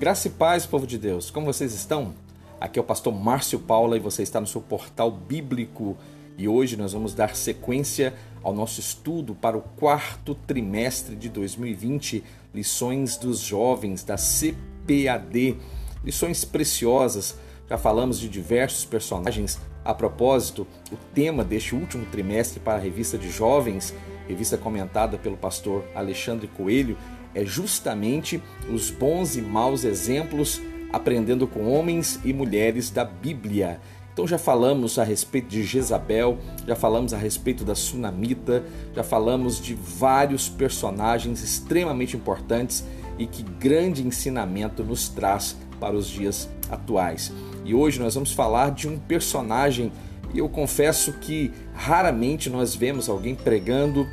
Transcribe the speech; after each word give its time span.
Graça 0.00 0.28
e 0.28 0.30
paz, 0.30 0.64
povo 0.64 0.86
de 0.86 0.96
Deus. 0.96 1.30
Como 1.30 1.44
vocês 1.44 1.74
estão? 1.74 2.14
Aqui 2.58 2.78
é 2.78 2.82
o 2.82 2.84
pastor 2.86 3.12
Márcio 3.12 3.58
Paula 3.58 3.98
e 3.98 4.00
você 4.00 4.22
está 4.22 4.40
no 4.40 4.46
seu 4.46 4.62
portal 4.62 5.10
bíblico. 5.10 5.94
E 6.38 6.48
hoje 6.48 6.74
nós 6.74 6.94
vamos 6.94 7.12
dar 7.12 7.36
sequência 7.36 8.14
ao 8.42 8.54
nosso 8.54 8.80
estudo 8.80 9.34
para 9.34 9.58
o 9.58 9.60
quarto 9.60 10.34
trimestre 10.34 11.14
de 11.14 11.28
2020, 11.28 12.24
lições 12.54 13.18
dos 13.18 13.40
jovens 13.40 14.02
da 14.02 14.16
CPAD. 14.16 15.58
Lições 16.02 16.46
preciosas. 16.46 17.36
Já 17.68 17.76
falamos 17.76 18.18
de 18.18 18.30
diversos 18.30 18.86
personagens. 18.86 19.60
A 19.84 19.92
propósito, 19.92 20.66
o 20.90 20.96
tema 21.12 21.44
deste 21.44 21.74
último 21.74 22.06
trimestre 22.06 22.58
para 22.58 22.78
a 22.78 22.80
revista 22.82 23.18
de 23.18 23.30
jovens, 23.30 23.94
revista 24.26 24.56
comentada 24.56 25.18
pelo 25.18 25.36
pastor 25.36 25.84
Alexandre 25.94 26.48
Coelho, 26.48 26.96
é 27.34 27.44
justamente 27.44 28.42
os 28.72 28.90
bons 28.90 29.36
e 29.36 29.42
maus 29.42 29.84
exemplos 29.84 30.60
aprendendo 30.92 31.46
com 31.46 31.72
homens 31.72 32.18
e 32.24 32.32
mulheres 32.32 32.90
da 32.90 33.04
Bíblia. 33.04 33.80
Então 34.12 34.26
já 34.26 34.38
falamos 34.38 34.98
a 34.98 35.04
respeito 35.04 35.48
de 35.48 35.62
Jezabel, 35.62 36.38
já 36.66 36.74
falamos 36.74 37.14
a 37.14 37.16
respeito 37.16 37.64
da 37.64 37.74
Sunamita, 37.74 38.64
já 38.94 39.02
falamos 39.02 39.60
de 39.60 39.74
vários 39.74 40.48
personagens 40.48 41.42
extremamente 41.42 42.16
importantes 42.16 42.84
e 43.18 43.26
que 43.26 43.42
grande 43.42 44.06
ensinamento 44.06 44.82
nos 44.82 45.08
traz 45.08 45.56
para 45.78 45.94
os 45.94 46.06
dias 46.08 46.48
atuais. 46.68 47.32
E 47.64 47.74
hoje 47.74 48.00
nós 48.00 48.14
vamos 48.14 48.32
falar 48.32 48.72
de 48.72 48.88
um 48.88 48.98
personagem 48.98 49.92
e 50.34 50.38
eu 50.38 50.48
confesso 50.48 51.12
que 51.14 51.52
raramente 51.74 52.50
nós 52.50 52.74
vemos 52.74 53.08
alguém 53.08 53.34
pregando, 53.34 54.06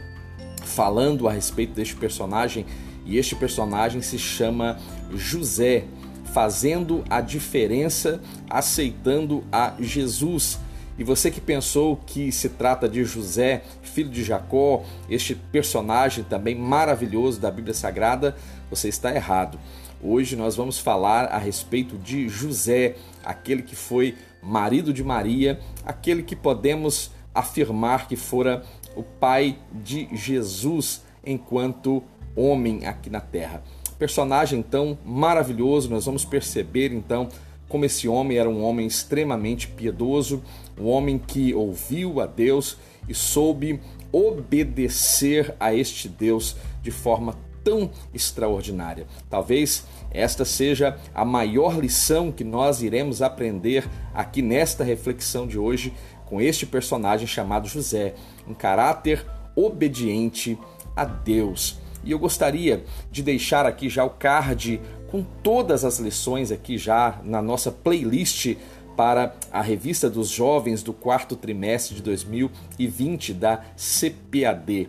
falando 0.64 1.28
a 1.28 1.32
respeito 1.32 1.74
deste 1.74 1.96
personagem 1.96 2.66
e 3.08 3.18
este 3.18 3.36
personagem 3.36 4.02
se 4.02 4.20
chama 4.20 4.78
José, 5.16 5.86
fazendo 6.34 7.04
a 7.10 7.22
diferença, 7.22 8.22
aceitando 8.50 9.44
a 9.52 9.74
Jesus. 9.80 10.60
E 11.00 11.04
você 11.04 11.32
que 11.32 11.40
pensou 11.40 11.96
que 12.06 12.32
se 12.32 12.50
trata 12.50 12.90
de 12.90 13.06
José, 13.06 13.64
filho 13.82 14.10
de 14.10 14.24
Jacó, 14.24 14.84
este 15.10 15.36
personagem 15.36 16.24
também 16.26 16.54
maravilhoso 16.54 17.40
da 17.40 17.50
Bíblia 17.50 17.74
Sagrada, 17.74 18.36
você 18.70 18.90
está 18.90 19.16
errado. 19.16 19.58
Hoje 20.04 20.36
nós 20.36 20.56
vamos 20.56 20.78
falar 20.78 21.26
a 21.26 21.38
respeito 21.38 21.98
de 21.98 22.28
José, 22.28 22.98
aquele 23.24 23.62
que 23.62 23.76
foi 23.76 24.16
marido 24.44 24.92
de 24.92 25.04
Maria, 25.04 25.60
aquele 25.86 26.24
que 26.24 26.36
podemos 26.36 27.12
afirmar 27.34 28.08
que 28.08 28.16
fora 28.16 28.64
o 28.96 29.04
pai 29.04 29.58
de 29.72 30.08
Jesus 30.14 31.04
enquanto 31.26 32.04
homem 32.38 32.86
aqui 32.86 33.10
na 33.10 33.20
terra. 33.20 33.64
Personagem 33.98 34.60
então 34.60 34.98
maravilhoso, 35.04 35.90
nós 35.90 36.06
vamos 36.06 36.24
perceber 36.24 36.94
então 36.94 37.28
como 37.68 37.84
esse 37.84 38.08
homem 38.08 38.38
era 38.38 38.50
um 38.50 38.64
homem 38.64 38.88
extremamente 38.88 39.68
piedoso, 39.68 40.42
um 40.80 40.88
homem 40.88 41.18
que 41.18 41.54
ouviu 41.54 42.22
a 42.22 42.26
Deus 42.26 42.78
e 43.10 43.14
soube 43.14 43.80
obedecer 44.12 45.54
a 45.60 45.74
este 45.74 46.08
Deus 46.08 46.56
de 46.82 46.92
forma 46.92 47.36
tão 47.64 47.90
extraordinária. 48.14 49.06
Talvez 49.30 49.86
esta 50.12 50.46
seja 50.46 50.98
a 51.14 51.26
maior 51.26 51.78
lição 51.78 52.32
que 52.32 52.44
nós 52.44 52.82
iremos 52.82 53.22
aprender 53.22 53.90
aqui 54.14 54.42
nesta 54.42 54.84
reflexão 54.84 55.46
de 55.46 55.60
hoje 55.60 55.94
com 56.26 56.40
este 56.40 56.66
personagem 56.66 57.28
chamado 57.28 57.68
José, 57.68 58.16
um 58.48 58.54
caráter 58.54 59.26
obediente 59.56 60.58
a 60.96 61.04
Deus. 61.04 61.78
E 62.08 62.12
eu 62.12 62.18
gostaria 62.18 62.86
de 63.12 63.22
deixar 63.22 63.66
aqui 63.66 63.90
já 63.90 64.06
o 64.06 64.10
card 64.10 64.80
com 65.12 65.22
todas 65.44 65.84
as 65.84 66.00
lições 66.00 66.54
aqui 66.54 66.78
já 66.78 67.20
na 67.22 67.42
nossa 67.42 67.70
playlist 67.70 68.56
para 68.96 69.36
a 69.52 69.62
revista 69.62 70.10
dos 70.10 70.30
jovens 70.30 70.82
do 70.82 70.94
quarto 70.94 71.36
trimestre 71.36 71.96
de 71.96 72.02
2020 72.02 73.34
da 73.34 73.62
CPAD. 73.76 74.88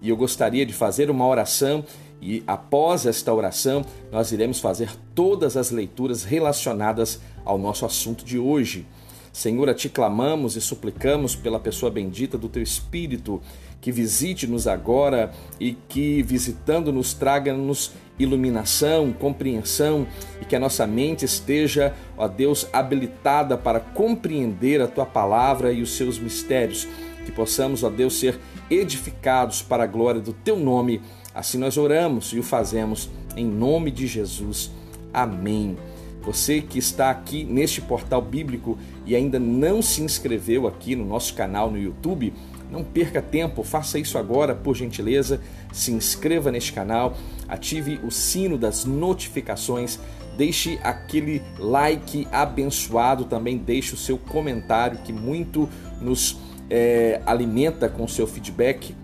E 0.00 0.08
eu 0.08 0.16
gostaria 0.16 0.64
de 0.64 0.72
fazer 0.72 1.10
uma 1.10 1.26
oração 1.26 1.84
e 2.22 2.44
após 2.46 3.04
esta 3.04 3.34
oração 3.34 3.84
nós 4.12 4.30
iremos 4.30 4.60
fazer 4.60 4.92
todas 5.12 5.56
as 5.56 5.72
leituras 5.72 6.22
relacionadas 6.22 7.20
ao 7.44 7.58
nosso 7.58 7.84
assunto 7.84 8.24
de 8.24 8.38
hoje. 8.38 8.86
Senhor, 9.32 9.68
a 9.68 9.74
ti 9.74 9.88
clamamos 9.88 10.56
e 10.56 10.60
suplicamos 10.60 11.34
pela 11.34 11.58
pessoa 11.58 11.90
bendita 11.90 12.38
do 12.38 12.48
teu 12.48 12.62
Espírito, 12.62 13.40
que 13.80 13.90
visite-nos 13.90 14.66
agora 14.66 15.32
e 15.58 15.72
que, 15.72 16.22
visitando-nos, 16.22 17.14
traga-nos 17.14 17.92
iluminação, 18.18 19.12
compreensão 19.12 20.06
e 20.40 20.44
que 20.44 20.54
a 20.54 20.60
nossa 20.60 20.86
mente 20.86 21.24
esteja, 21.24 21.94
ó 22.16 22.28
Deus, 22.28 22.66
habilitada 22.72 23.56
para 23.56 23.80
compreender 23.80 24.82
a 24.82 24.86
tua 24.86 25.06
palavra 25.06 25.72
e 25.72 25.80
os 25.80 25.96
seus 25.96 26.18
mistérios. 26.18 26.86
Que 27.24 27.32
possamos, 27.32 27.82
ó 27.82 27.90
Deus, 27.90 28.18
ser 28.18 28.38
edificados 28.70 29.62
para 29.62 29.84
a 29.84 29.86
glória 29.86 30.20
do 30.20 30.32
teu 30.32 30.58
nome. 30.58 31.00
Assim 31.34 31.58
nós 31.58 31.76
oramos 31.78 32.32
e 32.32 32.38
o 32.38 32.42
fazemos 32.42 33.10
em 33.36 33.46
nome 33.46 33.90
de 33.90 34.06
Jesus. 34.06 34.70
Amém. 35.12 35.76
Você 36.22 36.60
que 36.60 36.78
está 36.78 37.10
aqui 37.10 37.44
neste 37.44 37.80
portal 37.80 38.20
bíblico 38.20 38.78
e 39.10 39.16
ainda 39.16 39.40
não 39.40 39.82
se 39.82 40.02
inscreveu 40.02 40.68
aqui 40.68 40.94
no 40.94 41.04
nosso 41.04 41.34
canal 41.34 41.68
no 41.68 41.76
YouTube, 41.76 42.32
não 42.70 42.84
perca 42.84 43.20
tempo, 43.20 43.64
faça 43.64 43.98
isso 43.98 44.16
agora, 44.16 44.54
por 44.54 44.76
gentileza. 44.76 45.40
Se 45.72 45.90
inscreva 45.90 46.52
neste 46.52 46.72
canal, 46.72 47.16
ative 47.48 47.98
o 48.04 48.10
sino 48.12 48.56
das 48.56 48.84
notificações, 48.84 49.98
deixe 50.38 50.78
aquele 50.84 51.42
like 51.58 52.28
abençoado, 52.30 53.24
também 53.24 53.58
deixe 53.58 53.94
o 53.94 53.96
seu 53.96 54.16
comentário 54.16 54.98
que 54.98 55.12
muito 55.12 55.68
nos 56.00 56.38
é, 56.70 57.20
alimenta 57.26 57.88
com 57.88 58.06
seu 58.06 58.28
feedback. 58.28 58.94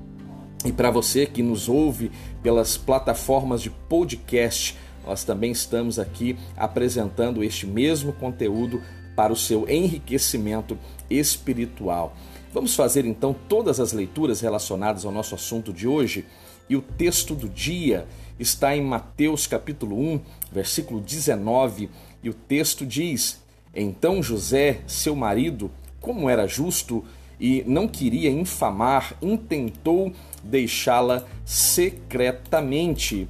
E 0.65 0.71
para 0.71 0.89
você 0.89 1.27
que 1.27 1.43
nos 1.43 1.69
ouve 1.69 2.13
pelas 2.45 2.77
plataformas 2.77 3.61
de 3.61 3.71
podcast, 3.71 4.79
nós 5.05 5.25
também 5.25 5.51
estamos 5.51 5.99
aqui 5.99 6.37
apresentando 6.57 7.43
este 7.43 7.67
mesmo 7.67 8.13
conteúdo 8.13 8.81
para 9.17 9.33
o 9.33 9.37
seu 9.37 9.69
enriquecimento 9.69 10.79
espiritual. 11.11 12.15
Vamos 12.53 12.77
fazer 12.77 13.05
então 13.05 13.35
todas 13.49 13.81
as 13.81 13.93
leituras 13.93 14.41
relacionadas 14.41 15.05
ao 15.05 15.11
nosso 15.11 15.35
assunto 15.35 15.73
de 15.73 15.89
hoje 15.89 16.25
e 16.69 16.77
o 16.77 16.83
texto 16.83 17.35
do 17.35 17.49
dia 17.49 18.07
está 18.39 18.77
em 18.77 18.83
Mateus 18.83 19.47
capítulo 19.47 19.99
1, 19.99 20.21
versículo 20.53 21.01
19, 21.01 21.89
e 22.23 22.29
o 22.29 22.35
texto 22.35 22.85
diz: 22.85 23.43
Então 23.75 24.23
José, 24.23 24.81
seu 24.87 25.17
marido, 25.17 25.71
como 26.01 26.29
era 26.29 26.47
justo 26.47 27.05
e 27.39 27.63
não 27.67 27.87
queria 27.87 28.31
infamar, 28.31 29.17
intentou 29.21 30.13
deixá-la 30.43 31.25
secretamente. 31.45 33.29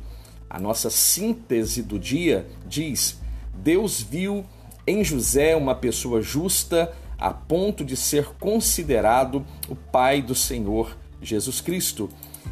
A 0.49 0.61
nossa 0.61 0.91
síntese 0.91 1.83
do 1.83 1.99
dia 1.99 2.47
diz: 2.67 3.21
Deus 3.55 4.01
viu 4.01 4.45
em 4.87 5.03
José 5.03 5.57
uma 5.57 5.75
pessoa 5.75 6.23
justa 6.23 6.93
a 7.19 7.33
ponto 7.33 7.85
de 7.85 7.97
ser 7.97 8.27
considerado 8.39 9.45
o 9.69 9.75
pai 9.75 10.23
do 10.23 10.35
Senhor 10.35 10.97
Jesus 11.21 11.61
Cristo. 11.61 12.09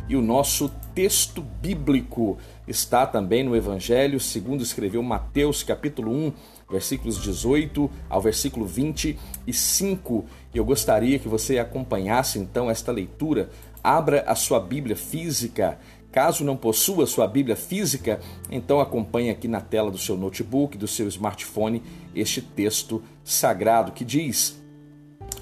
E 0.09 0.17
o 0.17 0.23
nosso 0.23 0.71
texto 0.95 1.41
bíblico 1.41 2.37
está 2.67 3.07
também 3.07 3.45
no 3.45 3.55
Evangelho, 3.55 4.19
segundo 4.19 4.63
escreveu 4.63 5.03
Mateus, 5.03 5.63
capítulo 5.63 6.11
1, 6.11 6.33
versículos 6.71 7.23
18 7.23 7.91
ao 8.11 8.21
versículo 8.21 8.67
25. 8.67 10.25
E 10.53 10.59
eu 10.59 10.65
gostaria 10.65 11.19
que 11.19 11.29
você 11.29 11.59
acompanhasse 11.59 12.39
então 12.39 12.71
esta 12.71 12.91
leitura. 12.91 13.51
Abra 13.83 14.25
a 14.27 14.35
sua 14.35 14.59
Bíblia 14.59 14.97
física 14.97 15.79
Caso 16.15 16.45
não 16.45 16.57
possua 16.57 17.09
sua 17.09 17.27
Bíblia 17.27 17.57
física, 17.57 18.21
então 18.49 18.79
acompanhe 18.79 19.31
aqui 19.31 19.49
na 19.49 19.61
tela 19.61 19.91
do 19.91 19.99
seu 19.99 20.17
notebook, 20.17 20.79
do 20.79 20.87
seu 20.87 21.09
smartphone, 21.09 21.83
este 22.15 22.41
texto 22.41 23.03
sagrado 23.23 23.93
que 23.93 24.05
diz: 24.05 24.61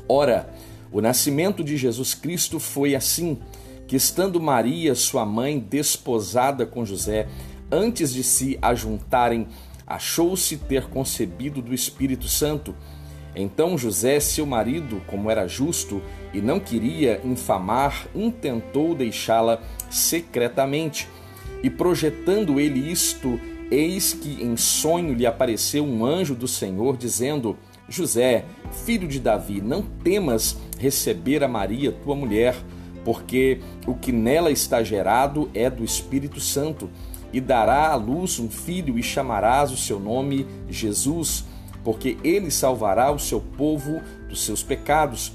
Ora, 0.09 0.53
o 0.91 1.01
nascimento 1.01 1.65
de 1.65 1.77
Jesus 1.77 2.15
Cristo 2.15 2.61
foi 2.61 2.95
assim, 2.95 3.39
que 3.87 3.97
estando 3.97 4.41
Maria, 4.41 4.95
sua 4.95 5.25
mãe, 5.25 5.59
desposada 5.59 6.67
com 6.67 6.85
José, 6.85 7.29
antes 7.71 8.13
de 8.13 8.23
se 8.23 8.59
ajuntarem, 8.61 9.49
achou-se 9.87 10.57
ter 10.57 10.89
concebido 10.89 11.61
do 11.61 11.75
Espírito 11.75 12.29
Santo. 12.29 12.75
Então 13.35 13.79
José, 13.79 14.21
seu 14.21 14.45
marido, 14.45 15.03
como 15.07 15.31
era 15.31 15.47
justo 15.47 16.03
e 16.35 16.41
não 16.41 16.61
queria 16.61 17.21
infamar, 17.25 18.07
intentou 18.15 18.95
deixá-la 18.95 19.63
secretamente. 19.91 21.09
E 21.63 21.71
projetando 21.71 22.61
ele 22.61 22.91
isto, 22.91 23.41
eis 23.73 24.13
que 24.13 24.43
em 24.43 24.57
sonho 24.57 25.15
lhe 25.15 25.27
apareceu 25.27 25.85
um 25.85 26.05
anjo 26.05 26.35
do 26.35 26.47
Senhor, 26.47 26.97
dizendo: 26.97 27.57
José, 27.89 28.45
filho 28.85 29.09
de 29.09 29.19
Davi, 29.19 29.61
não 29.61 29.83
temas 29.83 30.57
receber 30.79 31.43
a 31.43 31.49
Maria, 31.49 31.91
tua 31.91 32.15
mulher, 32.15 32.55
porque 33.05 33.61
o 33.87 33.95
que 33.95 34.13
nela 34.13 34.51
está 34.51 34.83
gerado 34.83 35.51
é 35.55 35.71
do 35.71 35.83
Espírito 35.83 36.39
Santo 36.41 36.91
e 37.33 37.41
dará 37.41 37.91
à 37.91 37.95
luz 37.95 38.39
um 38.39 38.51
filho 38.51 38.99
e 38.99 39.03
chamarás 39.03 39.73
o 39.73 39.77
seu 39.77 39.99
nome 39.99 40.47
Jesus, 40.69 41.45
porque 41.83 42.19
ele 42.23 42.51
salvará 42.51 43.11
o 43.11 43.19
seu 43.19 43.41
povo 43.41 44.01
dos 44.29 44.45
seus 44.45 44.63
pecados. 44.63 45.33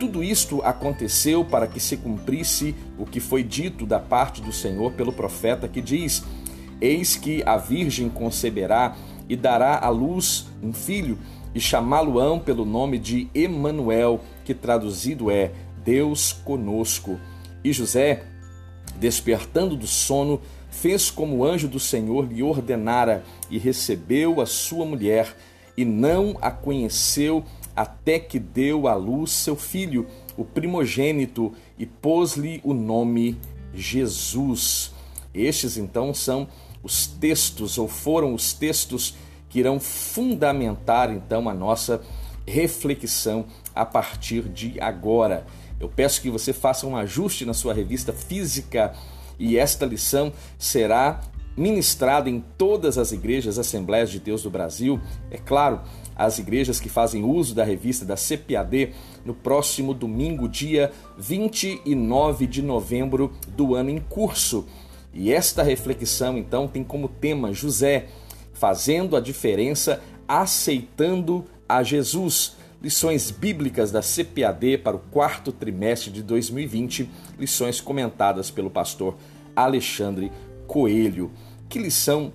Tudo 0.00 0.24
isto 0.24 0.60
aconteceu 0.62 1.44
para 1.44 1.66
que 1.66 1.78
se 1.78 1.96
cumprisse 1.96 2.74
o 2.98 3.04
que 3.04 3.20
foi 3.20 3.44
dito 3.44 3.86
da 3.86 4.00
parte 4.00 4.42
do 4.42 4.52
Senhor 4.52 4.92
pelo 4.92 5.12
profeta 5.12 5.68
que 5.68 5.80
diz: 5.80 6.24
Eis 6.80 7.16
que 7.16 7.42
a 7.44 7.56
virgem 7.56 8.08
conceberá 8.08 8.96
e 9.28 9.36
dará 9.36 9.78
à 9.78 9.88
luz 9.88 10.46
um 10.62 10.72
filho 10.72 11.18
e 11.54 11.60
chamá-lo-ão 11.60 12.38
pelo 12.38 12.64
nome 12.64 12.98
de 12.98 13.28
Emanuel, 13.34 14.20
que 14.44 14.52
traduzido 14.52 15.30
é 15.30 15.52
Deus 15.84 16.32
conosco. 16.32 17.18
E 17.62 17.72
José, 17.72 18.24
despertando 18.98 19.76
do 19.76 19.86
sono, 19.86 20.40
fez 20.68 21.10
como 21.10 21.38
o 21.38 21.44
anjo 21.44 21.68
do 21.68 21.78
Senhor 21.78 22.26
lhe 22.30 22.42
ordenara 22.42 23.22
e 23.48 23.58
recebeu 23.58 24.40
a 24.40 24.46
sua 24.46 24.84
mulher 24.84 25.34
e 25.76 25.84
não 25.84 26.36
a 26.40 26.50
conheceu 26.50 27.44
até 27.74 28.18
que 28.18 28.38
deu 28.38 28.86
à 28.86 28.94
luz 28.94 29.30
seu 29.30 29.56
filho, 29.56 30.06
o 30.36 30.44
primogênito, 30.44 31.52
e 31.78 31.84
pôs-lhe 31.86 32.60
o 32.62 32.72
nome 32.72 33.36
Jesus. 33.74 34.92
Estes 35.34 35.76
então 35.76 36.14
são 36.14 36.46
os 36.84 37.06
textos, 37.06 37.78
ou 37.78 37.88
foram 37.88 38.34
os 38.34 38.52
textos 38.52 39.16
que 39.48 39.58
irão 39.58 39.80
fundamentar 39.80 41.10
então 41.10 41.48
a 41.48 41.54
nossa 41.54 42.00
reflexão 42.46 43.46
a 43.74 43.84
partir 43.84 44.42
de 44.42 44.78
agora. 44.80 45.46
Eu 45.80 45.88
peço 45.88 46.20
que 46.20 46.30
você 46.30 46.52
faça 46.52 46.86
um 46.86 46.96
ajuste 46.96 47.44
na 47.44 47.54
sua 47.54 47.74
revista 47.74 48.12
física 48.12 48.94
e 49.38 49.56
esta 49.56 49.86
lição 49.86 50.32
será 50.58 51.20
ministrada 51.56 52.28
em 52.28 52.44
todas 52.58 52.98
as 52.98 53.12
igrejas 53.12 53.58
Assembleias 53.58 54.10
de 54.10 54.18
Deus 54.18 54.42
do 54.42 54.50
Brasil. 54.50 55.00
É 55.30 55.38
claro, 55.38 55.80
as 56.16 56.38
igrejas 56.38 56.80
que 56.80 56.88
fazem 56.88 57.24
uso 57.24 57.54
da 57.54 57.64
revista 57.64 58.04
da 58.04 58.16
CPAD 58.16 58.92
no 59.24 59.34
próximo 59.34 59.94
domingo, 59.94 60.48
dia 60.48 60.92
29 61.16 62.46
de 62.46 62.62
novembro 62.62 63.32
do 63.48 63.74
ano 63.74 63.90
em 63.90 63.98
curso. 63.98 64.66
E 65.14 65.32
esta 65.32 65.62
reflexão, 65.62 66.36
então, 66.36 66.66
tem 66.66 66.82
como 66.82 67.08
tema 67.08 67.52
José, 67.52 68.06
fazendo 68.52 69.16
a 69.16 69.20
diferença, 69.20 70.02
aceitando 70.26 71.44
a 71.68 71.82
Jesus. 71.82 72.56
Lições 72.82 73.30
bíblicas 73.30 73.90
da 73.90 74.02
CPAD 74.02 74.78
para 74.78 74.96
o 74.96 74.98
quarto 74.98 75.52
trimestre 75.52 76.10
de 76.10 76.22
2020, 76.22 77.08
lições 77.38 77.80
comentadas 77.80 78.50
pelo 78.50 78.68
pastor 78.68 79.16
Alexandre 79.56 80.30
Coelho. 80.66 81.30
Que 81.68 81.78
lição 81.78 82.32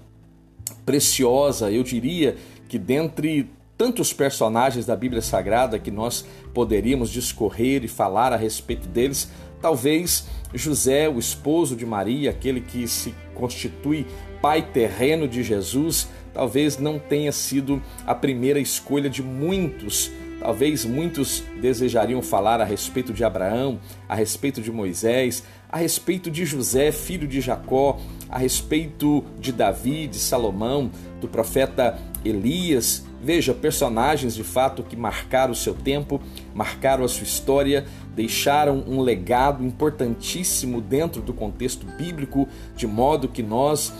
preciosa, 0.86 1.70
eu 1.70 1.84
diria 1.84 2.36
que 2.68 2.80
dentre 2.80 3.50
tantos 3.78 4.12
personagens 4.12 4.86
da 4.86 4.96
Bíblia 4.96 5.22
Sagrada 5.22 5.80
que 5.80 5.90
nós 5.90 6.26
poderíamos 6.54 7.10
discorrer 7.10 7.84
e 7.84 7.88
falar 7.88 8.34
a 8.34 8.36
respeito 8.36 8.88
deles, 8.88 9.30
talvez 9.62 10.28
José, 10.54 11.08
o 11.08 11.20
esposo 11.20 11.76
de 11.76 11.86
Maria, 11.86 12.32
aquele 12.32 12.62
que 12.62 12.88
se 12.88 13.14
constitui 13.36 14.06
pai 14.42 14.62
terreno 14.62 15.28
de 15.28 15.44
Jesus, 15.44 16.08
talvez 16.34 16.78
não 16.78 16.98
tenha 16.98 17.32
sido 17.32 17.82
a 18.06 18.16
primeira 18.16 18.60
escolha 18.60 19.10
de 19.10 19.22
muitos. 19.22 20.12
Talvez 20.40 20.86
muitos 20.86 21.44
desejariam 21.62 22.22
falar 22.22 22.62
a 22.62 22.64
respeito 22.64 23.12
de 23.12 23.26
Abraão, 23.26 23.78
a 24.08 24.16
respeito 24.16 24.62
de 24.62 24.72
Moisés, 24.72 25.44
a 25.70 25.78
respeito 25.78 26.32
de 26.32 26.46
José, 26.46 26.94
filho 26.94 27.28
de 27.28 27.42
Jacó, 27.42 28.00
a 28.30 28.38
respeito 28.38 29.24
de 29.38 29.52
Davi, 29.52 30.08
de 30.08 30.18
Salomão, 30.18 30.90
do 31.20 31.28
profeta 31.28 32.00
Elias. 32.24 33.06
Veja, 33.22 33.54
personagens 33.54 34.34
de 34.34 34.44
fato 34.46 34.82
que 34.82 34.96
marcaram 34.96 35.52
o 35.52 35.56
seu 35.56 35.74
tempo, 35.74 36.22
marcaram 36.54 37.04
a 37.04 37.08
sua 37.10 37.24
história, 37.24 37.86
deixaram 38.20 38.84
um 38.86 39.00
legado 39.00 39.64
importantíssimo 39.64 40.82
dentro 40.82 41.22
do 41.22 41.34
contexto 41.34 41.86
bíblico, 41.98 42.50
de 42.76 42.86
modo 42.86 43.30
que 43.30 43.42
nós 43.42 43.94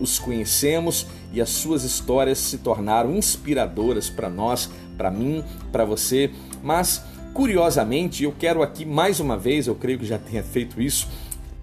os 0.00 0.18
conhecemos 0.18 1.06
e 1.30 1.42
as 1.42 1.50
suas 1.50 1.84
histórias 1.84 2.38
se 2.38 2.56
tornaram 2.56 3.14
inspiradoras 3.14 4.08
para 4.08 4.30
nós, 4.30 4.70
para 4.96 5.10
mim, 5.10 5.44
para 5.70 5.84
você. 5.84 6.30
Mas, 6.62 7.04
curiosamente, 7.34 8.24
eu 8.24 8.32
quero 8.32 8.62
aqui 8.62 8.86
mais 8.86 9.20
uma 9.20 9.36
vez, 9.36 9.66
eu 9.66 9.74
creio 9.74 9.98
que 9.98 10.06
já 10.06 10.18
tenha 10.18 10.42
feito 10.42 10.80
isso, 10.80 11.06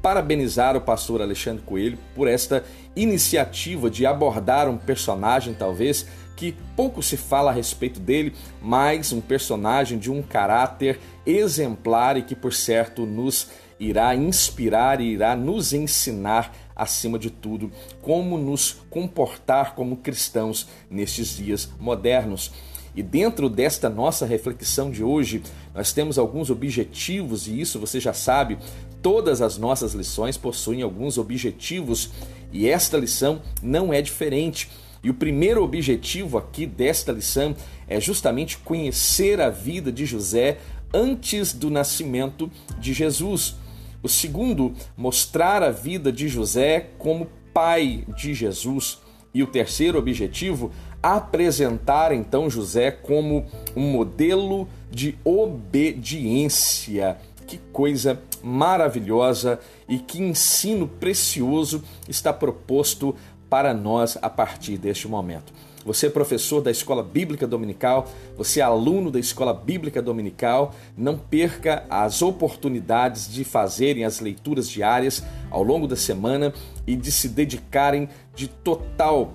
parabenizar 0.01 0.75
o 0.75 0.81
pastor 0.81 1.21
Alexandre 1.21 1.63
Coelho 1.63 1.97
por 2.15 2.27
esta 2.27 2.63
iniciativa 2.95 3.89
de 3.89 4.05
abordar 4.05 4.69
um 4.69 4.77
personagem, 4.77 5.53
talvez, 5.53 6.07
que 6.35 6.55
pouco 6.75 7.01
se 7.01 7.17
fala 7.17 7.49
a 7.49 7.53
respeito 7.53 7.99
dele, 7.99 8.33
mas 8.61 9.11
um 9.11 9.19
personagem 9.19 9.97
de 9.97 10.11
um 10.11 10.21
caráter 10.21 10.99
exemplar 11.25 12.15
e 12.15 12.21
que, 12.21 12.35
por 12.35 12.53
certo, 12.53 13.05
nos 13.05 13.49
irá 13.79 14.15
inspirar 14.15 15.01
e 15.01 15.05
irá 15.05 15.35
nos 15.35 15.73
ensinar, 15.73 16.53
acima 16.75 17.17
de 17.17 17.31
tudo, 17.31 17.71
como 18.01 18.37
nos 18.37 18.77
comportar 18.89 19.73
como 19.73 19.97
cristãos 19.97 20.67
nestes 20.89 21.35
dias 21.35 21.69
modernos. 21.79 22.51
E 22.95 23.03
dentro 23.03 23.47
desta 23.47 23.89
nossa 23.89 24.25
reflexão 24.25 24.89
de 24.89 25.03
hoje, 25.03 25.43
nós 25.73 25.93
temos 25.93 26.17
alguns 26.17 26.49
objetivos, 26.49 27.47
e 27.47 27.61
isso 27.61 27.79
você 27.79 27.99
já 27.99 28.13
sabe, 28.13 28.57
todas 29.01 29.41
as 29.41 29.57
nossas 29.57 29.93
lições 29.93 30.37
possuem 30.37 30.81
alguns 30.81 31.17
objetivos, 31.17 32.11
e 32.51 32.67
esta 32.67 32.97
lição 32.97 33.41
não 33.61 33.93
é 33.93 34.01
diferente. 34.01 34.69
E 35.03 35.09
o 35.09 35.13
primeiro 35.13 35.63
objetivo 35.63 36.37
aqui 36.37 36.65
desta 36.65 37.11
lição 37.11 37.55
é 37.87 37.99
justamente 37.99 38.57
conhecer 38.57 39.39
a 39.39 39.49
vida 39.49 39.91
de 39.91 40.05
José 40.05 40.57
antes 40.93 41.53
do 41.53 41.69
nascimento 41.69 42.49
de 42.79 42.93
Jesus. 42.93 43.55
O 44.01 44.09
segundo, 44.09 44.73
mostrar 44.95 45.63
a 45.63 45.71
vida 45.71 46.11
de 46.11 46.27
José 46.27 46.91
como 46.97 47.27
pai 47.53 48.05
de 48.15 48.33
Jesus. 48.33 48.99
E 49.33 49.43
o 49.43 49.47
terceiro 49.47 49.99
objetivo, 49.99 50.71
apresentar 51.01 52.11
então 52.11 52.49
José 52.49 52.91
como 52.91 53.45
um 53.75 53.91
modelo 53.91 54.67
de 54.89 55.17
obediência. 55.23 57.17
Que 57.45 57.57
coisa 57.71 58.21
maravilhosa 58.43 59.59
e 59.87 59.99
que 59.99 60.21
ensino 60.21 60.87
precioso 60.87 61.83
está 62.07 62.31
proposto 62.33 63.15
para 63.49 63.73
nós 63.73 64.17
a 64.21 64.29
partir 64.29 64.77
deste 64.77 65.07
momento. 65.07 65.53
Você 65.85 66.07
é 66.07 66.09
professor 66.09 66.61
da 66.61 66.69
Escola 66.69 67.01
Bíblica 67.01 67.47
Dominical, 67.47 68.09
você 68.35 68.59
é 68.59 68.63
aluno 68.63 69.09
da 69.09 69.19
Escola 69.19 69.53
Bíblica 69.53 70.01
Dominical, 70.01 70.75
não 70.97 71.17
perca 71.17 71.85
as 71.89 72.21
oportunidades 72.21 73.31
de 73.31 73.45
fazerem 73.45 74.03
as 74.03 74.19
leituras 74.19 74.69
diárias 74.69 75.23
ao 75.49 75.63
longo 75.63 75.87
da 75.87 75.95
semana 75.95 76.53
e 76.85 76.93
de 76.93 77.09
se 77.09 77.29
dedicarem 77.29 78.09
de 78.35 78.49
total 78.49 79.31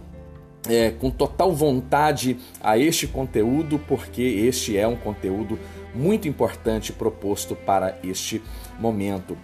é, 0.69 0.91
com 0.91 1.11
total 1.11 1.53
vontade 1.53 2.39
a 2.61 2.79
este 2.79 3.07
conteúdo, 3.07 3.79
porque 3.79 4.23
este 4.23 4.77
é 4.77 4.87
um 4.87 4.97
conteúdo 4.97 5.59
muito 5.95 6.29
importante 6.29 6.93
proposto 6.93 7.55
para 7.55 7.99
este 8.03 8.43
momento. 8.79 9.37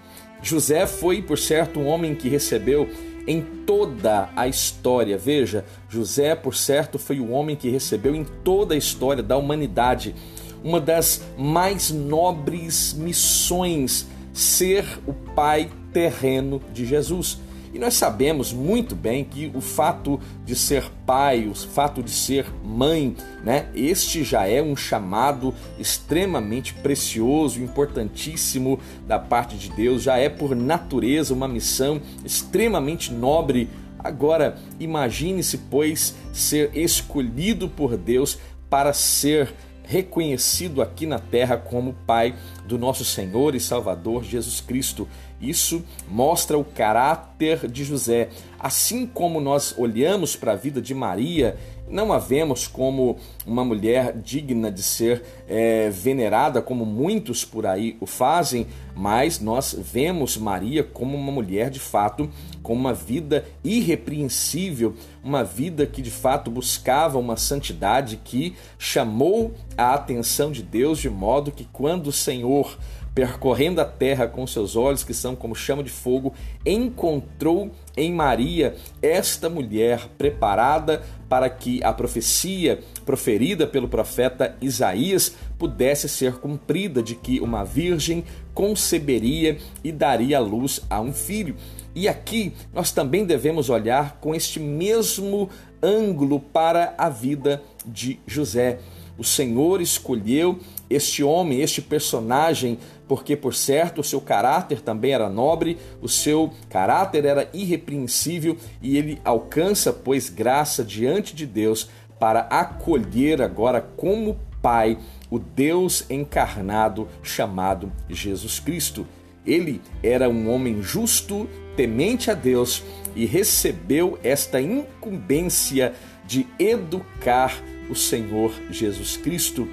José 0.42 0.86
foi, 0.86 1.20
por 1.20 1.38
certo, 1.38 1.80
um 1.80 1.86
homem 1.86 2.14
que 2.14 2.28
recebeu 2.28 2.88
em 3.26 3.42
toda 3.42 4.30
a 4.34 4.48
história. 4.48 5.18
Veja, 5.18 5.64
José, 5.88 6.34
por 6.34 6.54
certo, 6.54 6.98
foi 6.98 7.20
o 7.20 7.30
homem 7.30 7.56
que 7.56 7.68
recebeu 7.68 8.14
em 8.14 8.24
toda 8.24 8.74
a 8.74 8.78
história 8.78 9.22
da 9.22 9.36
humanidade 9.36 10.14
uma 10.62 10.80
das 10.80 11.22
mais 11.36 11.90
nobres 11.90 12.92
missões 12.94 14.06
ser 14.32 14.84
o 15.06 15.12
pai 15.12 15.70
terreno 15.92 16.60
de 16.72 16.86
Jesus. 16.86 17.38
E 17.72 17.78
nós 17.78 17.94
sabemos 17.94 18.52
muito 18.52 18.94
bem 18.94 19.24
que 19.24 19.50
o 19.54 19.60
fato 19.60 20.20
de 20.44 20.54
ser 20.54 20.84
pai, 21.06 21.46
o 21.46 21.54
fato 21.54 22.02
de 22.02 22.10
ser 22.10 22.46
mãe, 22.64 23.16
né? 23.44 23.68
Este 23.74 24.24
já 24.24 24.46
é 24.46 24.62
um 24.62 24.74
chamado 24.74 25.54
extremamente 25.78 26.74
precioso, 26.74 27.62
importantíssimo 27.62 28.78
da 29.06 29.18
parte 29.18 29.56
de 29.56 29.70
Deus, 29.70 30.02
já 30.02 30.16
é 30.16 30.28
por 30.28 30.56
natureza 30.56 31.34
uma 31.34 31.48
missão 31.48 32.00
extremamente 32.24 33.12
nobre. 33.12 33.68
Agora, 33.98 34.56
imagine-se, 34.78 35.58
pois, 35.70 36.14
ser 36.32 36.70
escolhido 36.76 37.68
por 37.68 37.96
Deus 37.96 38.38
para 38.70 38.92
ser 38.92 39.54
reconhecido 39.88 40.82
aqui 40.82 41.06
na 41.06 41.18
terra 41.18 41.56
como 41.56 41.94
Pai 42.06 42.34
do 42.66 42.78
nosso 42.78 43.06
Senhor 43.06 43.54
e 43.54 43.60
Salvador 43.60 44.22
Jesus 44.22 44.60
Cristo. 44.60 45.08
Isso 45.40 45.84
mostra 46.08 46.58
o 46.58 46.64
caráter 46.64 47.68
de 47.68 47.84
José. 47.84 48.28
Assim 48.58 49.06
como 49.06 49.40
nós 49.40 49.74
olhamos 49.76 50.34
para 50.34 50.52
a 50.52 50.56
vida 50.56 50.82
de 50.82 50.94
Maria 50.94 51.56
não 51.90 52.12
a 52.12 52.18
vemos 52.18 52.66
como 52.66 53.16
uma 53.46 53.64
mulher 53.64 54.16
digna 54.16 54.70
de 54.70 54.82
ser 54.82 55.22
é, 55.48 55.88
venerada, 55.90 56.60
como 56.60 56.84
muitos 56.84 57.44
por 57.44 57.66
aí 57.66 57.96
o 58.00 58.06
fazem, 58.06 58.66
mas 58.94 59.40
nós 59.40 59.74
vemos 59.78 60.36
Maria 60.36 60.84
como 60.84 61.16
uma 61.16 61.32
mulher 61.32 61.70
de 61.70 61.80
fato 61.80 62.28
com 62.62 62.74
uma 62.74 62.92
vida 62.92 63.46
irrepreensível, 63.64 64.94
uma 65.22 65.42
vida 65.42 65.86
que 65.86 66.02
de 66.02 66.10
fato 66.10 66.50
buscava 66.50 67.18
uma 67.18 67.36
santidade 67.36 68.20
que 68.22 68.54
chamou 68.78 69.54
a 69.76 69.94
atenção 69.94 70.50
de 70.50 70.62
Deus, 70.62 70.98
de 70.98 71.08
modo 71.08 71.52
que 71.52 71.66
quando 71.72 72.08
o 72.08 72.12
Senhor 72.12 72.78
percorrendo 73.18 73.80
a 73.80 73.84
terra 73.84 74.28
com 74.28 74.46
seus 74.46 74.76
olhos, 74.76 75.02
que 75.02 75.12
são 75.12 75.34
como 75.34 75.52
chama 75.52 75.82
de 75.82 75.90
fogo, 75.90 76.32
encontrou 76.64 77.68
em 77.96 78.12
Maria 78.12 78.76
esta 79.02 79.48
mulher 79.50 80.06
preparada 80.16 81.02
para 81.28 81.50
que 81.50 81.82
a 81.82 81.92
profecia 81.92 82.78
proferida 83.04 83.66
pelo 83.66 83.88
profeta 83.88 84.56
Isaías 84.60 85.34
pudesse 85.58 86.08
ser 86.08 86.34
cumprida 86.34 87.02
de 87.02 87.16
que 87.16 87.40
uma 87.40 87.64
virgem 87.64 88.22
conceberia 88.54 89.58
e 89.82 89.90
daria 89.90 90.38
luz 90.38 90.80
a 90.88 91.00
um 91.00 91.12
filho. 91.12 91.56
E 91.96 92.06
aqui 92.06 92.52
nós 92.72 92.92
também 92.92 93.26
devemos 93.26 93.68
olhar 93.68 94.18
com 94.20 94.32
este 94.32 94.60
mesmo 94.60 95.50
ângulo 95.82 96.38
para 96.38 96.94
a 96.96 97.08
vida 97.08 97.60
de 97.84 98.20
José. 98.28 98.78
O 99.18 99.24
Senhor 99.24 99.80
escolheu 99.80 100.60
este 100.88 101.24
homem, 101.24 101.60
este 101.60 101.82
personagem, 101.82 102.78
porque, 103.08 103.34
por 103.34 103.52
certo, 103.52 104.00
o 104.00 104.04
seu 104.04 104.20
caráter 104.20 104.80
também 104.80 105.12
era 105.12 105.28
nobre, 105.28 105.76
o 106.00 106.08
seu 106.08 106.52
caráter 106.70 107.24
era 107.24 107.50
irrepreensível 107.52 108.56
e 108.80 108.96
ele 108.96 109.20
alcança, 109.24 109.92
pois, 109.92 110.30
graça 110.30 110.84
diante 110.84 111.34
de 111.34 111.44
Deus 111.44 111.90
para 112.18 112.40
acolher 112.42 113.42
agora 113.42 113.80
como 113.80 114.38
Pai 114.62 114.98
o 115.30 115.38
Deus 115.38 116.04
encarnado 116.08 117.08
chamado 117.22 117.92
Jesus 118.08 118.60
Cristo. 118.60 119.06
Ele 119.46 119.80
era 120.02 120.28
um 120.28 120.52
homem 120.52 120.82
justo, 120.82 121.48
temente 121.76 122.30
a 122.30 122.34
Deus 122.34 122.82
e 123.14 123.24
recebeu 123.24 124.18
esta 124.22 124.60
incumbência 124.60 125.94
de 126.26 126.46
educar 126.58 127.62
o 127.88 127.94
Senhor 127.94 128.52
Jesus 128.70 129.16
Cristo. 129.16 129.68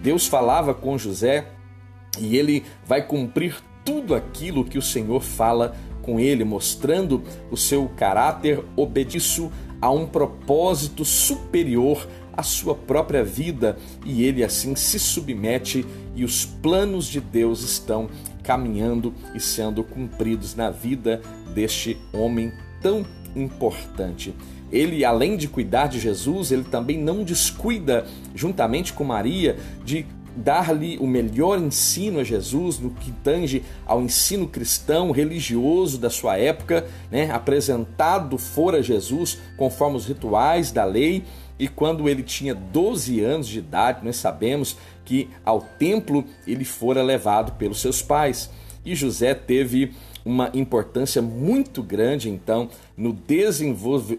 Deus 0.00 0.26
falava 0.26 0.74
com 0.74 0.98
José 0.98 1.46
e 2.18 2.36
ele 2.36 2.64
vai 2.86 3.06
cumprir 3.06 3.56
tudo 3.84 4.14
aquilo 4.14 4.64
que 4.64 4.78
o 4.78 4.82
Senhor 4.82 5.20
fala 5.20 5.74
com 6.02 6.18
ele, 6.18 6.44
mostrando 6.44 7.22
o 7.50 7.56
seu 7.56 7.88
caráter 7.96 8.62
obediço 8.76 9.50
a 9.80 9.90
um 9.90 10.06
propósito 10.06 11.04
superior 11.04 12.06
à 12.32 12.42
sua 12.42 12.74
própria 12.74 13.24
vida, 13.24 13.76
e 14.04 14.24
ele 14.24 14.42
assim 14.42 14.74
se 14.74 14.98
submete 14.98 15.84
e 16.14 16.24
os 16.24 16.44
planos 16.44 17.06
de 17.06 17.20
Deus 17.20 17.62
estão 17.62 18.08
caminhando 18.42 19.12
e 19.34 19.40
sendo 19.40 19.84
cumpridos 19.84 20.54
na 20.54 20.70
vida 20.70 21.20
deste 21.54 21.96
homem 22.12 22.52
tão 22.80 23.04
importante. 23.34 24.34
Ele, 24.72 25.04
além 25.04 25.36
de 25.36 25.46
cuidar 25.46 25.86
de 25.86 26.00
Jesus, 26.00 26.50
ele 26.50 26.64
também 26.64 26.98
não 26.98 27.22
descuida, 27.22 28.06
juntamente 28.34 28.92
com 28.92 29.04
Maria, 29.04 29.56
de 29.84 30.06
dar-lhe 30.34 30.96
o 30.98 31.06
melhor 31.06 31.58
ensino 31.58 32.20
a 32.20 32.24
Jesus 32.24 32.78
no 32.78 32.90
que 32.90 33.12
tange 33.12 33.62
ao 33.86 34.00
ensino 34.00 34.48
cristão 34.48 35.10
religioso 35.10 35.98
da 35.98 36.08
sua 36.08 36.38
época, 36.38 36.86
né? 37.10 37.30
apresentado 37.30 38.38
fora 38.38 38.82
Jesus 38.82 39.38
conforme 39.56 39.96
os 39.96 40.06
rituais 40.06 40.72
da 40.72 40.84
lei. 40.84 41.24
E 41.58 41.68
quando 41.68 42.08
ele 42.08 42.22
tinha 42.22 42.54
12 42.54 43.20
anos 43.20 43.46
de 43.46 43.58
idade, 43.58 44.04
nós 44.04 44.16
sabemos 44.16 44.76
que 45.04 45.28
ao 45.44 45.60
templo 45.60 46.24
ele 46.46 46.64
fora 46.64 47.02
levado 47.02 47.52
pelos 47.52 47.80
seus 47.80 48.00
pais. 48.00 48.50
E 48.84 48.94
José 48.94 49.34
teve 49.34 49.92
uma 50.24 50.50
importância 50.54 51.20
muito 51.20 51.82
grande, 51.82 52.28
então, 52.28 52.68
no 52.96 53.12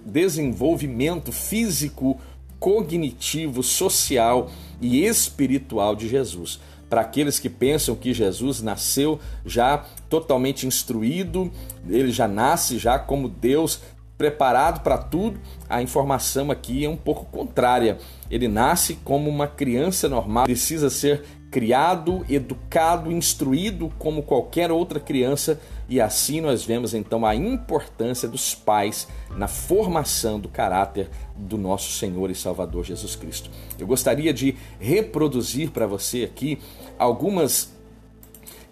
desenvolvimento 0.06 1.32
físico, 1.32 2.20
cognitivo, 2.60 3.62
social 3.62 4.50
e 4.82 5.06
espiritual 5.06 5.96
de 5.96 6.08
Jesus. 6.08 6.60
Para 6.90 7.02
aqueles 7.02 7.40
que 7.40 7.50
pensam 7.50 7.96
que 7.96 8.14
Jesus 8.14 8.62
nasceu 8.62 9.20
já 9.46 9.86
totalmente 10.10 10.68
instruído, 10.68 11.52
ele 11.90 12.12
já 12.12 12.28
nasce 12.28 12.78
já 12.78 13.00
como 13.00 13.28
Deus, 13.28 13.82
preparado 14.18 14.82
para 14.82 14.98
tudo, 14.98 15.40
a 15.68 15.82
informação 15.82 16.52
aqui 16.52 16.86
é 16.86 16.90
um 16.90 16.96
pouco 16.96 17.26
contrária. 17.26 17.98
Ele 18.30 18.48
nasce 18.48 18.96
como 19.04 19.30
uma 19.30 19.48
criança 19.48 20.08
normal, 20.08 20.46
precisa 20.46 20.90
ser 20.90 21.24
criado, 21.50 22.26
educado, 22.30 23.12
instruído 23.12 23.92
como 24.00 24.24
qualquer 24.24 24.72
outra 24.72 25.00
criança, 25.00 25.60
e 25.94 26.02
assim 26.02 26.42
nós 26.42 26.64
vemos 26.64 26.96
então 26.96 27.24
a 27.24 27.36
importância 27.36 28.28
dos 28.28 28.56
pais 28.56 29.08
na 29.38 29.48
formação 29.48 30.40
do 30.40 30.50
caráter 30.50 31.08
do 31.38 31.56
nosso 31.56 31.92
Senhor 31.92 32.32
e 32.32 32.36
Salvador 32.36 32.84
Jesus 32.84 33.16
Cristo. 33.16 33.52
Eu 33.78 33.86
gostaria 33.86 34.34
de 34.34 34.56
reproduzir 34.80 35.70
para 35.70 35.86
você 35.86 36.24
aqui 36.24 36.58
algumas 36.98 37.72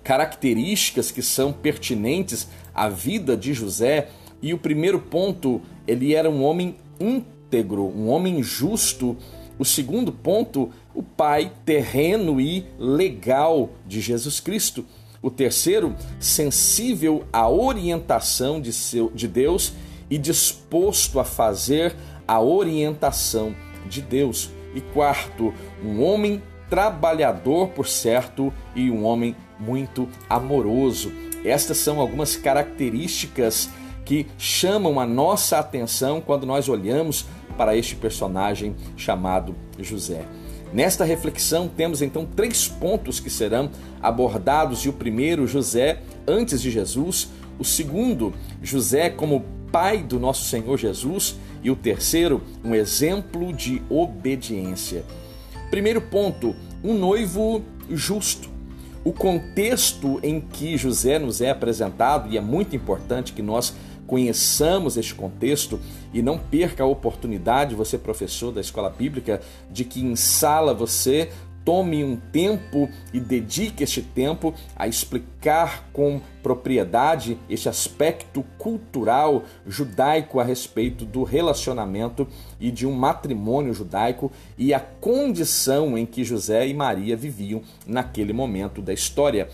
características 0.03 1.11
que 1.11 1.21
são 1.21 1.53
pertinentes 1.53 2.47
à 2.73 2.89
vida 2.89 3.37
de 3.37 3.53
José, 3.53 4.09
e 4.41 4.51
o 4.51 4.57
primeiro 4.57 4.99
ponto, 4.99 5.61
ele 5.85 6.15
era 6.15 6.27
um 6.27 6.43
homem 6.43 6.75
íntegro, 6.99 7.83
um 7.83 8.09
homem 8.09 8.41
justo. 8.41 9.15
O 9.59 9.63
segundo 9.63 10.11
ponto, 10.11 10.71
o 10.95 11.03
pai 11.03 11.51
terreno 11.63 12.41
e 12.41 12.65
legal 12.79 13.69
de 13.85 14.01
Jesus 14.01 14.39
Cristo. 14.39 14.83
O 15.21 15.29
terceiro, 15.29 15.95
sensível 16.19 17.23
à 17.31 17.47
orientação 17.47 18.59
de, 18.59 18.73
seu, 18.73 19.11
de 19.11 19.27
Deus 19.27 19.73
e 20.09 20.17
disposto 20.17 21.19
a 21.19 21.23
fazer 21.23 21.95
a 22.27 22.41
orientação 22.41 23.55
de 23.87 24.01
Deus. 24.01 24.49
E 24.73 24.81
quarto, 24.81 25.53
um 25.83 26.03
homem 26.03 26.41
trabalhador, 26.69 27.67
por 27.69 27.87
certo, 27.87 28.51
e 28.75 28.89
um 28.89 29.03
homem 29.03 29.35
muito 29.59 30.07
amoroso. 30.29 31.11
Estas 31.45 31.77
são 31.77 31.99
algumas 31.99 32.35
características 32.35 33.69
que 34.05 34.25
chamam 34.37 34.99
a 34.99 35.05
nossa 35.05 35.59
atenção 35.59 36.19
quando 36.19 36.45
nós 36.45 36.67
olhamos 36.67 37.25
para 37.57 37.75
este 37.75 37.95
personagem 37.95 38.75
chamado 38.97 39.55
José. 39.77 40.25
Nesta 40.73 41.03
reflexão, 41.03 41.67
temos 41.67 42.01
então 42.01 42.25
três 42.25 42.67
pontos 42.67 43.19
que 43.19 43.29
serão 43.29 43.69
abordados: 44.01 44.81
e 44.81 44.89
o 44.89 44.93
primeiro, 44.93 45.45
José 45.45 46.01
antes 46.27 46.61
de 46.61 46.71
Jesus, 46.71 47.29
o 47.59 47.63
segundo, 47.63 48.33
José 48.61 49.09
como 49.09 49.45
pai 49.71 50.03
do 50.03 50.19
nosso 50.19 50.45
Senhor 50.45 50.77
Jesus, 50.77 51.35
e 51.63 51.69
o 51.69 51.75
terceiro, 51.75 52.41
um 52.63 52.73
exemplo 52.73 53.53
de 53.53 53.81
obediência. 53.89 55.03
Primeiro 55.69 56.01
ponto, 56.01 56.55
um 56.83 56.93
noivo 56.93 57.63
justo. 57.89 58.49
O 59.03 59.11
contexto 59.11 60.19
em 60.21 60.39
que 60.39 60.77
José 60.77 61.17
nos 61.17 61.41
é 61.41 61.49
apresentado, 61.49 62.29
e 62.29 62.37
é 62.37 62.41
muito 62.41 62.75
importante 62.75 63.33
que 63.33 63.41
nós 63.41 63.73
conheçamos 64.11 64.97
este 64.97 65.15
contexto 65.15 65.79
e 66.13 66.21
não 66.21 66.37
perca 66.37 66.83
a 66.83 66.85
oportunidade, 66.85 67.75
você 67.75 67.97
professor 67.97 68.51
da 68.51 68.59
escola 68.59 68.89
bíblica, 68.89 69.39
de 69.69 69.85
que 69.85 70.01
em 70.01 70.17
sala 70.17 70.73
você 70.73 71.29
tome 71.63 72.03
um 72.03 72.17
tempo 72.17 72.89
e 73.13 73.21
dedique 73.21 73.85
este 73.85 74.01
tempo 74.01 74.53
a 74.75 74.85
explicar 74.85 75.87
com 75.93 76.19
propriedade 76.43 77.37
este 77.49 77.69
aspecto 77.69 78.43
cultural 78.57 79.43
judaico 79.65 80.41
a 80.41 80.43
respeito 80.43 81.05
do 81.05 81.23
relacionamento 81.23 82.27
e 82.59 82.69
de 82.69 82.85
um 82.85 82.91
matrimônio 82.91 83.73
judaico 83.73 84.29
e 84.57 84.73
a 84.73 84.79
condição 84.81 85.97
em 85.97 86.05
que 86.05 86.25
José 86.25 86.67
e 86.67 86.73
Maria 86.73 87.15
viviam 87.15 87.61
naquele 87.87 88.33
momento 88.33 88.81
da 88.81 88.91
história. 88.91 89.47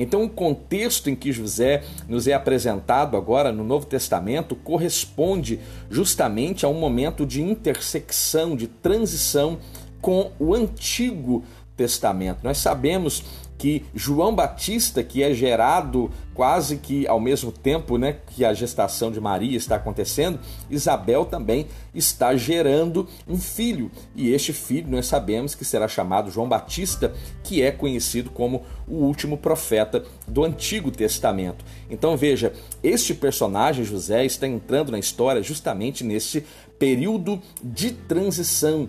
Então, 0.00 0.24
o 0.24 0.30
contexto 0.30 1.10
em 1.10 1.14
que 1.14 1.30
José 1.30 1.82
nos 2.08 2.26
é 2.26 2.32
apresentado 2.32 3.18
agora 3.18 3.52
no 3.52 3.62
Novo 3.62 3.84
Testamento 3.84 4.56
corresponde 4.56 5.60
justamente 5.90 6.64
a 6.64 6.68
um 6.70 6.80
momento 6.80 7.26
de 7.26 7.42
intersecção, 7.42 8.56
de 8.56 8.66
transição 8.66 9.58
com 10.00 10.32
o 10.38 10.54
Antigo 10.54 11.44
Testamento. 11.76 12.38
Nós 12.42 12.56
sabemos 12.56 13.22
que 13.60 13.84
João 13.94 14.34
Batista, 14.34 15.04
que 15.04 15.22
é 15.22 15.34
gerado 15.34 16.10
quase 16.32 16.78
que 16.78 17.06
ao 17.06 17.20
mesmo 17.20 17.52
tempo 17.52 17.98
né, 17.98 18.16
que 18.28 18.42
a 18.42 18.54
gestação 18.54 19.12
de 19.12 19.20
Maria 19.20 19.54
está 19.54 19.76
acontecendo, 19.76 20.40
Isabel 20.70 21.26
também 21.26 21.66
está 21.94 22.34
gerando 22.34 23.06
um 23.28 23.36
filho. 23.36 23.90
E 24.16 24.30
este 24.30 24.54
filho 24.54 24.90
nós 24.90 25.04
sabemos 25.04 25.54
que 25.54 25.62
será 25.62 25.86
chamado 25.86 26.30
João 26.30 26.48
Batista, 26.48 27.12
que 27.44 27.60
é 27.60 27.70
conhecido 27.70 28.30
como 28.30 28.62
o 28.88 28.94
último 28.94 29.36
profeta 29.36 30.06
do 30.26 30.42
Antigo 30.42 30.90
Testamento. 30.90 31.62
Então 31.90 32.16
veja, 32.16 32.54
este 32.82 33.12
personagem 33.12 33.84
José 33.84 34.24
está 34.24 34.46
entrando 34.46 34.90
na 34.90 34.98
história 34.98 35.42
justamente 35.42 36.02
nesse 36.02 36.46
período 36.78 37.38
de 37.62 37.90
transição. 37.90 38.88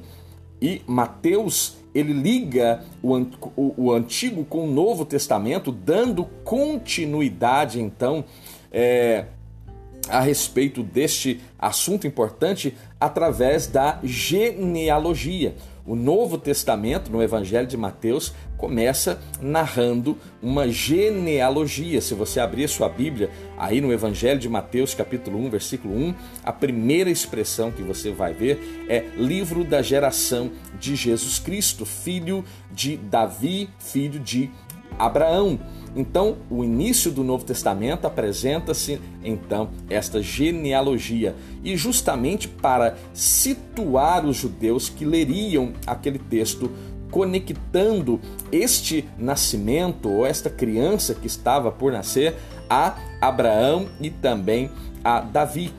E 0.61 0.81
Mateus 0.87 1.80
ele 1.93 2.13
liga 2.13 2.83
o, 3.01 3.15
o, 3.17 3.73
o, 3.77 3.91
Antigo 3.91 4.45
com 4.45 4.67
o 4.67 4.71
Novo 4.71 5.05
Testamento, 5.05 5.71
dando 5.71 6.25
continuidade, 6.43 7.81
então, 7.81 8.23
é, 8.71 9.25
a 10.09 10.21
respeito 10.21 10.83
deste 10.83 11.41
assunto 11.59 12.07
importante 12.07 12.75
através 12.99 13.67
da 13.67 13.99
genealogia. 14.03 15.55
O 15.91 15.95
Novo 15.95 16.37
Testamento, 16.37 17.11
no 17.11 17.21
Evangelho 17.21 17.67
de 17.67 17.75
Mateus, 17.75 18.33
começa 18.55 19.19
narrando 19.41 20.17
uma 20.41 20.69
genealogia. 20.69 21.99
Se 21.99 22.13
você 22.13 22.39
abrir 22.39 22.69
sua 22.69 22.87
Bíblia, 22.87 23.29
aí 23.57 23.81
no 23.81 23.91
Evangelho 23.91 24.39
de 24.39 24.47
Mateus, 24.47 24.93
capítulo 24.93 25.37
1, 25.37 25.49
versículo 25.49 25.93
1, 25.93 26.15
a 26.45 26.53
primeira 26.53 27.09
expressão 27.09 27.71
que 27.71 27.81
você 27.81 28.09
vai 28.09 28.31
ver 28.31 28.85
é 28.87 29.03
livro 29.17 29.65
da 29.65 29.81
geração 29.81 30.51
de 30.79 30.95
Jesus 30.95 31.39
Cristo, 31.39 31.85
filho 31.85 32.45
de 32.71 32.95
Davi, 32.95 33.69
filho 33.77 34.21
de 34.21 34.49
Abraão. 34.97 35.59
Então, 35.95 36.37
o 36.49 36.63
início 36.63 37.11
do 37.11 37.23
Novo 37.23 37.43
Testamento 37.43 38.05
apresenta-se 38.05 38.99
então 39.23 39.69
esta 39.89 40.21
genealogia 40.21 41.35
e 41.63 41.75
justamente 41.75 42.47
para 42.47 42.95
situar 43.13 44.25
os 44.25 44.37
judeus 44.37 44.87
que 44.87 45.03
leriam 45.03 45.73
aquele 45.85 46.17
texto 46.17 46.71
conectando 47.11 48.21
este 48.51 49.05
nascimento 49.17 50.09
ou 50.09 50.25
esta 50.25 50.49
criança 50.49 51.13
que 51.13 51.27
estava 51.27 51.69
por 51.69 51.91
nascer 51.91 52.35
a 52.69 52.95
Abraão 53.19 53.89
e 53.99 54.09
também 54.09 54.71
a 55.03 55.19
Davi. 55.19 55.73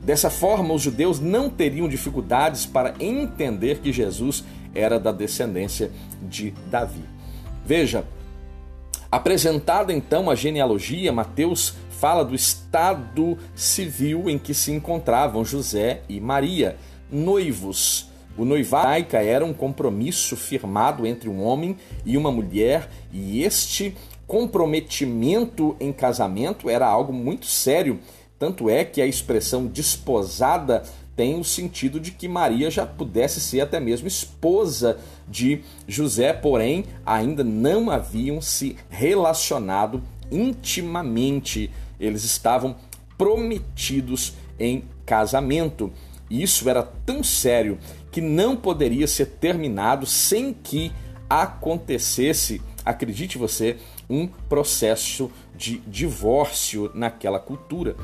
Dessa 0.00 0.30
forma, 0.30 0.72
os 0.72 0.80
judeus 0.80 1.18
não 1.18 1.50
teriam 1.50 1.88
dificuldades 1.88 2.64
para 2.64 2.94
entender 3.00 3.80
que 3.80 3.92
Jesus 3.92 4.44
era 4.72 5.00
da 5.00 5.10
descendência 5.10 5.90
de 6.22 6.54
Davi. 6.70 7.02
Veja, 7.66 8.04
Apresentada 9.10 9.90
então 9.90 10.28
a 10.28 10.34
genealogia, 10.34 11.10
Mateus 11.10 11.74
fala 11.88 12.22
do 12.22 12.34
estado 12.34 13.38
civil 13.54 14.28
em 14.28 14.38
que 14.38 14.52
se 14.52 14.70
encontravam 14.70 15.44
José 15.44 16.02
e 16.10 16.20
Maria, 16.20 16.76
noivos. 17.10 18.10
O 18.36 18.44
noivado 18.44 19.16
era 19.16 19.44
um 19.44 19.54
compromisso 19.54 20.36
firmado 20.36 21.06
entre 21.06 21.28
um 21.28 21.42
homem 21.42 21.76
e 22.04 22.18
uma 22.18 22.30
mulher, 22.30 22.88
e 23.10 23.42
este 23.42 23.96
comprometimento 24.26 25.74
em 25.80 25.90
casamento 25.90 26.68
era 26.68 26.86
algo 26.86 27.12
muito 27.12 27.46
sério. 27.46 27.98
Tanto 28.38 28.68
é 28.68 28.84
que 28.84 29.00
a 29.00 29.06
expressão 29.06 29.66
desposada 29.66 30.82
tem 31.18 31.36
o 31.36 31.42
sentido 31.42 31.98
de 31.98 32.12
que 32.12 32.28
Maria 32.28 32.70
já 32.70 32.86
pudesse 32.86 33.40
ser 33.40 33.60
até 33.60 33.80
mesmo 33.80 34.06
esposa 34.06 35.00
de 35.26 35.62
José, 35.84 36.32
porém 36.32 36.84
ainda 37.04 37.42
não 37.42 37.90
haviam 37.90 38.40
se 38.40 38.76
relacionado 38.88 40.00
intimamente. 40.30 41.72
Eles 41.98 42.22
estavam 42.22 42.76
prometidos 43.18 44.34
em 44.60 44.84
casamento. 45.04 45.92
E 46.30 46.40
isso 46.40 46.70
era 46.70 46.84
tão 46.84 47.24
sério 47.24 47.80
que 48.12 48.20
não 48.20 48.54
poderia 48.54 49.08
ser 49.08 49.26
terminado 49.26 50.06
sem 50.06 50.52
que 50.54 50.92
acontecesse, 51.28 52.62
acredite 52.84 53.36
você, 53.36 53.76
um 54.08 54.28
processo 54.28 55.32
de 55.56 55.78
divórcio 55.78 56.92
naquela 56.94 57.40
cultura. 57.40 57.96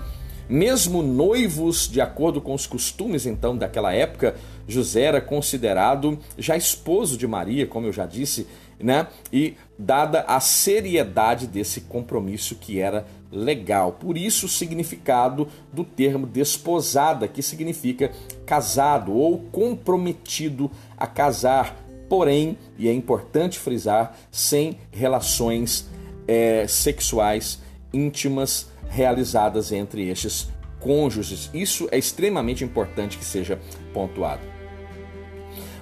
Mesmo 0.49 1.03
noivos, 1.03 1.89
de 1.89 2.01
acordo 2.01 2.41
com 2.41 2.55
os 2.55 2.67
costumes 2.67 3.25
então 3.25 3.57
daquela 3.57 3.93
época, 3.93 4.35
José 4.69 5.03
era 5.03 5.21
considerado 5.21 6.19
já 6.39 6.57
esposo 6.57 7.17
de 7.17 7.27
Maria, 7.27 7.67
como 7.67 7.87
eu 7.87 7.93
já 7.93 8.05
disse, 8.05 8.47
né? 8.79 9.07
E 9.33 9.55
dada 9.79 10.21
a 10.23 10.41
seriedade 10.41 11.47
desse 11.47 11.83
compromisso 11.83 12.57
que 12.57 12.79
era 12.79 13.07
legal. 13.33 13.93
Por 13.93 14.17
isso 14.17 14.47
o 14.47 14.49
significado 14.49 15.49
do 15.73 15.85
termo 15.85 16.27
desposada, 16.27 17.27
que 17.27 17.43
significa 17.43 18.13
casado 18.45 19.13
ou 19.13 19.39
comprometido 19.51 20.71
a 20.97 21.07
casar, 21.07 21.77
porém, 22.09 22.59
e 22.79 22.89
é 22.89 22.93
importante 22.93 23.59
frisar, 23.59 24.17
sem 24.31 24.79
relações 24.91 25.89
é, 26.29 26.67
sexuais 26.69 27.61
íntimas 27.93 28.69
realizadas 28.89 29.73
entre 29.73 30.09
estes 30.09 30.49
cônjuges. 30.81 31.51
Isso 31.55 31.89
é 31.91 31.99
extremamente 31.99 32.63
importante 32.65 33.19
que 33.19 33.25
seja 33.25 33.59
pontuado. 33.93 34.43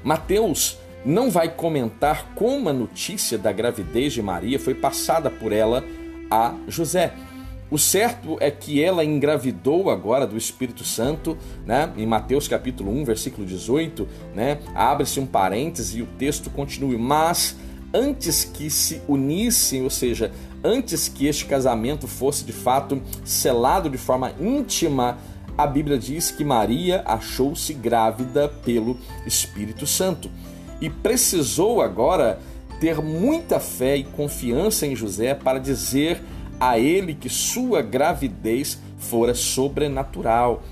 Mateus 0.03 0.79
não 1.05 1.31
vai 1.31 1.49
comentar 1.49 2.35
como 2.35 2.69
a 2.69 2.73
notícia 2.73 3.37
da 3.37 3.53
gravidez 3.53 4.13
de 4.13 4.23
Maria 4.23 4.59
foi 4.59 4.75
passada 4.75 5.31
por 5.31 5.53
ela 5.53 5.85
a 6.31 6.55
José. 6.69 7.13
O 7.71 7.79
certo 7.79 8.37
é 8.39 8.51
que 8.51 8.83
ela 8.83 9.03
engravidou 9.03 9.89
agora 9.89 10.27
do 10.27 10.37
Espírito 10.37 10.85
Santo, 10.85 11.39
né? 11.65 11.91
Em 11.97 12.07
Mateus 12.07 12.47
capítulo 12.47 12.93
1, 12.93 13.05
versículo 13.05 13.47
18, 13.47 14.07
né? 14.35 14.59
Abre-se 14.75 15.19
um 15.19 15.27
parêntese 15.27 15.99
e 15.99 16.03
o 16.03 16.07
texto 16.19 16.51
continua, 16.51 16.97
mas 16.99 17.57
antes 17.93 18.45
que 18.45 18.69
se 18.69 19.01
unissem, 19.09 19.83
ou 19.83 19.91
seja, 19.91 20.31
antes 20.65 21.09
que 21.09 21.27
este 21.27 21.45
casamento 21.45 22.07
fosse 22.07 22.45
de 22.45 22.53
fato 22.53 23.01
selado 23.25 23.91
de 23.91 23.99
forma 23.99 24.33
íntima, 24.41 25.19
a 25.57 25.67
Bíblia 25.67 25.99
diz 25.99 26.31
que 26.31 26.45
Maria 26.45 27.03
achou-se 27.05 27.75
grávida 27.75 28.49
pelo 28.49 28.99
Espírito 29.27 29.87
Santo 29.87 30.31
e 30.81 30.89
precisou 30.89 31.81
agora 31.81 32.39
ter 32.81 33.01
muita 33.01 33.61
fé 33.61 33.97
e 33.97 34.05
confiança 34.05 34.87
em 34.87 34.97
José 34.97 35.35
para 35.35 35.59
dizer 35.59 36.21
a 36.59 36.79
ele 36.79 37.15
que 37.15 37.29
sua 37.29 37.83
gravidez 37.83 38.79
fora 38.99 39.35
sobrenatural. 39.35 40.63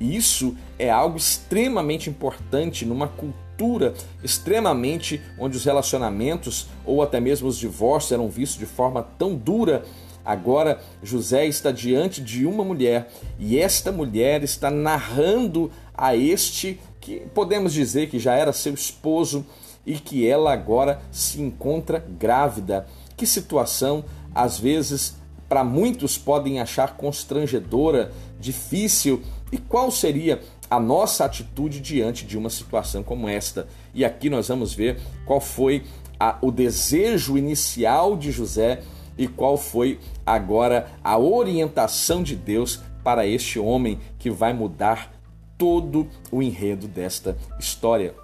Isso 0.00 0.56
é 0.78 0.88
algo 0.88 1.16
extremamente 1.16 2.08
importante 2.08 2.86
numa 2.86 3.08
cultura 3.08 3.47
cultura 3.58 3.92
extremamente 4.22 5.20
onde 5.36 5.56
os 5.56 5.64
relacionamentos 5.64 6.68
ou 6.86 7.02
até 7.02 7.18
mesmo 7.18 7.48
os 7.48 7.58
divórcios 7.58 8.12
eram 8.12 8.28
vistos 8.28 8.58
de 8.58 8.66
forma 8.66 9.02
tão 9.18 9.34
dura. 9.34 9.84
Agora 10.24 10.80
José 11.02 11.46
está 11.46 11.72
diante 11.72 12.20
de 12.20 12.46
uma 12.46 12.62
mulher 12.62 13.10
e 13.38 13.58
esta 13.58 13.90
mulher 13.90 14.44
está 14.44 14.70
narrando 14.70 15.72
a 15.92 16.14
este 16.14 16.78
que 17.00 17.22
podemos 17.34 17.72
dizer 17.72 18.08
que 18.08 18.18
já 18.18 18.34
era 18.34 18.52
seu 18.52 18.74
esposo 18.74 19.44
e 19.84 19.94
que 19.94 20.28
ela 20.28 20.52
agora 20.52 21.00
se 21.10 21.40
encontra 21.40 22.04
grávida. 22.18 22.86
Que 23.16 23.26
situação, 23.26 24.04
às 24.34 24.58
vezes, 24.58 25.16
para 25.48 25.64
muitos 25.64 26.16
podem 26.16 26.60
achar 26.60 26.96
constrangedora, 26.96 28.12
difícil. 28.38 29.22
E 29.50 29.56
qual 29.56 29.90
seria 29.90 30.40
a 30.70 30.78
nossa 30.78 31.24
atitude 31.24 31.80
diante 31.80 32.24
de 32.24 32.36
uma 32.36 32.50
situação 32.50 33.02
como 33.02 33.28
esta. 33.28 33.68
E 33.94 34.04
aqui 34.04 34.28
nós 34.28 34.48
vamos 34.48 34.74
ver 34.74 35.00
qual 35.24 35.40
foi 35.40 35.84
a, 36.18 36.36
o 36.42 36.50
desejo 36.50 37.38
inicial 37.38 38.16
de 38.16 38.30
José 38.30 38.82
e 39.16 39.26
qual 39.26 39.56
foi 39.56 39.98
agora 40.24 40.90
a 41.02 41.18
orientação 41.18 42.22
de 42.22 42.36
Deus 42.36 42.80
para 43.02 43.26
este 43.26 43.58
homem 43.58 43.98
que 44.18 44.30
vai 44.30 44.52
mudar 44.52 45.12
todo 45.56 46.06
o 46.30 46.42
enredo 46.42 46.86
desta 46.86 47.36
história. 47.58 48.14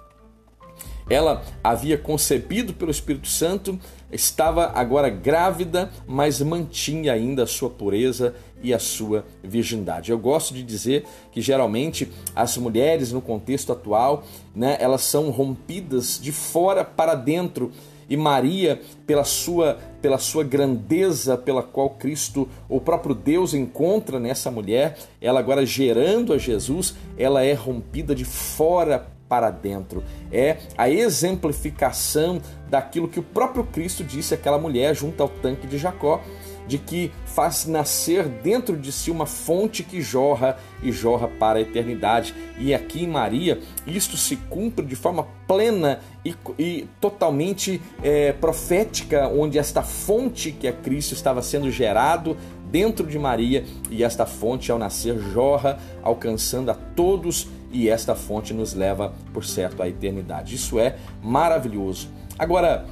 Ela 1.09 1.43
havia 1.63 1.97
concebido 1.97 2.73
pelo 2.73 2.89
Espírito 2.89 3.27
Santo, 3.27 3.79
estava 4.11 4.71
agora 4.73 5.09
grávida, 5.09 5.91
mas 6.07 6.41
mantinha 6.41 7.13
ainda 7.13 7.43
a 7.43 7.47
sua 7.47 7.69
pureza 7.69 8.33
e 8.65 8.73
a 8.73 8.79
sua 8.79 9.23
virgindade. 9.43 10.09
Eu 10.09 10.17
gosto 10.17 10.51
de 10.51 10.63
dizer 10.63 11.05
que 11.31 11.39
geralmente 11.39 12.11
as 12.35 12.57
mulheres 12.57 13.11
no 13.11 13.21
contexto 13.21 13.71
atual, 13.71 14.23
né, 14.55 14.75
elas 14.79 15.01
são 15.01 15.29
rompidas 15.29 16.19
de 16.19 16.31
fora 16.31 16.83
para 16.83 17.13
dentro. 17.13 17.71
E 18.09 18.17
Maria, 18.17 18.81
pela 19.05 19.23
sua, 19.23 19.77
pela 20.01 20.17
sua 20.17 20.43
grandeza, 20.43 21.37
pela 21.37 21.61
qual 21.61 21.91
Cristo, 21.91 22.49
o 22.67 22.81
próprio 22.81 23.13
Deus, 23.13 23.53
encontra 23.53 24.19
nessa 24.19 24.49
mulher, 24.49 24.97
ela 25.21 25.39
agora 25.39 25.63
gerando 25.63 26.33
a 26.33 26.37
Jesus, 26.39 26.95
ela 27.17 27.43
é 27.43 27.53
rompida 27.53 28.15
de 28.15 28.25
fora 28.25 29.07
para 29.29 29.51
dentro. 29.51 30.03
É 30.31 30.57
a 30.77 30.89
exemplificação 30.89 32.41
daquilo 32.67 33.07
que 33.07 33.19
o 33.19 33.23
próprio 33.23 33.63
Cristo 33.63 34.03
disse 34.03 34.33
àquela 34.33 34.57
mulher 34.57 34.95
junto 34.95 35.21
ao 35.21 35.29
tanque 35.29 35.67
de 35.67 35.77
Jacó, 35.77 36.21
de 36.67 36.77
que 36.77 37.11
faz 37.25 37.65
nascer 37.65 38.23
dentro 38.27 38.77
de 38.77 38.91
si 38.91 39.11
uma 39.11 39.25
fonte 39.25 39.83
que 39.83 40.01
jorra 40.01 40.57
e 40.81 40.91
jorra 40.91 41.27
para 41.27 41.59
a 41.59 41.61
eternidade. 41.61 42.33
E 42.57 42.73
aqui 42.73 43.03
em 43.03 43.07
Maria, 43.07 43.59
isto 43.85 44.17
se 44.17 44.35
cumpre 44.35 44.85
de 44.85 44.95
forma 44.95 45.27
plena 45.47 45.99
e, 46.23 46.35
e 46.57 46.87
totalmente 46.99 47.81
é, 48.01 48.31
profética, 48.33 49.27
onde 49.27 49.59
esta 49.59 49.81
fonte 49.81 50.51
que 50.51 50.67
é 50.67 50.71
Cristo 50.71 51.13
estava 51.13 51.41
sendo 51.41 51.69
gerado 51.69 52.37
dentro 52.71 53.05
de 53.05 53.17
Maria 53.17 53.63
e 53.89 54.03
esta 54.03 54.25
fonte, 54.25 54.71
ao 54.71 54.77
nascer, 54.77 55.17
jorra, 55.17 55.79
alcançando 56.03 56.71
a 56.71 56.73
todos 56.73 57.47
e 57.71 57.89
esta 57.89 58.15
fonte 58.15 58.53
nos 58.53 58.73
leva, 58.73 59.13
por 59.33 59.45
certo, 59.45 59.83
à 59.83 59.87
eternidade. 59.87 60.55
Isso 60.55 60.79
é 60.79 60.95
maravilhoso. 61.21 62.09
Agora, 62.37 62.85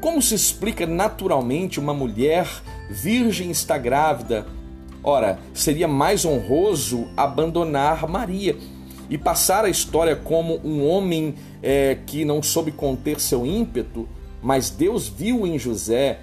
como 0.00 0.22
se 0.22 0.34
explica 0.34 0.86
naturalmente 0.86 1.80
uma 1.80 1.94
mulher 1.94 2.48
virgem 2.90 3.50
está 3.50 3.76
grávida? 3.76 4.46
Ora, 5.02 5.38
seria 5.54 5.88
mais 5.88 6.24
honroso 6.24 7.08
abandonar 7.16 8.08
Maria 8.08 8.56
e 9.08 9.16
passar 9.16 9.64
a 9.64 9.70
história 9.70 10.14
como 10.14 10.60
um 10.64 10.86
homem 10.86 11.34
é, 11.62 11.98
que 12.06 12.24
não 12.24 12.42
soube 12.42 12.72
conter 12.72 13.20
seu 13.20 13.46
ímpeto, 13.46 14.08
mas 14.42 14.70
Deus 14.70 15.08
viu 15.08 15.46
em 15.46 15.58
José 15.58 16.20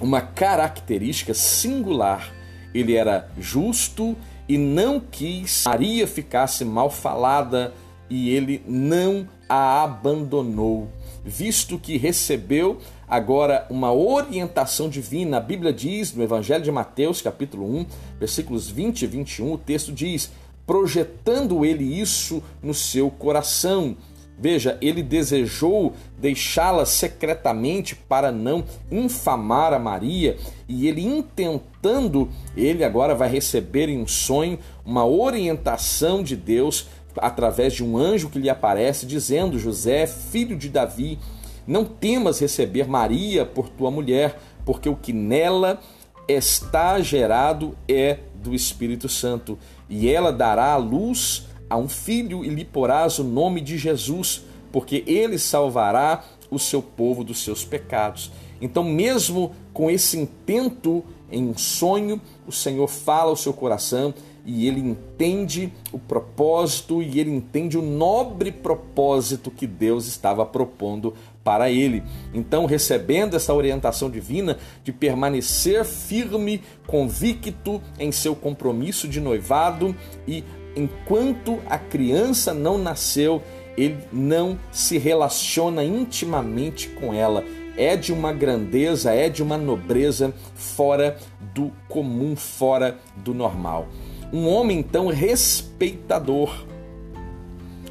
uma 0.00 0.20
característica 0.20 1.34
singular. 1.34 2.32
Ele 2.74 2.94
era 2.94 3.28
justo 3.38 4.16
e 4.48 4.56
não 4.56 5.00
quis 5.00 5.64
Maria 5.66 6.06
ficasse 6.06 6.64
mal 6.64 6.90
falada 6.90 7.74
e 8.08 8.30
ele 8.30 8.62
não 8.66 9.28
a 9.48 9.82
abandonou, 9.82 10.88
visto 11.28 11.78
que 11.78 11.96
recebeu 11.96 12.78
agora 13.06 13.66
uma 13.70 13.92
orientação 13.92 14.88
divina. 14.88 15.36
A 15.36 15.40
Bíblia 15.40 15.72
diz 15.72 16.12
no 16.14 16.22
Evangelho 16.22 16.64
de 16.64 16.72
Mateus, 16.72 17.22
capítulo 17.22 17.64
1, 17.80 17.86
versículos 18.18 18.68
20 18.68 19.02
e 19.02 19.06
21, 19.06 19.52
o 19.52 19.58
texto 19.58 19.92
diz: 19.92 20.30
projetando 20.66 21.64
ele 21.64 21.84
isso 21.84 22.42
no 22.62 22.74
seu 22.74 23.10
coração. 23.10 23.96
Veja, 24.40 24.78
ele 24.80 25.02
desejou 25.02 25.94
deixá-la 26.16 26.86
secretamente 26.86 27.96
para 27.96 28.30
não 28.30 28.64
infamar 28.88 29.72
a 29.72 29.80
Maria, 29.80 30.36
e 30.68 30.86
ele 30.86 31.04
intentando, 31.04 32.28
ele 32.56 32.84
agora 32.84 33.16
vai 33.16 33.28
receber 33.28 33.88
em 33.88 34.00
um 34.00 34.06
sonho 34.06 34.58
uma 34.84 35.04
orientação 35.04 36.22
de 36.22 36.36
Deus 36.36 36.86
através 37.16 37.72
de 37.72 37.84
um 37.84 37.96
anjo 37.96 38.28
que 38.28 38.38
lhe 38.38 38.50
aparece 38.50 39.06
dizendo: 39.06 39.58
José, 39.58 40.06
filho 40.06 40.56
de 40.56 40.68
Davi, 40.68 41.18
não 41.66 41.84
temas 41.84 42.38
receber 42.38 42.88
Maria 42.88 43.44
por 43.44 43.68
tua 43.68 43.90
mulher, 43.90 44.40
porque 44.64 44.88
o 44.88 44.96
que 44.96 45.12
nela 45.12 45.80
está 46.26 47.00
gerado 47.00 47.76
é 47.88 48.18
do 48.34 48.54
Espírito 48.54 49.08
Santo, 49.08 49.58
e 49.88 50.08
ela 50.08 50.32
dará 50.32 50.72
a 50.72 50.76
luz 50.76 51.46
a 51.68 51.76
um 51.76 51.88
filho 51.88 52.44
e 52.44 52.48
lhe 52.48 52.64
porás 52.64 53.18
o 53.18 53.24
nome 53.24 53.60
de 53.60 53.76
Jesus, 53.76 54.44
porque 54.72 55.04
ele 55.06 55.38
salvará 55.38 56.24
o 56.50 56.58
seu 56.58 56.80
povo 56.80 57.24
dos 57.24 57.42
seus 57.42 57.64
pecados. 57.64 58.30
Então, 58.60 58.82
mesmo 58.82 59.54
com 59.72 59.90
esse 59.90 60.18
intento 60.18 61.04
em 61.30 61.48
um 61.48 61.56
sonho, 61.56 62.20
o 62.46 62.52
Senhor 62.52 62.88
fala 62.88 63.30
ao 63.30 63.36
seu 63.36 63.52
coração 63.52 64.14
e 64.44 64.66
ele 64.66 64.80
entende 64.80 65.72
o 65.92 65.98
propósito 65.98 67.02
e 67.02 67.20
ele 67.20 67.30
entende 67.30 67.76
o 67.76 67.82
nobre 67.82 68.50
propósito 68.50 69.50
que 69.50 69.66
Deus 69.66 70.06
estava 70.06 70.44
propondo 70.46 71.14
para 71.44 71.70
ele. 71.70 72.02
Então, 72.34 72.66
recebendo 72.66 73.34
essa 73.34 73.54
orientação 73.54 74.10
divina 74.10 74.58
de 74.84 74.92
permanecer 74.92 75.84
firme, 75.84 76.62
convicto 76.86 77.80
em 77.98 78.12
seu 78.12 78.36
compromisso 78.36 79.08
de 79.08 79.20
noivado 79.20 79.94
e 80.26 80.44
enquanto 80.76 81.58
a 81.68 81.78
criança 81.78 82.52
não 82.52 82.78
nasceu, 82.78 83.42
ele 83.76 83.98
não 84.12 84.58
se 84.72 84.98
relaciona 84.98 85.84
intimamente 85.84 86.88
com 86.88 87.14
ela. 87.14 87.44
É 87.76 87.96
de 87.96 88.12
uma 88.12 88.32
grandeza, 88.32 89.12
é 89.12 89.28
de 89.28 89.42
uma 89.42 89.56
nobreza 89.56 90.34
fora 90.54 91.16
do 91.54 91.70
comum, 91.88 92.34
fora 92.34 92.98
do 93.16 93.32
normal. 93.32 93.88
Um 94.32 94.48
homem 94.48 94.78
então 94.78 95.08
respeitador 95.08 96.66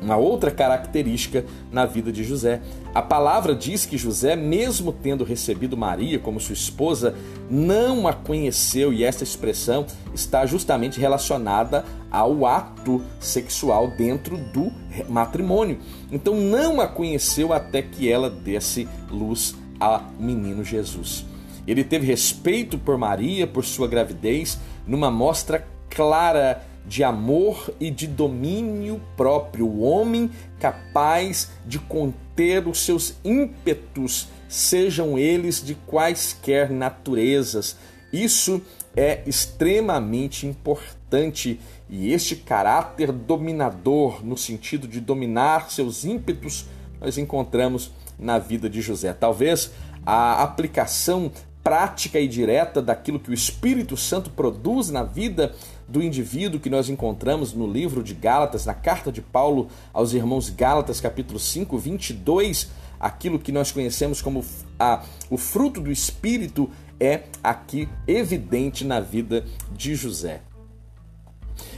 uma 0.02 0.15
outra 0.15 0.52
característica 0.52 1.45
na 1.71 1.86
vida 1.86 2.12
de 2.12 2.23
José. 2.23 2.62
A 2.93 3.02
palavra 3.02 3.56
diz 3.56 3.86
que 3.86 3.97
José, 3.97 4.36
mesmo 4.36 4.91
tendo 4.91 5.23
recebido 5.23 5.78
Maria 5.78 6.19
como 6.19 6.39
sua 6.39 6.54
esposa, 6.54 7.15
não 7.50 8.08
a 8.08 8.13
conheceu, 8.13 8.93
e 8.93 9.04
essa 9.04 9.23
expressão 9.23 9.86
está 10.13 10.45
justamente 10.45 11.00
relacionada 11.00 11.86
ao 12.12 12.45
ato 12.45 13.02
sexual 13.19 13.91
dentro 13.97 14.38
do 14.38 14.71
matrimônio. 15.10 15.80
Então, 16.12 16.36
não 16.36 16.80
a 16.80 16.88
conheceu 16.88 17.54
até 17.54 17.82
que 17.82 18.10
ela 18.10 18.30
desse 18.30 18.88
luz 19.10 19.56
ao 19.80 20.04
menino 20.19 20.63
Jesus. 20.63 21.26
Ele 21.67 21.84
teve 21.84 22.06
respeito 22.06 22.78
por 22.78 22.97
Maria, 22.97 23.45
por 23.45 23.65
sua 23.65 23.88
gravidez, 23.88 24.58
numa 24.88 25.12
mostra 25.12 25.67
clara 25.89 26.65
de 26.86 27.04
amor 27.04 27.73
e 27.80 27.91
de 27.91 28.08
domínio 28.08 29.02
próprio, 29.17 29.67
o 29.67 29.82
homem 29.82 30.32
capaz 30.60 31.52
de 31.65 31.80
conter 31.80 32.67
os 32.67 32.80
seus 32.80 33.15
ímpetos, 33.23 34.30
sejam 34.47 35.17
eles 35.17 35.63
de 35.63 35.76
quaisquer 35.76 36.71
naturezas. 36.71 37.76
Isso 38.12 38.62
é 38.95 39.21
extremamente 39.28 40.47
importante 40.47 41.60
e 41.89 42.13
este 42.13 42.36
caráter 42.38 43.12
dominador, 43.12 44.26
no 44.26 44.38
sentido 44.38 44.88
de 44.88 45.02
dominar 45.02 45.69
seus 45.69 46.06
ímpetos, 46.06 46.65
nós 47.00 47.17
encontramos 47.17 47.91
na 48.17 48.39
vida 48.39 48.69
de 48.69 48.82
José. 48.82 49.13
Talvez 49.13 49.71
a 50.06 50.41
aplicação 50.41 51.32
prática 51.63 52.17
e 52.17 52.28
direta 52.28 52.82
daquilo 52.82 53.19
que 53.19 53.30
o 53.30 53.34
Espírito 53.34 53.97
Santo 53.97 54.30
produz 54.30 54.89
na 54.89 55.04
vida 55.04 55.54
do 55.88 56.04
indivíduo 56.04 56.60
que 56.60 56.69
nós 56.69 56.89
encontramos 56.89 57.54
no 57.54 57.65
livro 57.65 58.04
de 58.04 58.13
Gálatas, 58.13 58.65
na 58.65 58.73
carta 58.73 59.12
de 59.12 59.21
Paulo 59.21 59.69
aos 59.93 60.13
irmãos 60.13 60.50
Gálatas, 60.50 61.00
capítulo 61.00 61.39
5, 61.39 61.78
22, 61.78 62.69
aquilo 63.00 63.39
que 63.39 63.52
nós 63.52 63.71
conhecemos 63.71 64.21
como 64.21 64.43
a, 64.78 65.04
o 65.30 65.38
fruto 65.38 65.80
do 65.80 65.91
Espírito 65.91 66.69
é 67.00 67.23
aqui 67.43 67.88
evidente 68.08 68.84
na 68.84 69.00
vida 69.00 69.45
de 69.71 69.95
José. 69.95 70.41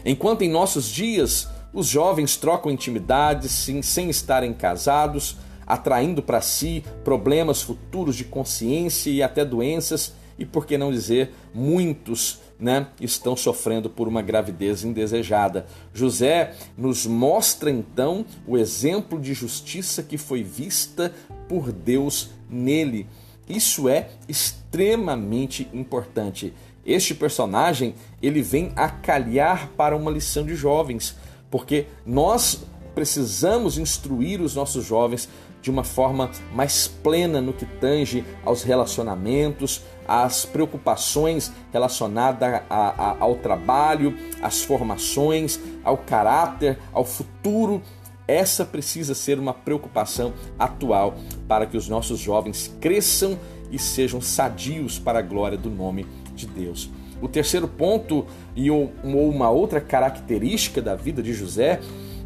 Enquanto 0.03 0.41
em 0.41 0.49
nossos 0.49 0.89
dias 0.89 1.47
os 1.71 1.85
jovens 1.85 2.35
trocam 2.35 2.71
intimidades 2.71 3.51
sim, 3.51 3.81
sem 3.81 4.09
estarem 4.09 4.53
casados, 4.53 5.37
atraindo 5.67 6.23
para 6.23 6.41
si 6.41 6.83
problemas 7.03 7.61
futuros 7.61 8.15
de 8.15 8.23
consciência 8.23 9.11
e 9.11 9.21
até 9.21 9.45
doenças, 9.45 10.13
e 10.37 10.45
por 10.45 10.65
que 10.65 10.77
não 10.77 10.91
dizer 10.91 11.31
muitos 11.53 12.39
né, 12.59 12.87
estão 12.99 13.35
sofrendo 13.35 13.89
por 13.89 14.07
uma 14.07 14.21
gravidez 14.21 14.83
indesejada. 14.83 15.65
José 15.93 16.53
nos 16.77 17.05
mostra 17.05 17.71
então 17.71 18.25
o 18.45 18.57
exemplo 18.57 19.19
de 19.19 19.33
justiça 19.33 20.03
que 20.03 20.17
foi 20.17 20.43
vista 20.43 21.13
por 21.47 21.71
Deus 21.71 22.31
nele. 22.49 23.07
Isso 23.47 23.87
é 23.87 24.09
extremamente 24.27 25.67
importante. 25.73 26.53
Este 26.85 27.15
personagem 27.15 27.95
ele 28.21 28.41
vem 28.41 28.71
a 28.75 28.89
calhar 28.89 29.69
para 29.77 29.95
uma 29.95 30.11
lição 30.11 30.45
de 30.45 30.55
jovens, 30.55 31.15
porque 31.49 31.87
nós 32.05 32.63
precisamos 32.93 33.77
instruir 33.77 34.41
os 34.41 34.55
nossos 34.55 34.85
jovens 34.85 35.29
de 35.61 35.69
uma 35.69 35.83
forma 35.83 36.29
mais 36.53 36.87
plena 36.87 37.41
no 37.41 37.53
que 37.53 37.65
tange 37.65 38.23
aos 38.45 38.63
relacionamentos, 38.63 39.83
às 40.07 40.45
preocupações 40.45 41.51
relacionadas 41.71 42.61
a, 42.69 42.89
a, 42.89 43.17
ao 43.19 43.35
trabalho, 43.35 44.15
às 44.41 44.61
formações, 44.61 45.59
ao 45.83 45.97
caráter, 45.97 46.79
ao 46.93 47.05
futuro. 47.05 47.81
Essa 48.27 48.63
precisa 48.63 49.13
ser 49.13 49.39
uma 49.39 49.53
preocupação 49.53 50.33
atual 50.57 51.15
para 51.47 51.65
que 51.65 51.77
os 51.77 51.89
nossos 51.89 52.19
jovens 52.19 52.73
cresçam 52.79 53.37
e 53.71 53.77
sejam 53.77 54.21
sadios 54.21 54.97
para 54.97 55.19
a 55.19 55.23
glória 55.23 55.57
do 55.57 55.69
nome 55.69 56.07
de 56.35 56.47
Deus. 56.47 56.89
O 57.21 57.27
terceiro 57.27 57.67
ponto 57.67 58.25
e 58.55 58.71
uma 58.71 59.49
outra 59.49 59.81
característica 59.81 60.81
da 60.81 60.95
vida 60.95 61.21
de 61.21 61.33
José, 61.33 61.81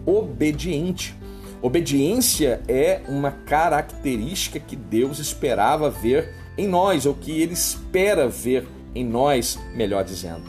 obediente. 0.05 1.15
Obediência 1.63 2.61
é 2.67 2.99
uma 3.07 3.31
característica 3.31 4.59
que 4.59 4.75
Deus 4.75 5.17
esperava 5.17 5.89
ver 5.89 6.35
em 6.57 6.67
nós, 6.67 7.05
ou 7.05 7.13
que 7.13 7.31
Ele 7.41 7.53
espera 7.53 8.27
ver 8.27 8.67
em 8.93 9.05
nós, 9.05 9.57
melhor 9.73 10.03
dizendo. 10.03 10.43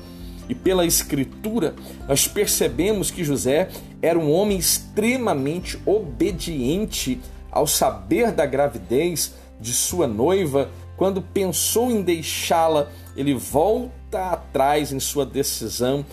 e 0.48 0.54
pela 0.56 0.84
Escritura, 0.84 1.76
nós 2.08 2.26
percebemos 2.26 3.12
que 3.12 3.22
José 3.22 3.68
era 4.02 4.18
um 4.18 4.30
homem 4.30 4.58
extremamente 4.58 5.80
obediente 5.86 7.20
ao 7.48 7.66
saber 7.66 8.32
da 8.32 8.44
gravidez 8.44 9.34
de 9.60 9.72
sua 9.72 10.08
noiva. 10.08 10.68
Quando 10.96 11.22
pensou 11.22 11.92
em 11.92 12.02
deixá-la, 12.02 12.90
ele 13.16 13.34
volta 13.34 14.32
atrás 14.32 14.92
em 14.92 14.98
sua 14.98 15.24
decisão 15.24 16.04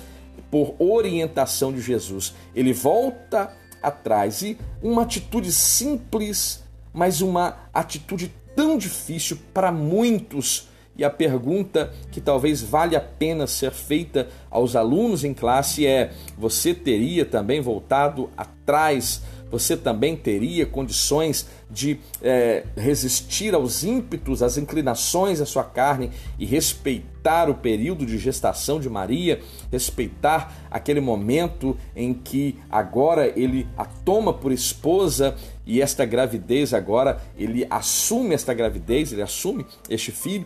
por 0.52 0.76
orientação 0.78 1.74
de 1.74 1.82
Jesus. 1.82 2.36
Ele 2.56 2.72
volta 2.72 3.52
atrás 3.82 4.42
e 4.42 4.58
uma 4.82 5.04
atitude 5.04 5.52
simples, 5.52 6.64
mas 6.94 7.22
uma 7.22 7.58
atitude 7.74 8.34
tão 8.56 8.78
difícil 8.78 9.38
para 9.54 9.72
muitos. 9.72 10.70
E 10.98 11.04
a 11.04 11.10
pergunta 11.10 11.94
que 12.12 12.20
talvez 12.20 12.62
valha 12.62 12.98
a 12.98 13.02
pena 13.02 13.48
ser 13.48 13.72
feita 13.72 14.28
aos 14.50 14.76
alunos 14.76 15.24
em 15.24 15.34
classe 15.34 15.88
é: 15.88 16.12
você 16.38 16.74
teria 16.74 17.26
também 17.26 17.62
voltado 17.62 18.30
atrás 18.36 19.22
você 19.52 19.76
também 19.76 20.16
teria 20.16 20.66
condições 20.66 21.48
de 21.70 22.00
é, 22.22 22.64
resistir 22.76 23.54
aos 23.54 23.84
ímpetos, 23.84 24.42
às 24.42 24.58
inclinações 24.58 25.40
da 25.40 25.46
sua 25.46 25.64
carne 25.64 26.10
e 26.40 26.46
respeitar 26.46 27.50
o 27.50 27.56
período 27.56 28.06
de 28.06 28.18
gestação 28.18 28.80
de 28.80 28.90
Maria, 28.90 29.42
respeitar 29.72 30.68
aquele 30.72 31.02
momento 31.02 31.78
em 31.96 32.14
que 32.14 32.58
agora 32.70 33.28
ele 33.40 33.68
a 33.78 33.86
toma 33.86 34.34
por 34.34 34.52
esposa 34.52 35.36
e 35.66 35.82
esta 35.82 36.06
gravidez 36.06 36.74
agora 36.74 37.22
ele 37.38 37.68
assume 37.70 38.34
esta 38.34 38.54
gravidez, 38.54 39.12
ele 39.12 39.22
assume 39.22 39.66
este 39.90 40.12
filho. 40.12 40.46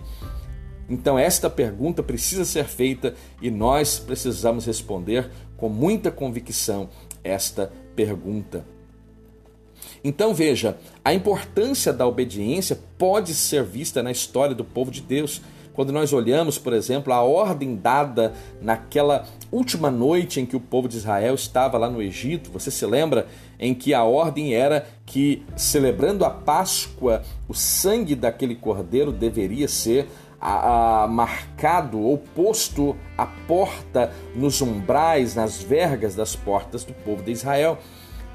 Então, 0.87 1.17
esta 1.17 1.49
pergunta 1.49 2.03
precisa 2.03 2.45
ser 2.45 2.65
feita 2.65 3.15
e 3.41 3.49
nós 3.49 3.97
precisamos 3.97 4.65
responder 4.65 5.31
com 5.57 5.67
muita 5.67 6.11
convicção 6.11 6.89
esta 7.23 7.71
pergunta. 7.95 8.74
Então 10.03 10.33
veja, 10.33 10.77
a 11.03 11.13
importância 11.13 11.91
da 11.91 12.07
obediência 12.07 12.79
pode 12.97 13.33
ser 13.33 13.63
vista 13.63 14.01
na 14.01 14.11
história 14.11 14.55
do 14.55 14.63
povo 14.63 14.91
de 14.91 15.01
Deus. 15.01 15.41
Quando 15.73 15.91
nós 15.91 16.13
olhamos, 16.13 16.57
por 16.57 16.71
exemplo, 16.71 17.11
a 17.11 17.21
ordem 17.21 17.75
dada 17.75 18.33
naquela 18.61 19.27
última 19.51 19.91
noite 19.91 20.39
em 20.39 20.45
que 20.45 20.55
o 20.55 20.59
povo 20.59 20.87
de 20.87 20.95
Israel 20.95 21.35
estava 21.35 21.77
lá 21.77 21.89
no 21.89 22.01
Egito, 22.01 22.49
você 22.49 22.71
se 22.71 22.85
lembra 22.85 23.27
em 23.59 23.73
que 23.73 23.93
a 23.93 24.03
ordem 24.03 24.53
era 24.53 24.87
que, 25.05 25.43
celebrando 25.57 26.23
a 26.23 26.29
Páscoa, 26.29 27.23
o 27.47 27.53
sangue 27.53 28.15
daquele 28.15 28.55
cordeiro 28.55 29.11
deveria 29.11 29.67
ser 29.67 30.07
a, 30.39 31.03
a, 31.03 31.07
marcado 31.07 31.99
ou 31.99 32.17
posto 32.17 32.95
à 33.17 33.25
porta, 33.25 34.13
nos 34.35 34.61
umbrais, 34.61 35.35
nas 35.35 35.61
vergas 35.61 36.15
das 36.15 36.35
portas 36.35 36.83
do 36.83 36.93
povo 36.93 37.23
de 37.23 37.31
Israel. 37.31 37.79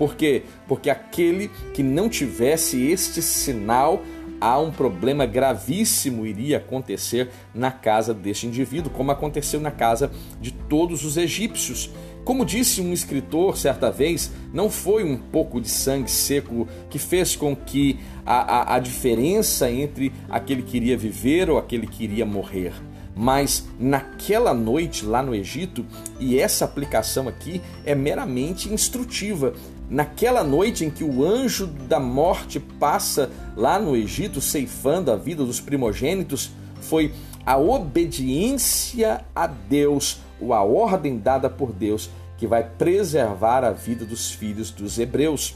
Por 0.00 0.16
quê? 0.16 0.44
Porque 0.66 0.88
aquele 0.88 1.50
que 1.74 1.82
não 1.82 2.08
tivesse 2.08 2.86
este 2.86 3.20
sinal, 3.20 4.02
há 4.40 4.58
um 4.58 4.70
problema 4.70 5.26
gravíssimo 5.26 6.24
iria 6.24 6.56
acontecer 6.56 7.28
na 7.54 7.70
casa 7.70 8.14
deste 8.14 8.46
indivíduo, 8.46 8.90
como 8.90 9.10
aconteceu 9.10 9.60
na 9.60 9.70
casa 9.70 10.10
de 10.40 10.52
todos 10.52 11.04
os 11.04 11.18
egípcios. 11.18 11.90
Como 12.24 12.46
disse 12.46 12.80
um 12.80 12.94
escritor 12.94 13.58
certa 13.58 13.90
vez, 13.90 14.32
não 14.54 14.70
foi 14.70 15.04
um 15.04 15.18
pouco 15.18 15.60
de 15.60 15.68
sangue 15.68 16.10
seco 16.10 16.66
que 16.88 16.98
fez 16.98 17.36
com 17.36 17.54
que 17.54 18.00
a, 18.24 18.72
a, 18.72 18.76
a 18.76 18.78
diferença 18.78 19.70
entre 19.70 20.14
aquele 20.30 20.62
que 20.62 20.78
iria 20.78 20.96
viver 20.96 21.50
ou 21.50 21.58
aquele 21.58 21.86
que 21.86 22.04
iria 22.04 22.24
morrer. 22.24 22.72
Mas 23.14 23.68
naquela 23.78 24.54
noite 24.54 25.04
lá 25.04 25.22
no 25.22 25.34
Egito, 25.34 25.84
e 26.18 26.38
essa 26.38 26.64
aplicação 26.64 27.28
aqui 27.28 27.60
é 27.84 27.94
meramente 27.94 28.72
instrutiva, 28.72 29.52
naquela 29.90 30.44
noite 30.44 30.84
em 30.84 30.90
que 30.90 31.02
o 31.02 31.24
anjo 31.24 31.66
da 31.66 31.98
morte 31.98 32.60
passa 32.60 33.28
lá 33.56 33.78
no 33.78 33.96
Egito, 33.96 34.40
ceifando 34.40 35.10
a 35.10 35.16
vida 35.16 35.44
dos 35.44 35.60
primogênitos, 35.60 36.52
foi 36.80 37.12
a 37.44 37.58
obediência 37.58 39.24
a 39.34 39.48
Deus, 39.48 40.20
ou 40.40 40.54
a 40.54 40.62
ordem 40.62 41.18
dada 41.18 41.50
por 41.50 41.72
Deus, 41.72 42.08
que 42.38 42.46
vai 42.46 42.62
preservar 42.62 43.64
a 43.64 43.72
vida 43.72 44.04
dos 44.04 44.30
filhos 44.30 44.70
dos 44.70 44.98
hebreus. 44.98 45.54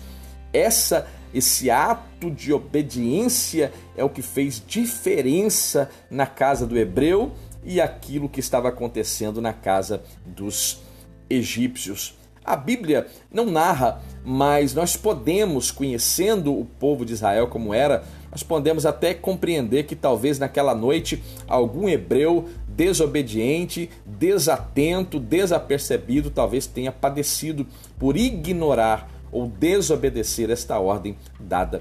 Essa 0.52 1.06
esse 1.32 1.68
ato 1.68 2.30
de 2.30 2.52
obediência 2.52 3.72
é 3.96 4.04
o 4.04 4.08
que 4.08 4.22
fez 4.22 4.62
diferença 4.64 5.90
na 6.08 6.26
casa 6.26 6.64
do 6.64 6.78
hebreu 6.78 7.32
e 7.64 7.80
aquilo 7.80 8.28
que 8.28 8.38
estava 8.38 8.68
acontecendo 8.68 9.42
na 9.42 9.52
casa 9.52 10.04
dos 10.24 10.80
egípcios. 11.28 12.16
A 12.44 12.56
Bíblia 12.56 13.06
não 13.32 13.46
narra, 13.46 14.02
mas 14.24 14.74
nós 14.74 14.96
podemos, 14.96 15.70
conhecendo 15.70 16.52
o 16.52 16.64
povo 16.64 17.04
de 17.04 17.14
Israel 17.14 17.46
como 17.46 17.72
era, 17.72 18.04
nós 18.30 18.42
podemos 18.42 18.84
até 18.84 19.14
compreender 19.14 19.84
que 19.84 19.96
talvez 19.96 20.38
naquela 20.38 20.74
noite 20.74 21.22
algum 21.48 21.88
hebreu 21.88 22.48
desobediente, 22.68 23.88
desatento, 24.04 25.18
desapercebido, 25.18 26.30
talvez 26.30 26.66
tenha 26.66 26.92
padecido 26.92 27.66
por 27.98 28.16
ignorar 28.16 29.08
ou 29.32 29.46
desobedecer 29.46 30.50
esta 30.50 30.78
ordem 30.78 31.16
dada 31.40 31.80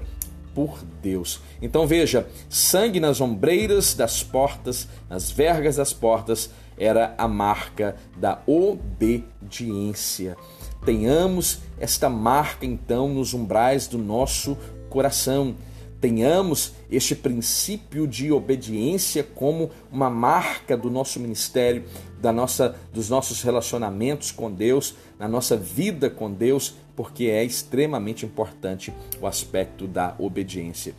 por 0.54 0.78
Deus. 1.02 1.40
Então 1.60 1.86
veja: 1.86 2.26
sangue 2.48 3.00
nas 3.00 3.20
ombreiras 3.20 3.94
das 3.94 4.22
portas, 4.22 4.88
nas 5.10 5.30
vergas 5.30 5.76
das 5.76 5.92
portas, 5.92 6.50
era 6.78 7.14
a 7.18 7.28
marca 7.28 7.96
da 8.16 8.40
obediência. 8.46 10.36
Tenhamos 10.84 11.60
esta 11.80 12.10
marca 12.10 12.66
então 12.66 13.08
nos 13.08 13.32
umbrais 13.32 13.86
do 13.86 13.96
nosso 13.96 14.56
coração. 14.90 15.56
Tenhamos 15.98 16.74
este 16.90 17.14
princípio 17.14 18.06
de 18.06 18.30
obediência 18.30 19.24
como 19.24 19.70
uma 19.90 20.10
marca 20.10 20.76
do 20.76 20.90
nosso 20.90 21.18
ministério, 21.18 21.84
da 22.20 22.30
nossa, 22.30 22.76
dos 22.92 23.08
nossos 23.08 23.40
relacionamentos 23.42 24.30
com 24.30 24.52
Deus, 24.52 24.94
na 25.18 25.26
nossa 25.26 25.56
vida 25.56 26.10
com 26.10 26.30
Deus, 26.30 26.74
porque 26.94 27.24
é 27.24 27.42
extremamente 27.42 28.26
importante 28.26 28.92
o 29.18 29.26
aspecto 29.26 29.86
da 29.86 30.14
obediência. 30.18 30.94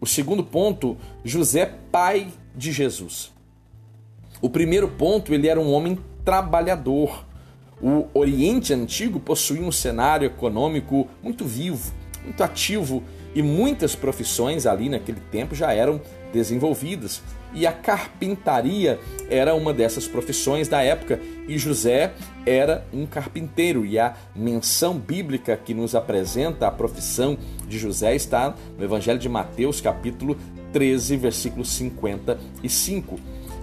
O 0.00 0.06
segundo 0.06 0.42
ponto, 0.42 0.96
José, 1.22 1.74
pai 1.92 2.32
de 2.54 2.72
Jesus. 2.72 3.30
O 4.40 4.48
primeiro 4.48 4.88
ponto, 4.88 5.34
ele 5.34 5.48
era 5.48 5.60
um 5.60 5.70
homem 5.70 5.98
trabalhador. 6.24 7.25
O 7.80 8.06
Oriente 8.14 8.72
Antigo 8.72 9.20
possuía 9.20 9.62
um 9.62 9.72
cenário 9.72 10.26
econômico 10.26 11.08
muito 11.22 11.44
vivo, 11.44 11.92
muito 12.24 12.42
ativo 12.42 13.02
e 13.34 13.42
muitas 13.42 13.94
profissões 13.94 14.64
ali 14.64 14.88
naquele 14.88 15.20
tempo 15.30 15.54
já 15.54 15.72
eram 15.72 16.00
desenvolvidas. 16.32 17.22
E 17.52 17.66
a 17.66 17.72
carpintaria 17.72 18.98
era 19.30 19.54
uma 19.54 19.72
dessas 19.74 20.08
profissões 20.08 20.68
da 20.68 20.82
época, 20.82 21.20
e 21.46 21.56
José 21.58 22.12
era 22.44 22.84
um 22.92 23.06
carpinteiro. 23.06 23.84
E 23.84 23.98
a 23.98 24.14
menção 24.34 24.98
bíblica 24.98 25.56
que 25.56 25.72
nos 25.72 25.94
apresenta 25.94 26.66
a 26.66 26.70
profissão 26.70 27.36
de 27.68 27.78
José 27.78 28.14
está 28.14 28.54
no 28.76 28.84
Evangelho 28.84 29.18
de 29.18 29.28
Mateus, 29.28 29.80
capítulo 29.80 30.36
13, 30.72 31.16
versículo 31.16 31.64
55. 31.64 33.18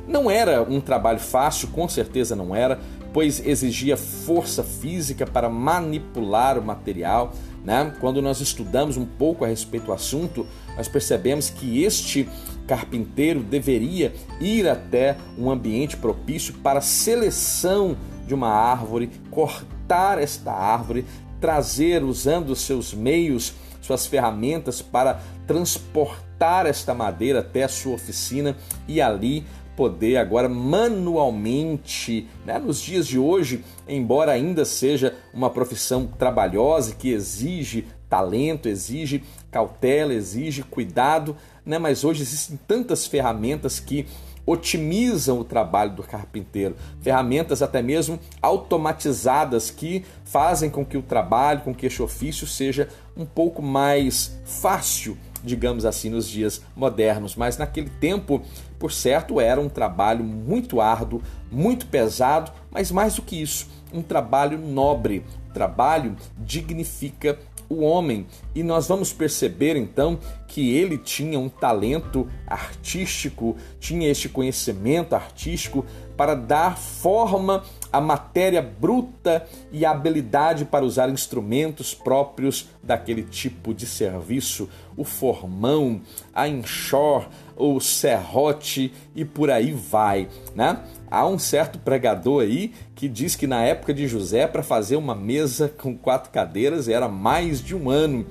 Não 0.08 0.30
era 0.30 0.62
um 0.62 0.82
trabalho 0.82 1.20
fácil, 1.20 1.70
com 1.70 1.88
certeza 1.88 2.36
não 2.36 2.56
era, 2.56 2.80
pois 3.14 3.46
exigia 3.46 3.96
força 3.96 4.64
física 4.64 5.26
para 5.26 5.48
manipular 5.48 6.58
o 6.58 6.64
material. 6.64 7.34
Né? 7.64 7.94
Quando 8.00 8.22
nós 8.22 8.42
estudamos 8.42 8.98
um 8.98 9.06
pouco 9.06 9.46
a 9.46 9.48
respeito 9.48 9.86
do 9.86 9.94
assunto, 9.94 10.46
nós 10.76 10.88
percebemos 10.88 11.50
que 11.50 11.84
este 11.84 12.28
carpinteiro 12.68 13.42
deveria 13.42 14.14
ir 14.42 14.68
até 14.68 15.16
um 15.38 15.52
ambiente 15.52 15.96
propício 15.96 16.56
para 16.56 16.82
seleção 16.82 17.96
de 18.26 18.34
uma 18.34 18.50
árvore, 18.50 19.12
cortar 19.30 20.18
esta 20.18 20.52
árvore, 20.52 21.06
trazer 21.40 22.04
usando 22.04 22.56
seus 22.56 22.94
meios, 22.94 23.54
suas 23.82 24.06
ferramentas 24.06 24.82
para 24.82 25.22
transportar 25.46 26.66
esta 26.66 26.94
madeira 26.94 27.40
até 27.40 27.64
a 27.64 27.70
sua 27.70 27.96
oficina 27.96 28.56
e 28.88 29.02
ali 29.02 29.46
poder 29.76 30.18
agora 30.18 30.48
manualmente, 30.48 32.28
né? 32.46 32.60
nos 32.60 32.80
dias 32.80 33.08
de 33.08 33.18
hoje, 33.18 33.64
embora 33.88 34.32
ainda 34.32 34.66
seja 34.66 35.16
uma 35.34 35.50
profissão 35.50 36.08
trabalhosa 36.08 36.96
que 36.96 37.10
exige 37.10 37.88
talento, 38.10 38.70
exige 38.70 39.24
cautela, 39.52 40.14
exige 40.14 40.64
cuidado, 40.64 41.36
né? 41.66 41.80
mas 41.80 42.04
hoje 42.04 42.22
existem 42.22 42.60
tantas 42.68 43.08
ferramentas 43.08 43.80
que 43.80 44.06
otimizam 44.46 45.40
o 45.40 45.44
trabalho 45.44 45.96
do 45.96 46.04
carpinteiro, 46.04 46.76
ferramentas 47.02 47.62
até 47.62 47.82
mesmo 47.82 48.20
automatizadas 48.42 49.72
que 49.72 50.04
fazem 50.26 50.70
com 50.70 50.86
que 50.86 50.98
o 50.98 51.02
trabalho, 51.02 51.62
com 51.62 51.74
que 51.74 51.86
este 51.86 52.02
ofício 52.02 52.46
seja 52.46 52.90
um 53.16 53.26
pouco 53.26 53.62
mais 53.62 54.38
fácil 54.44 55.18
digamos 55.44 55.86
assim, 55.86 56.10
nos 56.10 56.28
dias 56.28 56.62
modernos, 56.76 57.36
mas 57.36 57.58
naquele 57.58 57.90
tempo, 57.90 58.42
por 58.80 58.92
certo, 58.92 59.40
era 59.42 59.60
um 59.60 59.70
trabalho 59.70 60.24
muito 60.24 60.80
árduo, 60.80 61.22
muito 61.52 61.86
pesado, 61.88 62.52
mas 62.72 62.92
mais 62.92 63.16
do 63.16 63.22
que 63.22 63.42
isso, 63.42 63.68
um 63.94 64.02
trabalho 64.02 64.58
nobre. 64.58 65.24
O 65.50 65.54
trabalho 65.54 66.16
dignifica 66.40 67.38
o 67.70 67.82
homem. 67.82 68.26
E 68.56 68.64
nós 68.64 68.88
vamos 68.88 69.12
perceber 69.12 69.76
então 69.76 70.20
que 70.48 70.76
ele 70.76 70.98
tinha 70.98 71.40
um 71.40 71.50
talento 71.50 72.28
artístico, 72.48 73.58
tinha 73.80 74.10
este 74.10 74.30
conhecimento 74.30 75.16
artístico 75.16 75.86
para 76.16 76.36
dar 76.36 76.78
forma 76.78 77.64
à 77.94 78.02
matéria 78.02 78.60
bruta 78.60 79.46
e 79.72 79.86
a 79.86 79.92
habilidade 79.92 80.66
para 80.66 80.84
usar 80.84 81.10
instrumentos 81.10 81.94
próprios 81.94 82.68
daquele 82.82 83.22
tipo 83.22 83.72
de 83.72 83.86
serviço, 83.86 84.68
o 84.98 85.04
formão, 85.04 86.02
a 86.34 86.48
enxor, 86.48 87.30
o 87.56 87.80
serrote 87.80 88.92
e 89.16 89.24
por 89.24 89.52
aí 89.52 89.72
vai, 89.72 90.28
né? 90.56 90.80
Há 91.10 91.28
um 91.28 91.38
certo 91.38 91.78
pregador 91.78 92.42
aí 92.42 92.74
que 92.96 93.08
diz 93.08 93.36
que 93.36 93.46
na 93.46 93.62
época 93.62 93.94
de 93.94 94.08
José, 94.08 94.48
para 94.48 94.64
fazer 94.64 94.96
uma 94.96 95.14
mesa 95.14 95.70
com 95.70 95.96
quatro 95.96 96.32
cadeiras 96.32 96.88
era 96.88 97.08
mais 97.08 97.64
de 97.64 97.76
um 97.76 97.92
ano. 97.92 98.26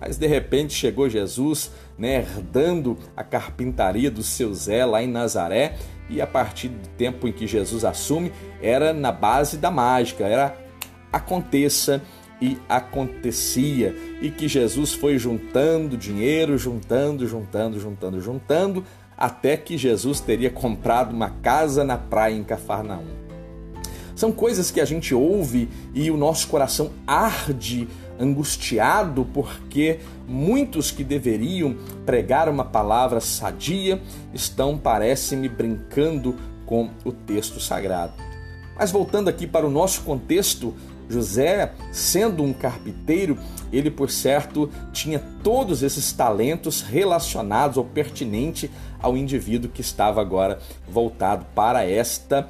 Mas 0.00 0.16
de 0.16 0.26
repente 0.26 0.72
chegou 0.72 1.08
Jesus, 1.08 1.70
né, 1.96 2.16
herdando 2.16 2.98
a 3.16 3.22
carpintaria 3.22 4.10
do 4.10 4.22
seu 4.22 4.52
Zé 4.52 4.84
lá 4.84 5.00
em 5.00 5.06
Nazaré, 5.06 5.76
e 6.12 6.20
a 6.20 6.26
partir 6.26 6.68
do 6.68 6.88
tempo 6.90 7.26
em 7.26 7.32
que 7.32 7.46
Jesus 7.46 7.84
assume, 7.84 8.32
era 8.60 8.92
na 8.92 9.10
base 9.10 9.56
da 9.56 9.70
mágica, 9.70 10.24
era 10.24 10.56
aconteça 11.10 12.02
e 12.40 12.58
acontecia, 12.68 13.94
e 14.20 14.30
que 14.30 14.48
Jesus 14.48 14.92
foi 14.92 15.16
juntando 15.16 15.96
dinheiro, 15.96 16.58
juntando, 16.58 17.26
juntando, 17.26 17.78
juntando, 17.78 18.20
juntando, 18.20 18.84
até 19.16 19.56
que 19.56 19.78
Jesus 19.78 20.20
teria 20.20 20.50
comprado 20.50 21.12
uma 21.12 21.30
casa 21.30 21.84
na 21.84 21.96
praia 21.96 22.34
em 22.34 22.42
Cafarnaum. 22.42 23.22
São 24.14 24.32
coisas 24.32 24.70
que 24.70 24.80
a 24.80 24.84
gente 24.84 25.14
ouve 25.14 25.68
e 25.94 26.10
o 26.10 26.16
nosso 26.16 26.48
coração 26.48 26.90
arde 27.06 27.88
angustiado 28.18 29.26
porque 29.32 30.00
muitos 30.26 30.90
que 30.90 31.04
deveriam 31.04 31.76
pregar 32.06 32.48
uma 32.48 32.64
palavra 32.64 33.20
sadia 33.20 34.00
estão, 34.32 34.78
parece-me, 34.78 35.48
brincando 35.48 36.36
com 36.66 36.90
o 37.04 37.12
texto 37.12 37.60
sagrado. 37.60 38.14
Mas 38.76 38.90
voltando 38.90 39.28
aqui 39.28 39.46
para 39.46 39.66
o 39.66 39.70
nosso 39.70 40.02
contexto, 40.02 40.74
José, 41.08 41.72
sendo 41.92 42.42
um 42.42 42.52
carpinteiro, 42.52 43.38
ele 43.72 43.90
por 43.90 44.10
certo 44.10 44.70
tinha 44.92 45.20
todos 45.42 45.82
esses 45.82 46.12
talentos 46.12 46.80
relacionados 46.80 47.76
ou 47.76 47.84
pertinente 47.84 48.70
ao 49.00 49.16
indivíduo 49.16 49.70
que 49.70 49.80
estava 49.80 50.20
agora 50.20 50.58
voltado 50.88 51.44
para 51.54 51.84
esta 51.84 52.48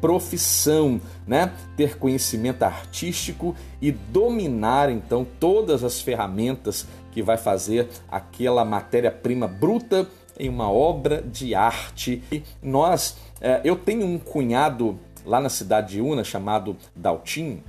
profissão, 0.00 1.00
né? 1.26 1.52
Ter 1.76 1.98
conhecimento 1.98 2.62
artístico 2.62 3.54
e 3.80 3.90
dominar 3.92 4.90
então 4.90 5.26
todas 5.38 5.84
as 5.84 6.00
ferramentas 6.00 6.86
que 7.12 7.22
vai 7.22 7.36
fazer 7.36 7.88
aquela 8.10 8.64
matéria-prima 8.64 9.46
bruta 9.46 10.08
em 10.38 10.48
uma 10.48 10.70
obra 10.70 11.22
de 11.22 11.54
arte. 11.54 12.22
E 12.32 12.42
nós, 12.62 13.16
eh, 13.40 13.60
eu 13.64 13.76
tenho 13.76 14.06
um 14.06 14.18
cunhado 14.18 14.98
lá 15.24 15.40
na 15.40 15.48
cidade 15.48 15.94
de 15.94 16.00
Una 16.00 16.24
chamado 16.24 16.76
Daltin, 16.96 17.62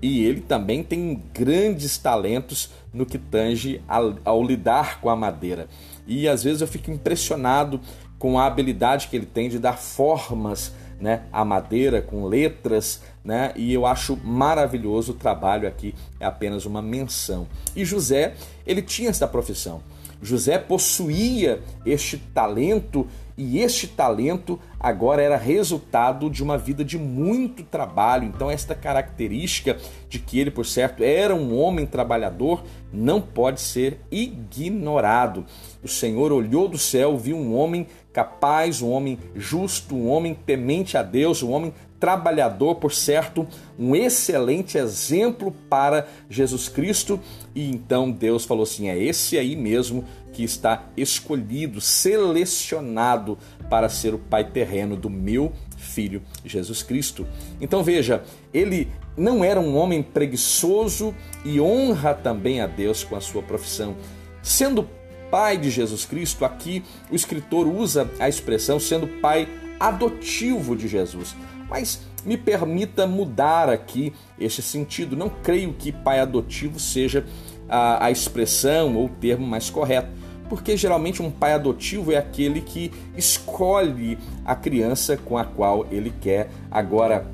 e 0.00 0.24
ele 0.24 0.40
também 0.40 0.82
tem 0.82 1.22
grandes 1.32 1.96
talentos 1.96 2.70
no 2.92 3.06
que 3.06 3.18
tange 3.18 3.80
ao, 3.86 4.16
ao, 4.24 4.42
lidar 4.42 5.00
com 5.00 5.08
a 5.08 5.14
madeira. 5.14 5.68
E 6.06 6.28
às 6.28 6.42
vezes 6.42 6.60
eu 6.60 6.66
fico 6.66 6.90
impressionado 6.90 7.80
com 8.18 8.38
a 8.38 8.46
habilidade 8.46 9.06
que 9.08 9.16
ele 9.16 9.26
tem 9.26 9.48
de 9.48 9.60
dar 9.60 9.78
formas 9.78 10.72
né, 11.02 11.24
à 11.32 11.44
madeira, 11.44 12.00
com 12.00 12.26
letras, 12.26 13.02
né, 13.24 13.52
e 13.56 13.74
eu 13.74 13.84
acho 13.84 14.16
maravilhoso 14.22 15.10
o 15.10 15.16
trabalho 15.16 15.66
aqui, 15.66 15.96
é 16.20 16.24
apenas 16.24 16.64
uma 16.64 16.80
menção. 16.80 17.48
E 17.74 17.84
José, 17.84 18.34
ele 18.64 18.80
tinha 18.80 19.10
essa 19.10 19.26
profissão. 19.26 19.82
José 20.22 20.56
possuía 20.56 21.60
este 21.84 22.16
talento 22.16 23.08
e 23.36 23.58
este 23.60 23.86
talento 23.86 24.58
agora 24.78 25.22
era 25.22 25.36
resultado 25.36 26.28
de 26.28 26.42
uma 26.42 26.58
vida 26.58 26.84
de 26.84 26.98
muito 26.98 27.62
trabalho. 27.62 28.24
Então, 28.24 28.50
esta 28.50 28.74
característica 28.74 29.78
de 30.08 30.18
que 30.18 30.38
ele, 30.38 30.50
por 30.50 30.66
certo, 30.66 31.02
era 31.02 31.34
um 31.34 31.58
homem 31.58 31.86
trabalhador 31.86 32.62
não 32.92 33.20
pode 33.20 33.60
ser 33.60 34.00
ignorado. 34.10 35.46
O 35.82 35.88
Senhor 35.88 36.30
olhou 36.30 36.68
do 36.68 36.78
céu, 36.78 37.16
viu 37.16 37.36
um 37.36 37.56
homem 37.56 37.86
capaz, 38.12 38.82
um 38.82 38.90
homem 38.90 39.18
justo, 39.34 39.94
um 39.94 40.08
homem 40.08 40.34
temente 40.34 40.98
a 40.98 41.02
Deus, 41.02 41.42
um 41.42 41.50
homem 41.50 41.72
trabalhador, 41.98 42.74
por 42.74 42.92
certo, 42.92 43.46
um 43.78 43.94
excelente 43.94 44.76
exemplo 44.76 45.54
para 45.70 46.08
Jesus 46.28 46.68
Cristo. 46.68 47.20
E 47.54 47.70
então 47.70 48.10
Deus 48.10 48.44
falou 48.44 48.64
assim: 48.64 48.88
é 48.88 48.98
esse 48.98 49.38
aí 49.38 49.54
mesmo 49.54 50.04
que 50.32 50.42
está 50.42 50.86
escolhido, 50.96 51.80
selecionado 51.80 53.38
para 53.68 53.88
ser 53.88 54.14
o 54.14 54.18
pai 54.18 54.44
terreno 54.44 54.96
do 54.96 55.10
meu 55.10 55.52
filho 55.76 56.22
Jesus 56.44 56.82
Cristo. 56.82 57.26
Então 57.60 57.82
veja, 57.84 58.22
ele 58.52 58.88
não 59.16 59.44
era 59.44 59.60
um 59.60 59.76
homem 59.76 60.02
preguiçoso 60.02 61.14
e 61.44 61.60
honra 61.60 62.14
também 62.14 62.60
a 62.60 62.66
Deus 62.66 63.04
com 63.04 63.16
a 63.16 63.20
sua 63.20 63.42
profissão. 63.42 63.96
Sendo 64.42 64.88
pai 65.30 65.56
de 65.56 65.70
Jesus 65.70 66.04
Cristo, 66.04 66.44
aqui 66.44 66.82
o 67.10 67.14
escritor 67.14 67.66
usa 67.66 68.10
a 68.18 68.28
expressão 68.28 68.80
sendo 68.80 69.06
pai 69.06 69.48
adotivo 69.78 70.76
de 70.76 70.88
Jesus. 70.88 71.34
Mas 71.68 72.02
me 72.24 72.36
permita 72.36 73.06
mudar 73.06 73.68
aqui 73.68 74.12
este 74.38 74.62
sentido. 74.62 75.16
Não 75.16 75.28
creio 75.28 75.72
que 75.72 75.90
pai 75.90 76.20
adotivo 76.20 76.78
seja 76.78 77.24
a, 77.68 78.06
a 78.06 78.10
expressão 78.10 78.94
ou 78.94 79.06
o 79.06 79.08
termo 79.08 79.46
mais 79.46 79.70
correto 79.70 80.21
porque 80.52 80.76
geralmente 80.76 81.22
um 81.22 81.30
pai 81.30 81.54
adotivo 81.54 82.12
é 82.12 82.18
aquele 82.18 82.60
que 82.60 82.92
escolhe 83.16 84.18
a 84.44 84.54
criança 84.54 85.16
com 85.16 85.38
a 85.38 85.46
qual 85.46 85.86
ele 85.90 86.12
quer 86.20 86.50
agora 86.70 87.26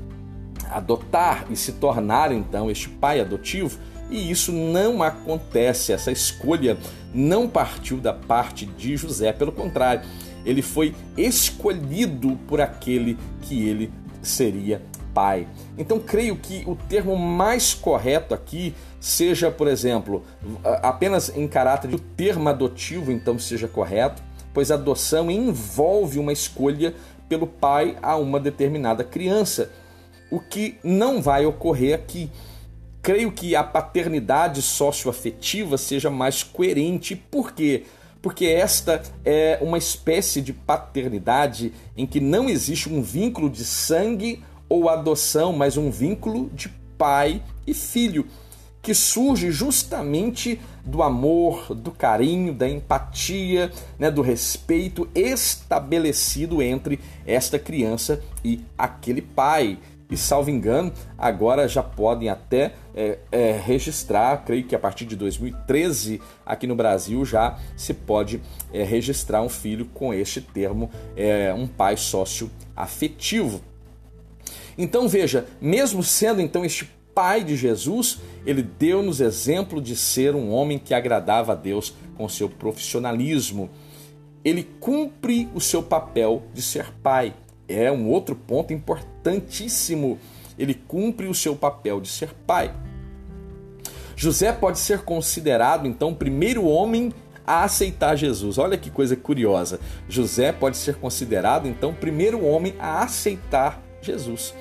adotar 0.71 1.45
e 1.49 1.55
se 1.57 1.73
tornar 1.73 2.31
então 2.31 2.71
este 2.71 2.87
pai 2.87 3.19
adotivo. 3.19 3.77
E 4.09 4.31
isso 4.31 4.53
não 4.53 5.03
acontece, 5.03 5.91
essa 5.91 6.13
escolha 6.13 6.77
não 7.13 7.45
partiu 7.45 7.97
da 7.97 8.13
parte 8.13 8.65
de 8.65 8.95
José, 8.95 9.33
pelo 9.33 9.51
contrário, 9.51 10.01
ele 10.45 10.61
foi 10.61 10.95
escolhido 11.17 12.39
por 12.47 12.61
aquele 12.61 13.17
que 13.41 13.67
ele 13.67 13.91
seria 14.21 14.81
pai. 15.13 15.47
Então 15.77 15.99
creio 15.99 16.35
que 16.35 16.63
o 16.65 16.75
termo 16.75 17.15
mais 17.15 17.73
correto 17.73 18.33
aqui 18.33 18.75
seja, 18.99 19.49
por 19.49 19.67
exemplo, 19.67 20.23
apenas 20.81 21.35
em 21.35 21.47
caráter 21.47 21.89
de 21.89 21.99
termo 21.99 22.49
adotivo, 22.49 23.11
então 23.11 23.37
seja 23.39 23.67
correto, 23.67 24.21
pois 24.53 24.71
adoção 24.71 25.29
envolve 25.29 26.19
uma 26.19 26.33
escolha 26.33 26.93
pelo 27.27 27.47
pai 27.47 27.97
a 28.01 28.15
uma 28.15 28.39
determinada 28.39 29.03
criança, 29.03 29.71
o 30.31 30.39
que 30.39 30.77
não 30.83 31.21
vai 31.21 31.45
ocorrer 31.45 31.95
aqui. 31.95 32.29
Creio 33.01 33.31
que 33.31 33.55
a 33.55 33.63
paternidade 33.63 34.61
socioafetiva 34.61 35.77
seja 35.77 36.09
mais 36.09 36.43
coerente. 36.43 37.15
Por 37.15 37.53
quê? 37.53 37.85
Porque 38.21 38.45
esta 38.45 39.01
é 39.23 39.57
uma 39.61 39.77
espécie 39.77 40.41
de 40.41 40.51
paternidade 40.51 41.71
em 41.95 42.05
que 42.05 42.19
não 42.19 42.49
existe 42.49 42.89
um 42.89 43.01
vínculo 43.01 43.49
de 43.49 43.63
sangue 43.63 44.43
ou 44.69 44.87
adoção, 44.87 45.51
mas 45.51 45.75
um 45.75 45.89
vínculo 45.89 46.49
de 46.53 46.69
pai 46.97 47.41
e 47.65 47.73
filho 47.73 48.25
que 48.81 48.93
surge 48.93 49.51
justamente 49.51 50.59
do 50.85 51.03
amor, 51.03 51.75
do 51.75 51.91
carinho, 51.91 52.53
da 52.53 52.67
empatia, 52.67 53.71
né, 53.97 54.09
do 54.09 54.21
respeito 54.21 55.07
estabelecido 55.13 56.61
entre 56.61 56.99
esta 57.25 57.59
criança 57.59 58.21
e 58.43 58.61
aquele 58.77 59.21
pai. 59.21 59.77
E 60.09 60.17
salvo 60.17 60.49
engano, 60.49 60.91
agora 61.15 61.67
já 61.67 61.83
podem 61.83 62.29
até 62.29 62.73
é, 62.95 63.19
é, 63.31 63.51
registrar, 63.51 64.43
creio 64.43 64.63
que 64.63 64.75
a 64.75 64.79
partir 64.79 65.05
de 65.05 65.15
2013 65.15 66.19
aqui 66.43 66.65
no 66.65 66.75
Brasil 66.75 67.23
já 67.23 67.59
se 67.77 67.93
pode 67.93 68.41
é, 68.73 68.83
registrar 68.83 69.43
um 69.43 69.49
filho 69.49 69.85
com 69.85 70.11
este 70.11 70.41
termo, 70.41 70.89
é, 71.15 71.53
um 71.53 71.67
pai 71.67 71.95
sócio 71.95 72.49
afetivo. 72.75 73.61
Então 74.81 75.09
veja, 75.09 75.45
mesmo 75.59 76.01
sendo 76.01 76.39
então 76.39 76.63
este 76.63 76.89
pai 77.13 77.43
de 77.43 77.57
Jesus, 77.57 78.19
ele 78.45 78.63
deu-nos 78.63 79.19
exemplo 79.19 79.81
de 79.81 79.93
ser 79.93 80.33
um 80.33 80.51
homem 80.51 80.79
que 80.79 80.93
agradava 80.93 81.51
a 81.51 81.55
Deus 81.55 81.93
com 82.15 82.29
seu 82.29 82.47
profissionalismo. 82.47 83.69
Ele 84.41 84.63
cumpre 84.79 85.49
o 85.53 85.59
seu 85.59 85.83
papel 85.83 86.43
de 86.53 86.61
ser 86.61 86.93
pai. 87.03 87.33
É 87.67 87.91
um 87.91 88.07
outro 88.07 88.37
ponto 88.37 88.71
importantíssimo. 88.71 90.17
Ele 90.57 90.73
cumpre 90.73 91.27
o 91.27 91.35
seu 91.35 91.57
papel 91.57 91.99
de 91.99 92.07
ser 92.07 92.33
pai. 92.47 92.73
José 94.15 94.53
pode 94.53 94.79
ser 94.79 95.01
considerado 95.01 95.87
então 95.87 96.11
o 96.11 96.15
primeiro 96.15 96.65
homem 96.65 97.11
a 97.45 97.65
aceitar 97.65 98.15
Jesus. 98.15 98.57
Olha 98.57 98.77
que 98.77 98.89
coisa 98.89 99.17
curiosa. 99.17 99.77
José 100.07 100.53
pode 100.53 100.77
ser 100.77 100.95
considerado 100.95 101.67
então 101.67 101.89
o 101.89 101.95
primeiro 101.95 102.45
homem 102.45 102.75
a 102.79 103.03
aceitar 103.03 103.88
Jesus. 104.01 104.53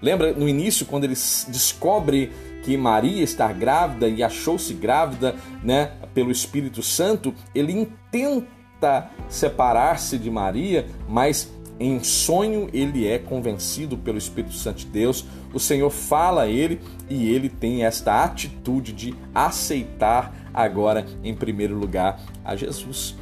Lembra 0.00 0.32
no 0.32 0.48
início 0.48 0.86
quando 0.86 1.04
ele 1.04 1.14
descobre 1.48 2.30
que 2.62 2.76
Maria 2.76 3.22
está 3.22 3.52
grávida 3.52 4.08
e 4.08 4.22
achou-se 4.22 4.72
grávida, 4.74 5.34
né, 5.62 5.92
pelo 6.14 6.30
Espírito 6.30 6.82
Santo, 6.82 7.34
ele 7.54 7.72
intenta 7.72 9.10
separar-se 9.28 10.18
de 10.18 10.30
Maria, 10.30 10.86
mas 11.08 11.52
em 11.78 12.02
sonho 12.02 12.68
ele 12.72 13.06
é 13.06 13.18
convencido 13.18 13.96
pelo 13.96 14.16
Espírito 14.16 14.54
Santo 14.54 14.78
de 14.78 14.86
Deus. 14.86 15.26
O 15.52 15.58
Senhor 15.58 15.90
fala 15.90 16.42
a 16.42 16.48
ele 16.48 16.80
e 17.10 17.30
ele 17.30 17.48
tem 17.48 17.84
esta 17.84 18.24
atitude 18.24 18.92
de 18.92 19.14
aceitar 19.34 20.32
agora 20.52 21.04
em 21.22 21.34
primeiro 21.34 21.76
lugar 21.76 22.20
a 22.44 22.54
Jesus. 22.54 23.16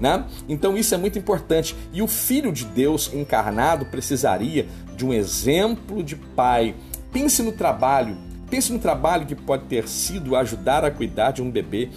Né? 0.00 0.24
Então 0.48 0.76
isso 0.76 0.94
é 0.94 0.98
muito 0.98 1.16
importante. 1.16 1.76
E 1.92 2.02
o 2.02 2.08
Filho 2.08 2.52
de 2.52 2.64
Deus 2.64 3.12
encarnado 3.14 3.86
precisaria 3.86 4.66
de 4.96 5.04
um 5.04 5.12
exemplo 5.12 6.02
de 6.02 6.16
pai. 6.16 6.74
Pense 7.12 7.42
no 7.42 7.52
trabalho 7.52 8.16
Pense 8.52 8.70
no 8.70 8.78
trabalho 8.78 9.24
que 9.24 9.34
pode 9.34 9.64
ter 9.64 9.88
sido 9.88 10.36
ajudar 10.36 10.84
a 10.84 10.90
cuidar 10.90 11.30
de 11.30 11.40
um 11.40 11.50
bebê, 11.50 11.88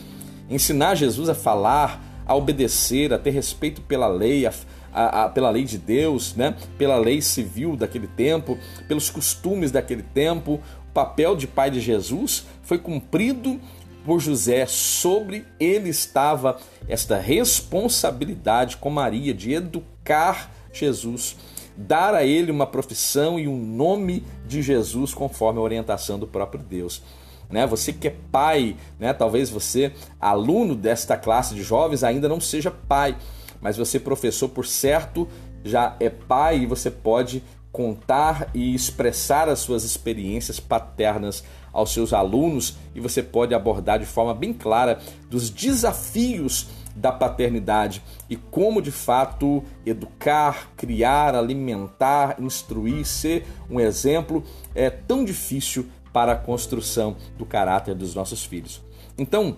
ensinar 0.50 0.96
Jesus 0.96 1.28
a 1.28 1.36
falar, 1.36 2.02
a 2.26 2.34
obedecer, 2.34 3.12
a 3.12 3.20
ter 3.20 3.32
respeito 3.32 3.82
pela 3.82 4.08
lei, 4.08 4.48
a, 4.48 4.54
a, 4.93 5.26
a, 5.26 5.30
pela 5.30 5.50
lei 5.50 5.66
de 5.66 5.78
Deus, 5.78 6.34
né? 6.34 6.56
pela 6.78 6.96
lei 6.96 7.22
civil 7.22 7.76
daquele 7.76 8.08
tempo, 8.08 8.58
pelos 8.88 9.10
costumes 9.10 9.70
daquele 9.70 10.02
tempo. 10.02 10.62
O 10.88 10.93
papel 10.93 11.36
de 11.36 11.46
pai 11.46 11.70
de 11.70 11.82
Jesus 11.82 12.46
foi 12.64 12.78
cumprido 12.78 13.60
por 14.06 14.22
José. 14.22 14.66
Sobre 14.66 15.43
ele 15.60 15.89
estava 15.89 16.58
esta 16.88 17.18
responsabilidade 17.18 18.78
com 18.78 18.89
Maria 18.89 19.34
de 19.34 19.52
educar 19.52 20.50
Jesus 20.72 21.36
dar 21.78 22.13
a 22.13 22.23
ele 22.23 22.51
uma 22.51 22.67
profissão 22.67 23.39
e 23.39 23.47
um 23.47 23.57
nome 23.57 24.23
de 24.47 24.61
Jesus 24.61 25.13
conforme 25.13 25.59
a 25.59 25.63
orientação 25.63 26.17
do 26.17 26.28
próprio 26.28 26.63
Deus. 26.63 27.01
Né? 27.49 27.65
Você 27.67 27.93
que 27.93 28.07
é 28.07 28.15
pai, 28.32 28.76
né? 28.99 29.13
talvez 29.13 29.49
você, 29.49 29.93
aluno 30.19 30.76
desta 30.76 31.17
classe 31.17 31.53
de 31.53 31.63
jovens, 31.63 32.03
ainda 32.03 32.30
não 32.30 32.39
seja 32.39 32.71
pai, 32.71 33.15
mas 33.61 33.78
você, 33.78 33.99
professor, 33.99 34.49
por 34.49 34.65
certo, 34.65 35.28
já 35.63 35.95
é 35.99 36.09
pai 36.09 36.59
e 36.59 36.65
você 36.65 36.89
pode 36.89 37.43
contar 37.71 38.49
e 38.53 38.73
expressar 38.73 39.49
as 39.49 39.59
suas 39.59 39.84
experiências 39.84 40.59
paternas 40.59 41.43
aos 41.73 41.91
seus 41.91 42.13
alunos 42.13 42.78
e 42.95 43.01
você 43.01 43.21
pode 43.21 43.53
abordar 43.53 43.99
de 43.99 44.05
forma 44.05 44.34
bem 44.34 44.53
clara 44.53 44.99
dos 45.30 45.49
desafios 45.49 46.67
da 46.96 47.12
paternidade 47.12 48.02
e 48.30 48.36
como 48.36 48.82
de 48.82 48.91
fato 48.91 49.64
educar, 49.86 50.72
criar, 50.78 51.36
alimentar, 51.36 52.38
instruir, 52.39 53.06
ser 53.06 53.46
um 53.70 53.80
exemplo 53.80 54.43
é 54.74 54.89
tão 54.89 55.26
difícil 55.26 55.88
para 56.14 56.32
a 56.32 56.38
construção 56.38 57.18
do 57.38 57.46
caráter 57.46 57.93
dos 57.93 58.16
nossos 58.16 58.46
filhos. 58.46 58.82
Então, 59.18 59.58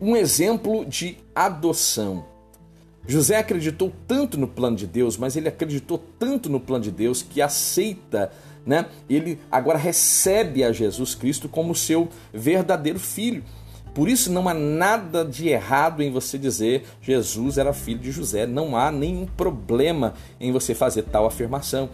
um 0.00 0.16
exemplo 0.16 0.84
de 0.86 1.18
adoção. 1.34 2.24
José 3.06 3.36
acreditou 3.36 3.92
tanto 4.08 4.38
no 4.38 4.48
plano 4.48 4.76
de 4.76 4.86
Deus, 4.86 5.18
mas 5.18 5.36
ele 5.36 5.48
acreditou 5.48 6.02
tanto 6.18 6.48
no 6.48 6.58
plano 6.58 6.84
de 6.84 6.90
Deus 6.90 7.22
que 7.22 7.42
aceita, 7.42 8.32
né? 8.64 8.86
Ele 9.08 9.38
agora 9.52 9.76
recebe 9.76 10.64
a 10.64 10.72
Jesus 10.72 11.14
Cristo 11.14 11.48
como 11.48 11.74
seu 11.74 12.08
verdadeiro 12.32 12.98
filho. 12.98 13.44
Por 13.94 14.08
isso 14.08 14.32
não 14.32 14.48
há 14.48 14.54
nada 14.54 15.24
de 15.24 15.48
errado 15.48 16.02
em 16.02 16.10
você 16.10 16.36
dizer 16.36 16.84
Jesus 17.00 17.58
era 17.58 17.72
filho 17.72 18.00
de 18.00 18.10
José. 18.10 18.44
Não 18.44 18.76
há 18.76 18.90
nenhum 18.90 19.24
problema 19.24 20.14
em 20.40 20.50
você 20.50 20.74
fazer 20.74 21.02
tal 21.02 21.26
afirmação. 21.26 21.88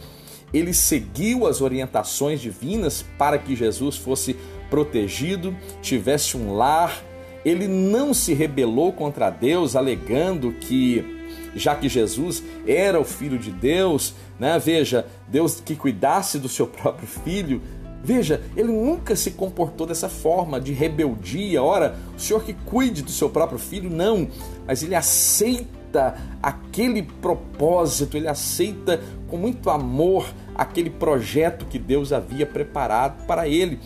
Ele 0.52 0.72
seguiu 0.72 1.46
as 1.46 1.60
orientações 1.60 2.40
divinas 2.40 3.04
para 3.18 3.38
que 3.38 3.54
Jesus 3.54 3.96
fosse 3.96 4.34
protegido, 4.70 5.54
tivesse 5.82 6.36
um 6.36 6.56
lar. 6.56 7.04
Ele 7.44 7.68
não 7.68 8.12
se 8.14 8.32
rebelou 8.32 8.92
contra 8.92 9.30
Deus, 9.30 9.76
alegando 9.76 10.52
que 10.52 11.18
já 11.54 11.74
que 11.74 11.88
Jesus 11.88 12.42
era 12.66 13.00
o 13.00 13.04
filho 13.04 13.38
de 13.38 13.50
Deus, 13.50 14.14
né? 14.38 14.58
Veja, 14.58 15.06
Deus 15.28 15.60
que 15.60 15.74
cuidasse 15.74 16.38
do 16.38 16.48
seu 16.48 16.66
próprio 16.66 17.06
filho, 17.06 17.60
Veja, 18.02 18.42
ele 18.56 18.72
nunca 18.72 19.14
se 19.14 19.32
comportou 19.32 19.86
dessa 19.86 20.08
forma 20.08 20.60
de 20.60 20.72
rebeldia. 20.72 21.62
Ora, 21.62 21.96
o 22.16 22.20
Senhor 22.20 22.42
que 22.42 22.54
cuide 22.54 23.02
do 23.02 23.10
seu 23.10 23.28
próprio 23.28 23.58
filho, 23.58 23.90
não, 23.90 24.28
mas 24.66 24.82
ele 24.82 24.94
aceita 24.94 26.16
aquele 26.42 27.02
propósito, 27.02 28.16
ele 28.16 28.28
aceita 28.28 29.00
com 29.28 29.36
muito 29.36 29.68
amor 29.68 30.26
aquele 30.54 30.88
projeto 30.88 31.66
que 31.66 31.78
Deus 31.78 32.12
havia 32.12 32.46
preparado 32.46 33.26
para 33.26 33.46
ele. 33.46 33.78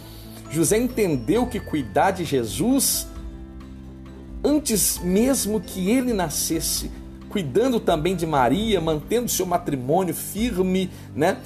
José 0.50 0.78
entendeu 0.78 1.46
que 1.46 1.58
cuidar 1.58 2.12
de 2.12 2.24
Jesus 2.24 3.08
antes 4.44 5.00
mesmo 5.02 5.60
que 5.60 5.90
ele 5.90 6.12
nascesse 6.12 6.90
cuidando 7.34 7.80
também 7.80 8.14
de 8.14 8.24
Maria, 8.24 8.80
mantendo 8.80 9.28
seu 9.28 9.44
matrimônio 9.44 10.14
firme, 10.14 10.88
né, 11.16 11.36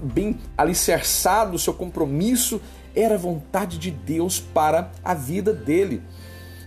bem 0.00 0.38
alicerçado, 0.56 1.58
seu 1.58 1.74
compromisso, 1.74 2.60
era 2.94 3.18
vontade 3.18 3.76
de 3.76 3.90
Deus 3.90 4.38
para 4.38 4.92
a 5.02 5.14
vida 5.14 5.52
dele. 5.52 6.00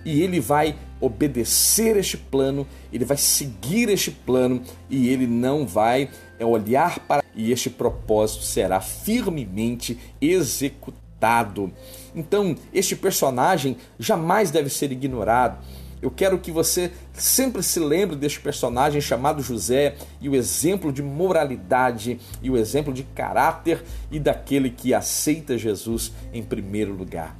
E 0.04 0.22
ele 0.22 0.42
vai 0.42 0.76
obedecer 1.00 1.96
este 1.96 2.18
plano, 2.18 2.68
ele 2.92 3.06
vai 3.06 3.16
seguir 3.16 3.88
este 3.88 4.12
plano 4.12 4.62
e 4.90 5.08
ele 5.08 5.26
não 5.26 5.66
vai 5.66 6.10
é, 6.38 6.46
olhar 6.46 7.00
para 7.00 7.24
e 7.34 7.54
este 7.54 7.70
propósito 7.70 8.44
será 8.44 8.82
firmemente 8.82 9.98
executado. 10.20 11.72
Então, 12.14 12.58
este 12.74 12.94
personagem 12.94 13.78
jamais 13.98 14.52
deve 14.52 14.70
ser 14.70 14.92
ignorado. 14.92 15.60
Eu 16.02 16.10
quero 16.10 16.40
que 16.40 16.52
você 16.52 16.92
sempre 17.14 17.62
se 17.62 17.80
lembre 17.80 18.16
deste 18.16 18.40
personagem 18.40 19.02
chamado 19.02 19.44
José 19.44 19.96
e 20.22 20.30
o 20.30 20.36
exemplo 20.36 20.94
de 20.94 21.04
moralidade 21.04 22.20
e 22.42 22.50
o 22.50 22.58
exemplo 22.58 22.94
de 22.94 23.04
caráter 23.04 23.84
e 24.10 24.20
daquele 24.20 24.70
que 24.70 24.94
aceita 24.94 25.58
Jesus 25.58 26.14
em 26.34 26.42
primeiro 26.42 26.94
lugar. 26.94 27.38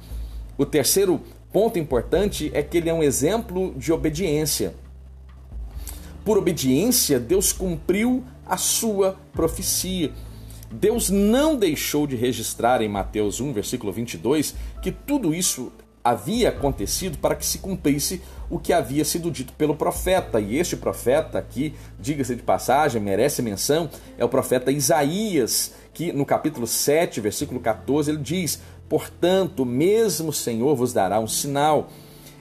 O 0.58 0.66
terceiro 0.66 1.20
ponto 1.50 1.78
importante 1.78 2.50
é 2.52 2.62
que 2.62 2.76
ele 2.76 2.90
é 2.90 2.94
um 2.94 3.02
exemplo 3.02 3.74
de 3.76 3.92
obediência. 3.92 4.74
Por 6.22 6.36
obediência, 6.36 7.18
Deus 7.18 7.52
cumpriu 7.52 8.22
a 8.44 8.58
sua 8.58 9.16
profecia. 9.32 10.12
Deus 10.70 11.08
não 11.08 11.56
deixou 11.56 12.06
de 12.06 12.14
registrar 12.14 12.82
em 12.82 12.88
Mateus 12.88 13.40
1, 13.40 13.52
versículo 13.54 13.90
22, 13.90 14.54
que 14.82 14.92
tudo 14.92 15.34
isso 15.34 15.72
havia 16.02 16.48
acontecido 16.48 17.18
para 17.18 17.34
que 17.34 17.44
se 17.44 17.58
cumprisse 17.58 18.22
o 18.48 18.58
que 18.58 18.72
havia 18.72 19.04
sido 19.04 19.30
dito 19.30 19.52
pelo 19.52 19.76
profeta. 19.76 20.40
E 20.40 20.56
este 20.56 20.76
profeta 20.76 21.38
aqui, 21.38 21.74
diga-se 21.98 22.34
de 22.34 22.42
passagem, 22.42 23.00
merece 23.00 23.42
menção, 23.42 23.88
é 24.18 24.24
o 24.24 24.28
profeta 24.28 24.72
Isaías, 24.72 25.72
que 25.92 26.12
no 26.12 26.24
capítulo 26.24 26.66
7, 26.66 27.20
versículo 27.20 27.60
14, 27.60 28.10
ele 28.10 28.22
diz: 28.22 28.60
Portanto, 28.88 29.64
mesmo 29.64 30.30
o 30.30 30.32
Senhor 30.32 30.74
vos 30.74 30.92
dará 30.92 31.20
um 31.20 31.28
sinal. 31.28 31.88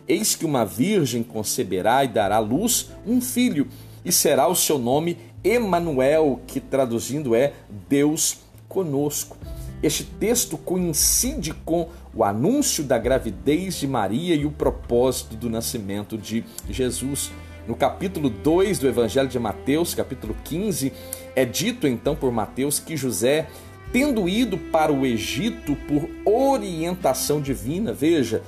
Eis 0.07 0.35
que 0.35 0.45
uma 0.45 0.65
virgem 0.65 1.21
conceberá 1.21 2.03
e 2.03 2.07
dará 2.07 2.37
à 2.37 2.39
luz 2.39 2.89
um 3.05 3.21
filho, 3.21 3.67
e 4.03 4.11
será 4.11 4.47
o 4.47 4.55
seu 4.55 4.79
nome 4.79 5.17
Emanuel, 5.43 6.41
que 6.47 6.59
traduzindo 6.59 7.35
é 7.35 7.53
Deus 7.87 8.39
conosco. 8.67 9.37
Este 9.81 10.03
texto 10.03 10.57
coincide 10.57 11.53
com 11.53 11.87
o 12.19 12.23
anúncio 12.25 12.83
da 12.83 12.97
gravidez 12.97 13.75
de 13.75 13.87
Maria 13.87 14.35
e 14.35 14.45
o 14.45 14.51
propósito 14.51 15.37
do 15.37 15.49
nascimento 15.49 16.17
de 16.17 16.43
Jesus. 16.69 17.31
No 17.65 17.77
capítulo 17.77 18.29
2 18.29 18.77
do 18.77 18.89
Evangelho 18.89 19.29
de 19.29 19.39
Mateus, 19.39 19.95
capítulo 19.95 20.35
15, 20.43 20.91
é 21.33 21.45
dito 21.45 21.87
então 21.87 22.17
por 22.17 22.29
Mateus 22.29 22.77
que 22.77 22.97
José, 22.97 23.47
tendo 23.93 24.27
ido 24.27 24.57
para 24.57 24.91
o 24.91 25.05
Egito 25.05 25.77
por 25.87 26.09
orientação 26.29 27.39
divina, 27.39 27.93
veja, 27.93 28.43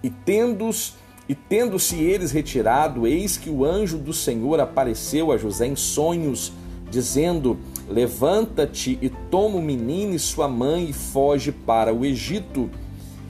e 0.00 0.08
tendo-se 0.08 0.92
e 1.28 1.34
tendo-se 1.34 1.96
eles 1.96 2.30
retirado, 2.30 3.04
eis 3.04 3.36
que 3.36 3.50
o 3.50 3.64
anjo 3.64 3.98
do 3.98 4.12
Senhor 4.12 4.60
apareceu 4.60 5.32
a 5.32 5.36
José 5.36 5.66
em 5.66 5.74
sonhos, 5.74 6.52
dizendo: 6.88 7.58
Levanta-te 7.88 8.96
e 9.02 9.08
toma 9.08 9.56
o 9.56 9.62
menino 9.62 10.14
e 10.14 10.20
sua 10.20 10.46
mãe 10.46 10.90
e 10.90 10.92
foge 10.92 11.50
para 11.50 11.92
o 11.92 12.04
Egito. 12.04 12.70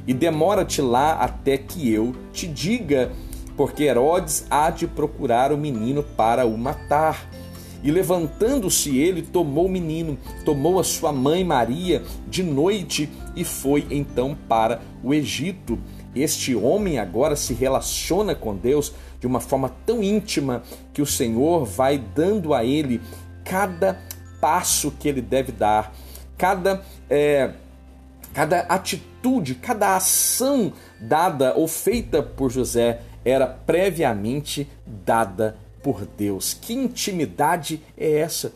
E 0.07 0.12
demora-te 0.12 0.80
lá 0.80 1.12
até 1.14 1.57
que 1.57 1.90
eu 1.92 2.14
te 2.32 2.46
diga, 2.46 3.12
porque 3.57 3.84
Herodes 3.84 4.46
há 4.50 4.70
de 4.70 4.86
procurar 4.86 5.53
o 5.53 5.59
menino 5.59 6.03
para 6.03 6.44
o 6.46 6.57
matar. 6.59 7.28
E 7.82 7.90
levantando-se 7.90 8.96
ele, 8.96 9.22
tomou 9.22 9.66
o 9.66 9.70
menino, 9.70 10.16
tomou 10.44 10.78
a 10.78 10.84
sua 10.84 11.12
mãe 11.12 11.44
Maria 11.44 12.03
de 12.28 12.42
noite 12.42 13.11
e 13.34 13.44
foi 13.44 13.86
então 13.90 14.36
para 14.48 14.80
o 15.03 15.12
Egito. 15.12 15.78
Este 16.14 16.55
homem 16.55 16.98
agora 16.98 17.34
se 17.34 17.55
relaciona 17.55 18.34
com 18.34 18.55
Deus 18.55 18.92
de 19.18 19.26
uma 19.26 19.40
forma 19.40 19.70
tão 19.84 20.03
íntima 20.03 20.62
que 20.92 21.03
o 21.03 21.07
Senhor 21.07 21.64
vai 21.64 21.98
dando 21.98 22.55
a 22.55 22.64
ele 22.64 23.00
cada 23.44 24.00
passo 24.40 24.90
que 24.90 25.09
ele 25.09 25.22
deve 25.22 25.53
dar, 25.53 25.94
cada, 26.36 26.82
é, 27.09 27.53
cada 28.32 28.60
atitude, 28.60 29.54
cada 29.54 29.96
ação 29.96 30.72
dada 31.00 31.54
ou 31.54 31.68
feita 31.68 32.22
por 32.22 32.50
José 32.50 33.00
era 33.24 33.46
previamente 33.46 34.68
dada 34.86 35.56
por 35.82 36.06
Deus. 36.06 36.54
Que 36.54 36.72
intimidade 36.72 37.82
é 37.96 38.18
essa? 38.18 38.52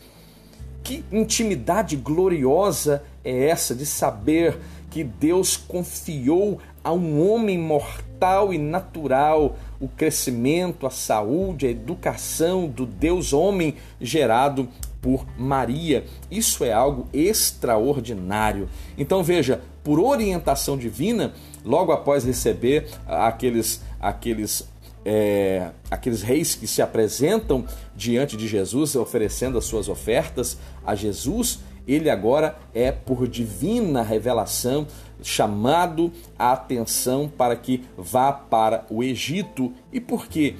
Que 0.83 1.03
intimidade 1.11 1.95
gloriosa 1.95 3.03
é 3.23 3.47
essa 3.49 3.75
de 3.75 3.85
saber 3.85 4.57
que 4.89 5.03
Deus 5.03 5.57
confiou 5.57 6.59
a 6.83 6.93
um 6.93 7.29
homem 7.29 7.57
mortal 7.57 8.53
e 8.53 8.57
natural 8.57 9.57
o 9.79 9.87
crescimento, 9.87 10.87
a 10.87 10.89
saúde, 10.89 11.67
a 11.67 11.69
educação 11.69 12.67
do 12.67 12.85
Deus 12.85 13.33
homem 13.33 13.75
gerado 13.99 14.67
por 15.07 15.25
Maria. 15.37 16.03
Isso 16.29 16.65
é 16.65 16.73
algo 16.73 17.07
extraordinário. 17.13 18.67
Então 18.97 19.23
veja, 19.23 19.61
por 19.81 20.01
orientação 20.01 20.77
divina, 20.77 21.33
logo 21.63 21.93
após 21.93 22.25
receber 22.25 22.89
aqueles 23.07 23.81
aqueles 24.01 24.67
é, 25.05 25.69
aqueles 25.89 26.21
reis 26.21 26.55
que 26.55 26.67
se 26.67 26.81
apresentam 26.81 27.63
diante 27.95 28.35
de 28.35 28.49
Jesus 28.49 28.97
oferecendo 28.97 29.57
as 29.57 29.63
suas 29.63 29.87
ofertas 29.87 30.57
a 30.85 30.93
Jesus, 30.93 31.59
ele 31.87 32.09
agora 32.09 32.57
é 32.73 32.91
por 32.91 33.29
divina 33.29 34.03
revelação 34.03 34.85
chamado 35.23 36.11
a 36.37 36.51
atenção 36.51 37.29
para 37.29 37.55
que 37.55 37.85
vá 37.97 38.33
para 38.33 38.85
o 38.89 39.01
Egito. 39.01 39.71
E 39.93 40.01
por 40.01 40.27
quê? 40.27 40.57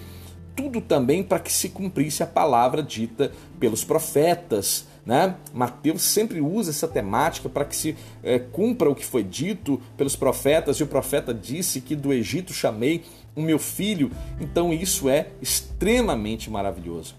Tudo 0.57 0.81
também 0.81 1.23
para 1.23 1.39
que 1.39 1.53
se 1.53 1.69
cumprisse 1.69 2.23
a 2.23 2.27
palavra 2.27 2.83
dita 2.83 3.31
pelos 3.59 3.85
profetas. 3.85 4.87
Né? 5.05 5.35
Mateus 5.53 6.01
sempre 6.01 6.41
usa 6.41 6.71
essa 6.71 6.87
temática 6.87 7.47
para 7.47 7.63
que 7.63 7.75
se 7.75 7.95
é, 8.21 8.39
cumpra 8.39 8.89
o 8.89 8.95
que 8.95 9.05
foi 9.05 9.23
dito 9.23 9.79
pelos 9.95 10.17
profetas, 10.17 10.77
e 10.77 10.83
o 10.83 10.87
profeta 10.87 11.33
disse 11.33 11.79
que 11.79 11.95
do 11.95 12.11
Egito 12.11 12.51
chamei 12.51 13.05
o 13.35 13.41
meu 13.41 13.59
filho. 13.59 14.11
Então 14.41 14.73
isso 14.73 15.07
é 15.07 15.27
extremamente 15.41 16.49
maravilhoso. 16.49 17.15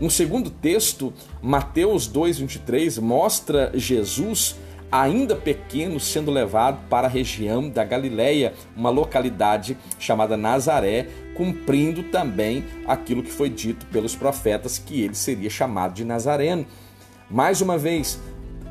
Um 0.00 0.08
segundo 0.08 0.48
texto, 0.48 1.12
Mateus 1.42 2.06
2:23, 2.06 2.98
mostra 2.98 3.72
Jesus 3.74 4.54
ainda 4.90 5.36
pequeno 5.36 6.00
sendo 6.00 6.30
levado 6.30 6.80
para 6.88 7.06
a 7.06 7.10
região 7.10 7.68
da 7.68 7.84
Galileia, 7.84 8.54
uma 8.76 8.90
localidade 8.90 9.76
chamada 9.98 10.36
Nazaré, 10.36 11.08
cumprindo 11.34 12.02
também 12.04 12.64
aquilo 12.86 13.22
que 13.22 13.30
foi 13.30 13.48
dito 13.48 13.86
pelos 13.86 14.16
profetas 14.16 14.78
que 14.78 15.02
ele 15.02 15.14
seria 15.14 15.50
chamado 15.50 15.94
de 15.94 16.04
Nazareno. 16.04 16.66
Mais 17.30 17.60
uma 17.60 17.76
vez, 17.76 18.18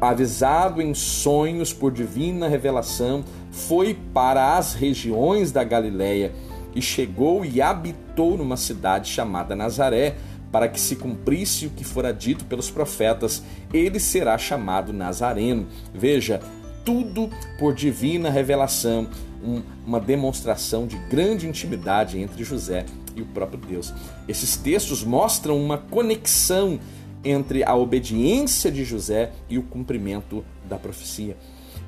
avisado 0.01 0.82
em 0.82 0.93
sonhos 0.93 1.72
por 1.72 1.91
divina 1.91 2.47
revelação, 2.47 3.24
foi 3.51 3.97
para 4.13 4.57
as 4.57 4.74
regiões 4.74 5.51
da 5.51 5.63
Galileia 5.63 6.34
e 6.76 6.82
chegou 6.82 7.43
e 7.43 7.61
habitou 7.61 8.38
numa 8.38 8.57
cidade 8.57 9.09
chamada 9.09 9.55
Nazaré, 9.55 10.15
para 10.52 10.68
que 10.68 10.80
se 10.80 10.95
cumprisse 10.95 11.68
o 11.68 11.70
que 11.70 11.84
fora 11.84 12.14
dito 12.14 12.45
pelos 12.45 12.70
profetas, 12.70 13.43
ele 13.74 14.00
será 14.00 14.38
chamado 14.38 14.93
Nazareno. 14.93 15.68
Veja, 15.93 16.41
tudo 16.86 17.30
por 17.60 17.74
divina 17.74 18.30
revelação, 18.30 19.08
um, 19.43 19.62
uma 19.86 20.00
demonstração 20.00 20.88
de 20.88 20.98
grande 21.10 21.48
intimidade 21.48 22.20
entre 22.20 22.43
José 22.43 22.86
e 23.16 23.22
o 23.22 23.26
próprio 23.26 23.60
Deus. 23.60 23.93
Esses 24.28 24.56
textos 24.56 25.04
mostram 25.04 25.62
uma 25.62 25.78
conexão 25.78 26.80
entre 27.24 27.64
a 27.64 27.76
obediência 27.76 28.72
de 28.72 28.86
José 28.86 29.32
e 29.50 29.58
o 29.58 29.64
cumprimento 29.64 30.45
da 30.68 30.78
profecia 30.78 31.36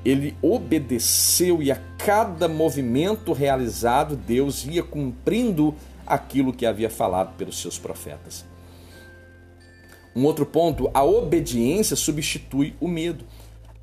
ele 0.04 0.34
obedeceu 0.40 1.62
e 1.62 1.70
a 1.70 1.76
cada 1.98 2.48
movimento 2.48 3.32
realizado, 3.32 4.16
Deus 4.16 4.64
ia 4.64 4.82
cumprindo 4.82 5.74
aquilo 6.06 6.52
que 6.52 6.66
havia 6.66 6.88
falado 6.88 7.36
pelos 7.36 7.60
seus 7.60 7.78
profetas. 7.78 8.44
Um 10.20 10.26
outro 10.26 10.44
ponto, 10.44 10.90
a 10.92 11.02
obediência 11.02 11.96
substitui 11.96 12.74
o 12.78 12.86
medo. 12.86 13.24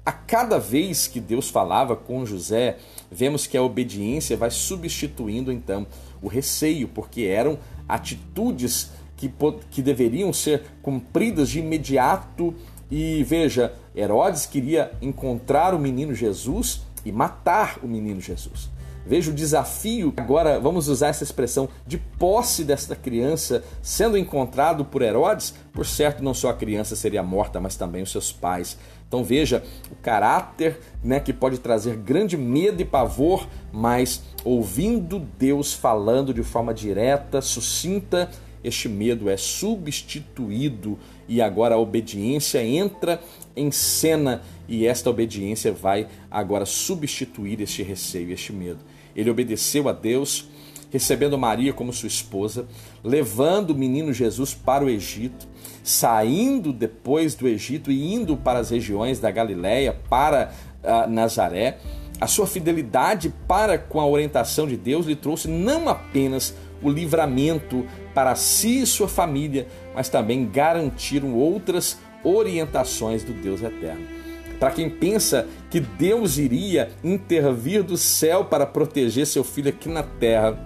A 0.06 0.12
cada 0.12 0.60
vez 0.60 1.08
que 1.08 1.20
Deus 1.20 1.50
falava 1.50 1.96
com 1.96 2.28
José, 2.28 2.78
vemos 3.12 3.48
que 3.48 3.58
a 3.58 3.64
obediência 3.64 4.38
vai 4.38 4.52
substituindo 4.52 5.52
então 5.52 5.88
o 6.22 6.28
receio, 6.28 6.88
porque 6.90 7.24
eram 7.24 7.58
atitudes 7.90 8.92
que, 9.16 9.34
que 9.72 9.82
deveriam 9.82 10.32
ser 10.32 10.62
cumpridas 10.84 11.50
de 11.50 11.58
imediato 11.58 12.54
e 12.92 13.24
veja, 13.24 13.74
Herodes 13.96 14.46
queria 14.46 14.92
encontrar 15.02 15.74
o 15.74 15.80
menino 15.80 16.14
Jesus 16.14 16.84
e 17.04 17.12
matar 17.12 17.80
o 17.82 17.88
menino 17.88 18.22
Jesus. 18.22 18.70
Veja 19.08 19.32
o 19.32 19.34
desafio, 19.34 20.14
agora 20.18 20.60
vamos 20.60 20.90
usar 20.90 21.08
essa 21.08 21.24
expressão, 21.24 21.70
de 21.86 21.98
posse 21.98 22.66
desta 22.66 22.94
criança 22.94 23.64
sendo 23.82 24.18
encontrado 24.18 24.84
por 24.84 25.02
Herodes. 25.02 25.54
Por 25.72 25.86
certo, 25.86 26.22
não 26.22 26.34
só 26.34 26.50
a 26.50 26.54
criança 26.54 26.94
seria 26.94 27.24
morta, 27.24 27.62
mas 27.62 27.78
também 27.78 28.04
os 28.04 28.12
seus 28.12 28.34
pais. 28.34 28.78
Então 29.08 29.24
veja 29.24 29.64
o 29.90 29.96
caráter 29.96 30.78
né, 31.02 31.22
que 31.22 31.32
pode 31.32 31.60
trazer 31.60 31.96
grande 31.96 32.36
medo 32.36 32.82
e 32.82 32.86
pavor, 32.86 33.48
mas 33.72 34.22
ouvindo 34.44 35.26
Deus 35.40 35.74
falando 35.74 36.34
de 36.34 36.44
forma 36.44 36.74
direta, 36.74 37.42
sucinta, 37.42 38.30
este 38.62 38.90
medo 38.90 39.30
é 39.30 39.38
substituído 39.38 41.00
e 41.30 41.42
agora 41.42 41.76
a 41.76 41.78
obediência 41.78 42.62
entra 42.62 43.22
em 43.56 43.72
cena 43.72 44.42
e 44.68 44.86
esta 44.86 45.10
obediência 45.10 45.72
vai 45.72 46.08
agora 46.30 46.66
substituir 46.66 47.62
este 47.62 47.82
receio, 47.84 48.32
este 48.32 48.52
medo. 48.52 48.80
Ele 49.18 49.32
obedeceu 49.32 49.90
a 49.90 49.92
Deus, 49.92 50.48
recebendo 50.92 51.38
Maria 51.38 51.74
como 51.74 51.92
sua 51.92 52.08
esposa, 52.08 52.68
levando 53.04 53.72
o 53.72 53.76
menino 53.76 54.14
Jesus 54.14 54.54
para 54.54 54.86
o 54.86 54.90
Egito, 54.90 55.48
saindo 55.84 56.72
depois 56.72 57.34
do 57.34 57.48
Egito 57.48 57.92
e 57.92 58.14
indo 58.14 58.38
para 58.38 58.60
as 58.60 58.70
regiões 58.70 59.20
da 59.20 59.32
Galiléia, 59.32 59.98
para 60.08 60.54
uh, 60.84 61.10
Nazaré. 61.10 61.80
A 62.22 62.28
sua 62.28 62.48
fidelidade 62.48 63.34
para 63.48 63.78
com 63.78 64.00
a 64.00 64.08
orientação 64.08 64.68
de 64.68 64.78
Deus 64.78 65.06
lhe 65.06 65.16
trouxe 65.16 65.48
não 65.48 65.90
apenas 65.90 66.56
o 66.82 66.90
livramento 66.90 67.86
para 68.14 68.36
si 68.36 68.82
e 68.82 68.86
sua 68.86 69.08
família, 69.08 69.68
mas 69.96 70.10
também 70.10 70.48
garantiram 70.48 71.34
outras 71.36 71.98
orientações 72.24 73.24
do 73.24 73.34
Deus 73.34 73.62
eterno. 73.62 74.17
Para 74.60 74.72
quem 74.72 74.90
pensa 74.90 75.48
que 75.70 75.80
Deus 75.80 76.38
iria 76.38 76.90
intervir 77.04 77.84
do 77.84 77.98
céu 77.98 78.46
para 78.46 78.66
proteger 78.66 79.28
seu 79.28 79.44
filho 79.44 79.70
aqui 79.70 79.88
na 79.88 80.04
terra, 80.04 80.58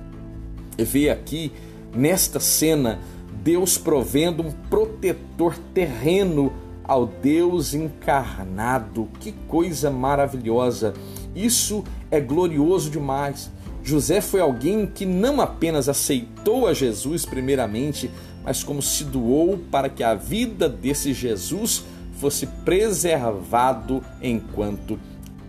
vê 0.77 1.09
aqui 1.09 1.51
nesta 1.93 2.39
cena 2.39 2.99
Deus 3.43 3.77
provendo 3.77 4.43
um 4.43 4.51
protetor 4.51 5.57
terreno 5.73 6.53
ao 6.83 7.05
Deus 7.05 7.73
encarnado. 7.73 9.09
Que 9.19 9.31
coisa 9.47 9.89
maravilhosa! 9.89 10.93
Isso 11.35 11.83
é 12.09 12.19
glorioso 12.19 12.89
demais. 12.89 13.49
José 13.83 14.21
foi 14.21 14.41
alguém 14.41 14.85
que 14.85 15.05
não 15.05 15.41
apenas 15.41 15.89
aceitou 15.89 16.67
a 16.67 16.73
Jesus 16.73 17.25
primeiramente, 17.25 18.11
mas 18.43 18.63
como 18.63 18.81
se 18.81 19.03
doou 19.03 19.57
para 19.71 19.89
que 19.89 20.03
a 20.03 20.13
vida 20.13 20.69
desse 20.69 21.13
Jesus 21.13 21.83
fosse 22.13 22.47
preservado 22.47 24.03
enquanto 24.21 24.99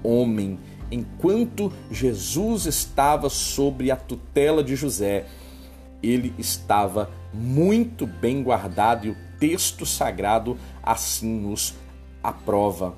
homem. 0.02 0.58
Enquanto 0.90 1.72
Jesus 1.90 2.66
estava 2.66 3.30
sobre 3.30 3.90
a 3.90 3.96
tutela 3.96 4.62
de 4.62 4.76
José, 4.76 5.26
ele 6.02 6.34
estava 6.38 7.10
muito 7.32 8.06
bem 8.06 8.42
guardado 8.42 9.06
e 9.06 9.10
o 9.10 9.16
texto 9.38 9.86
sagrado 9.86 10.56
assim 10.82 11.40
nos 11.40 11.74
aprova. 12.22 12.94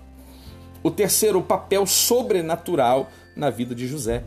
O 0.82 0.90
terceiro, 0.90 1.38
o 1.38 1.42
papel 1.42 1.86
sobrenatural 1.86 3.10
na 3.36 3.50
vida 3.50 3.74
de 3.74 3.86
José. 3.86 4.24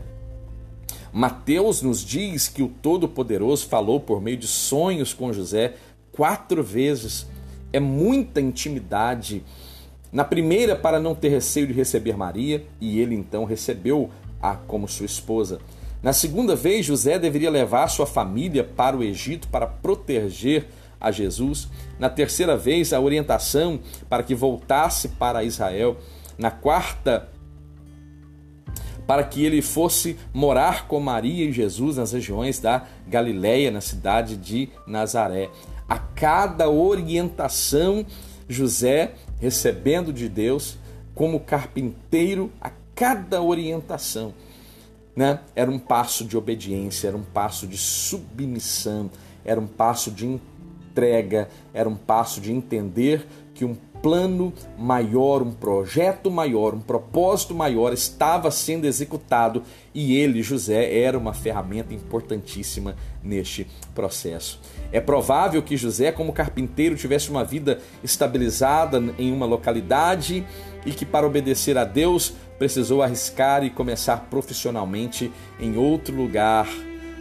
Mateus 1.12 1.82
nos 1.82 2.04
diz 2.04 2.48
que 2.48 2.62
o 2.62 2.68
Todo-Poderoso 2.68 3.66
falou 3.66 4.00
por 4.00 4.20
meio 4.20 4.36
de 4.36 4.46
sonhos 4.46 5.14
com 5.14 5.32
José 5.32 5.74
quatro 6.12 6.62
vezes. 6.62 7.26
É 7.72 7.80
muita 7.80 8.40
intimidade. 8.40 9.44
Na 10.12 10.24
primeira, 10.24 10.74
para 10.74 10.98
não 10.98 11.14
ter 11.14 11.28
receio 11.28 11.66
de 11.66 11.72
receber 11.72 12.16
Maria, 12.16 12.64
e 12.80 12.98
ele 12.98 13.14
então 13.14 13.44
recebeu-a 13.44 14.54
como 14.54 14.88
sua 14.88 15.06
esposa. 15.06 15.60
Na 16.02 16.12
segunda 16.12 16.54
vez, 16.54 16.86
José 16.86 17.18
deveria 17.18 17.50
levar 17.50 17.88
sua 17.88 18.06
família 18.06 18.62
para 18.62 18.96
o 18.96 19.02
Egito 19.02 19.48
para 19.48 19.66
proteger 19.66 20.66
a 21.00 21.10
Jesus. 21.10 21.68
Na 21.98 22.08
terceira 22.08 22.56
vez, 22.56 22.92
a 22.92 23.00
orientação 23.00 23.80
para 24.08 24.22
que 24.22 24.34
voltasse 24.34 25.08
para 25.08 25.44
Israel. 25.44 25.96
Na 26.36 26.50
quarta, 26.50 27.28
para 29.06 29.24
que 29.24 29.44
ele 29.44 29.62
fosse 29.62 30.16
morar 30.32 30.86
com 30.86 31.00
Maria 31.00 31.46
e 31.46 31.52
Jesus 31.52 31.96
nas 31.96 32.12
regiões 32.12 32.60
da 32.60 32.86
Galiléia, 33.06 33.70
na 33.70 33.80
cidade 33.80 34.36
de 34.36 34.68
Nazaré. 34.86 35.50
A 35.88 35.98
cada 35.98 36.68
orientação, 36.68 38.04
José 38.48 39.14
recebendo 39.40 40.12
de 40.12 40.28
Deus, 40.28 40.76
como 41.14 41.40
carpinteiro, 41.40 42.52
a 42.60 42.70
cada 42.94 43.40
orientação, 43.40 44.34
né? 45.14 45.40
Era 45.54 45.70
um 45.70 45.78
passo 45.78 46.24
de 46.24 46.36
obediência, 46.36 47.08
era 47.08 47.16
um 47.16 47.22
passo 47.22 47.66
de 47.66 47.76
submissão, 47.76 49.10
era 49.44 49.60
um 49.60 49.66
passo 49.66 50.10
de 50.10 50.26
entrega, 50.26 51.48
era 51.72 51.88
um 51.88 51.96
passo 51.96 52.40
de 52.40 52.52
entender 52.52 53.26
que 53.54 53.64
um 53.64 53.74
plano 54.02 54.52
maior, 54.76 55.42
um 55.42 55.52
projeto 55.52 56.30
maior, 56.30 56.74
um 56.74 56.80
propósito 56.80 57.54
maior 57.54 57.92
estava 57.92 58.50
sendo 58.50 58.84
executado 58.84 59.62
e 59.92 60.16
ele, 60.16 60.42
José, 60.42 61.00
era 61.00 61.18
uma 61.18 61.32
ferramenta 61.32 61.92
importantíssima 61.94 62.96
neste 63.22 63.66
processo. 63.94 64.60
É 64.90 65.00
provável 65.00 65.62
que 65.62 65.76
José, 65.76 66.10
como 66.10 66.32
carpinteiro, 66.32 66.96
tivesse 66.96 67.30
uma 67.30 67.44
vida 67.44 67.78
estabilizada 68.02 69.02
em 69.18 69.32
uma 69.32 69.44
localidade 69.44 70.46
e 70.86 70.92
que, 70.92 71.04
para 71.04 71.26
obedecer 71.26 71.76
a 71.76 71.84
Deus, 71.84 72.32
precisou 72.58 73.02
arriscar 73.02 73.64
e 73.64 73.70
começar 73.70 74.28
profissionalmente 74.30 75.30
em 75.60 75.76
outro 75.76 76.16
lugar. 76.16 76.66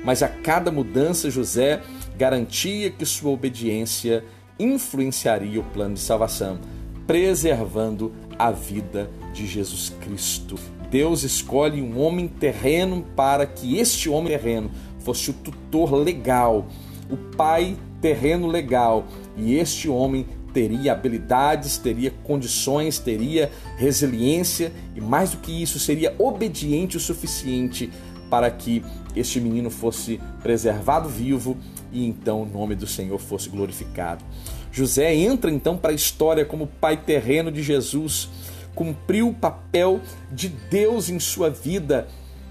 Mas 0.04 0.24
a 0.24 0.30
cada 0.30 0.72
mudança, 0.72 1.30
José 1.30 1.82
garantia 2.18 2.90
que 2.90 3.06
sua 3.06 3.32
obediência 3.32 4.24
influenciaria 4.58 5.60
o 5.60 5.64
plano 5.64 5.96
de 5.96 6.00
salvação, 6.00 6.60
preservando 7.06 8.14
a 8.40 8.52
vida 8.52 9.10
de 9.34 9.46
Jesus 9.46 9.94
Cristo. 10.02 10.56
Deus 10.90 11.24
escolhe 11.24 11.82
um 11.82 12.00
homem 12.00 12.28
terreno 12.28 13.06
para 13.16 13.46
que 13.46 13.78
este 13.78 14.10
homem 14.10 14.30
terreno 14.30 14.72
fosse 15.00 15.30
o 15.30 15.34
tutor 15.34 15.94
legal, 15.94 16.68
o 17.10 17.18
pai 17.36 17.78
terreno 18.02 18.48
legal, 18.48 19.06
e 19.36 19.56
este 19.56 19.90
homem 19.90 20.26
teria 20.54 20.94
habilidades, 20.94 21.78
teria 21.78 22.12
condições, 22.24 23.00
teria 23.00 23.52
resiliência 23.78 24.72
e 24.96 25.02
mais 25.02 25.32
do 25.32 25.38
que 25.38 25.52
isso, 25.62 25.80
seria 25.80 26.16
obediente 26.18 26.98
o 26.98 27.00
suficiente 27.00 27.92
para 28.30 28.50
que 28.50 28.84
este 29.16 29.40
menino 29.40 29.70
fosse 29.70 30.20
preservado 30.42 31.08
vivo 31.10 31.58
e 31.92 32.06
então 32.06 32.42
o 32.42 32.46
nome 32.46 32.76
do 32.76 32.88
Senhor 32.88 33.18
fosse 33.20 33.50
glorificado. 33.50 34.24
José 34.72 35.14
entra 35.16 35.50
então 35.50 35.78
para 35.78 35.92
a 35.92 35.96
história 35.96 36.46
como 36.46 36.68
pai 36.68 36.98
terreno 36.98 37.52
de 37.52 37.64
Jesus, 37.64 38.30
cumpriu 38.76 39.30
o 39.30 39.34
papel 39.34 40.02
de 40.32 40.50
Deus 40.50 41.10
em 41.10 41.20
sua 41.20 41.50
vida. 41.50 42.08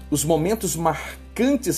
Os 0.09 0.23
momentos 0.23 0.75
marcantes 0.75 1.26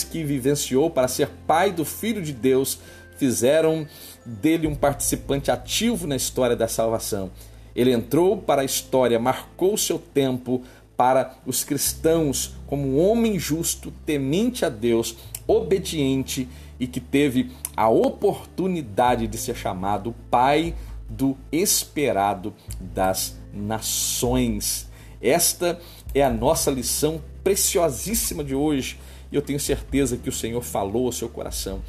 que 0.09 0.23
vivenciou 0.23 0.89
para 0.89 1.09
ser 1.09 1.27
pai 1.45 1.69
do 1.69 1.83
Filho 1.83 2.21
de 2.21 2.31
Deus 2.31 2.79
fizeram 3.17 3.85
dele 4.25 4.65
um 4.65 4.73
participante 4.73 5.51
ativo 5.51 6.07
na 6.07 6.15
história 6.15 6.55
da 6.55 6.65
salvação. 6.65 7.29
Ele 7.75 7.91
entrou 7.91 8.37
para 8.37 8.61
a 8.61 8.65
história, 8.65 9.19
marcou 9.19 9.77
seu 9.77 9.99
tempo 9.99 10.63
para 10.95 11.35
os 11.45 11.65
cristãos 11.65 12.55
como 12.67 12.87
um 12.87 13.05
homem 13.05 13.37
justo, 13.37 13.91
temente 14.05 14.63
a 14.63 14.69
Deus, 14.69 15.17
obediente 15.45 16.47
e 16.79 16.87
que 16.87 17.01
teve 17.01 17.51
a 17.75 17.89
oportunidade 17.89 19.27
de 19.27 19.37
ser 19.37 19.57
chamado 19.57 20.15
Pai 20.31 20.73
do 21.09 21.35
esperado 21.51 22.53
das 22.79 23.37
nações. 23.53 24.87
Esta 25.21 25.77
é 26.15 26.23
a 26.23 26.29
nossa 26.29 26.71
lição 26.71 27.21
preciosíssima 27.43 28.41
de 28.41 28.55
hoje 28.55 28.97
eu 29.31 29.41
tenho 29.41 29.59
certeza 29.59 30.17
que 30.17 30.29
o 30.29 30.33
Senhor 30.33 30.61
falou 30.61 31.05
ao 31.05 31.11
seu 31.11 31.29
coração. 31.29 31.81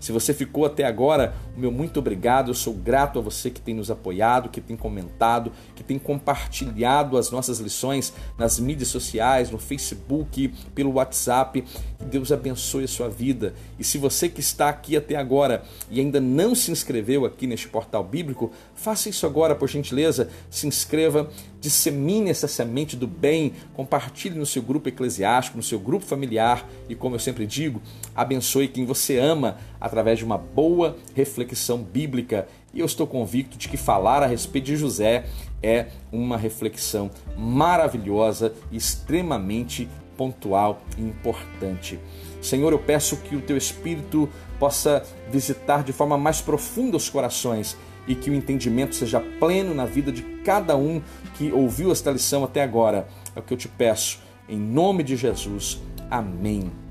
Se 0.00 0.12
você 0.12 0.32
ficou 0.32 0.64
até 0.64 0.84
agora, 0.84 1.34
o 1.56 1.60
meu 1.60 1.72
muito 1.72 1.98
obrigado. 1.98 2.50
Eu 2.50 2.54
sou 2.54 2.74
grato 2.74 3.18
a 3.18 3.22
você 3.22 3.50
que 3.50 3.60
tem 3.60 3.74
nos 3.74 3.90
apoiado, 3.90 4.48
que 4.48 4.60
tem 4.60 4.76
comentado, 4.76 5.52
que 5.74 5.82
tem 5.82 5.98
compartilhado 5.98 7.16
as 7.16 7.30
nossas 7.30 7.58
lições 7.58 8.12
nas 8.38 8.58
mídias 8.58 8.88
sociais, 8.88 9.50
no 9.50 9.58
Facebook, 9.58 10.48
pelo 10.74 10.92
WhatsApp. 10.92 11.62
Que 11.98 12.04
Deus 12.04 12.30
abençoe 12.30 12.84
a 12.84 12.88
sua 12.88 13.08
vida. 13.08 13.54
E 13.78 13.84
se 13.84 13.98
você 13.98 14.28
que 14.28 14.40
está 14.40 14.68
aqui 14.68 14.96
até 14.96 15.16
agora 15.16 15.62
e 15.90 16.00
ainda 16.00 16.20
não 16.20 16.54
se 16.54 16.70
inscreveu 16.70 17.24
aqui 17.24 17.46
neste 17.46 17.68
portal 17.68 18.04
bíblico, 18.04 18.52
faça 18.74 19.08
isso 19.08 19.26
agora, 19.26 19.54
por 19.54 19.68
gentileza. 19.68 20.28
Se 20.50 20.66
inscreva, 20.66 21.28
dissemine 21.60 22.30
essa 22.30 22.46
semente 22.46 22.96
do 22.96 23.06
bem, 23.06 23.54
compartilhe 23.74 24.38
no 24.38 24.46
seu 24.46 24.62
grupo 24.62 24.88
eclesiástico, 24.88 25.56
no 25.56 25.62
seu 25.62 25.78
grupo 25.78 26.04
familiar 26.04 26.68
e, 26.88 26.94
como 26.94 27.14
eu 27.14 27.18
sempre 27.18 27.46
digo, 27.46 27.82
abençoe 28.14 28.68
quem 28.68 28.84
você 28.84 29.18
ama 29.18 29.58
através 29.86 30.18
de 30.18 30.24
uma 30.24 30.36
boa 30.36 30.96
reflexão 31.14 31.78
bíblica. 31.78 32.46
E 32.74 32.80
eu 32.80 32.86
estou 32.86 33.06
convicto 33.06 33.56
de 33.56 33.68
que 33.68 33.76
falar 33.76 34.22
a 34.22 34.26
respeito 34.26 34.66
de 34.66 34.76
José 34.76 35.26
é 35.62 35.86
uma 36.12 36.36
reflexão 36.36 37.10
maravilhosa 37.36 38.52
extremamente 38.70 39.88
pontual 40.16 40.82
e 40.98 41.02
importante. 41.02 41.98
Senhor, 42.40 42.72
eu 42.72 42.78
peço 42.78 43.16
que 43.18 43.36
o 43.36 43.40
teu 43.40 43.56
Espírito 43.56 44.28
possa 44.58 45.02
visitar 45.30 45.82
de 45.82 45.92
forma 45.92 46.16
mais 46.16 46.40
profunda 46.40 46.96
os 46.96 47.08
corações 47.08 47.76
e 48.06 48.14
que 48.14 48.30
o 48.30 48.34
entendimento 48.34 48.94
seja 48.94 49.20
pleno 49.20 49.74
na 49.74 49.84
vida 49.84 50.12
de 50.12 50.22
cada 50.44 50.76
um 50.76 51.02
que 51.34 51.52
ouviu 51.52 51.90
esta 51.90 52.10
lição 52.10 52.44
até 52.44 52.62
agora. 52.62 53.08
É 53.34 53.40
o 53.40 53.42
que 53.42 53.52
eu 53.52 53.58
te 53.58 53.68
peço, 53.68 54.20
em 54.48 54.58
nome 54.58 55.02
de 55.02 55.16
Jesus. 55.16 55.80
Amém. 56.10 56.85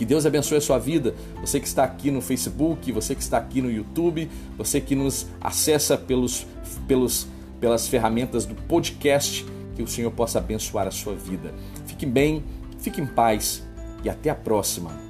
Que 0.00 0.06
Deus 0.06 0.24
abençoe 0.24 0.56
a 0.56 0.62
sua 0.62 0.78
vida. 0.78 1.14
Você 1.42 1.60
que 1.60 1.66
está 1.66 1.84
aqui 1.84 2.10
no 2.10 2.22
Facebook, 2.22 2.90
você 2.90 3.14
que 3.14 3.20
está 3.20 3.36
aqui 3.36 3.60
no 3.60 3.70
YouTube, 3.70 4.30
você 4.56 4.80
que 4.80 4.94
nos 4.94 5.26
acessa 5.38 5.94
pelos, 5.94 6.46
pelos, 6.88 7.26
pelas 7.60 7.86
ferramentas 7.86 8.46
do 8.46 8.54
podcast, 8.54 9.44
que 9.76 9.82
o 9.82 9.86
Senhor 9.86 10.10
possa 10.10 10.38
abençoar 10.38 10.86
a 10.86 10.90
sua 10.90 11.14
vida. 11.14 11.52
Fique 11.86 12.06
bem, 12.06 12.42
fique 12.78 12.98
em 12.98 13.06
paz 13.06 13.62
e 14.02 14.08
até 14.08 14.30
a 14.30 14.34
próxima. 14.34 15.09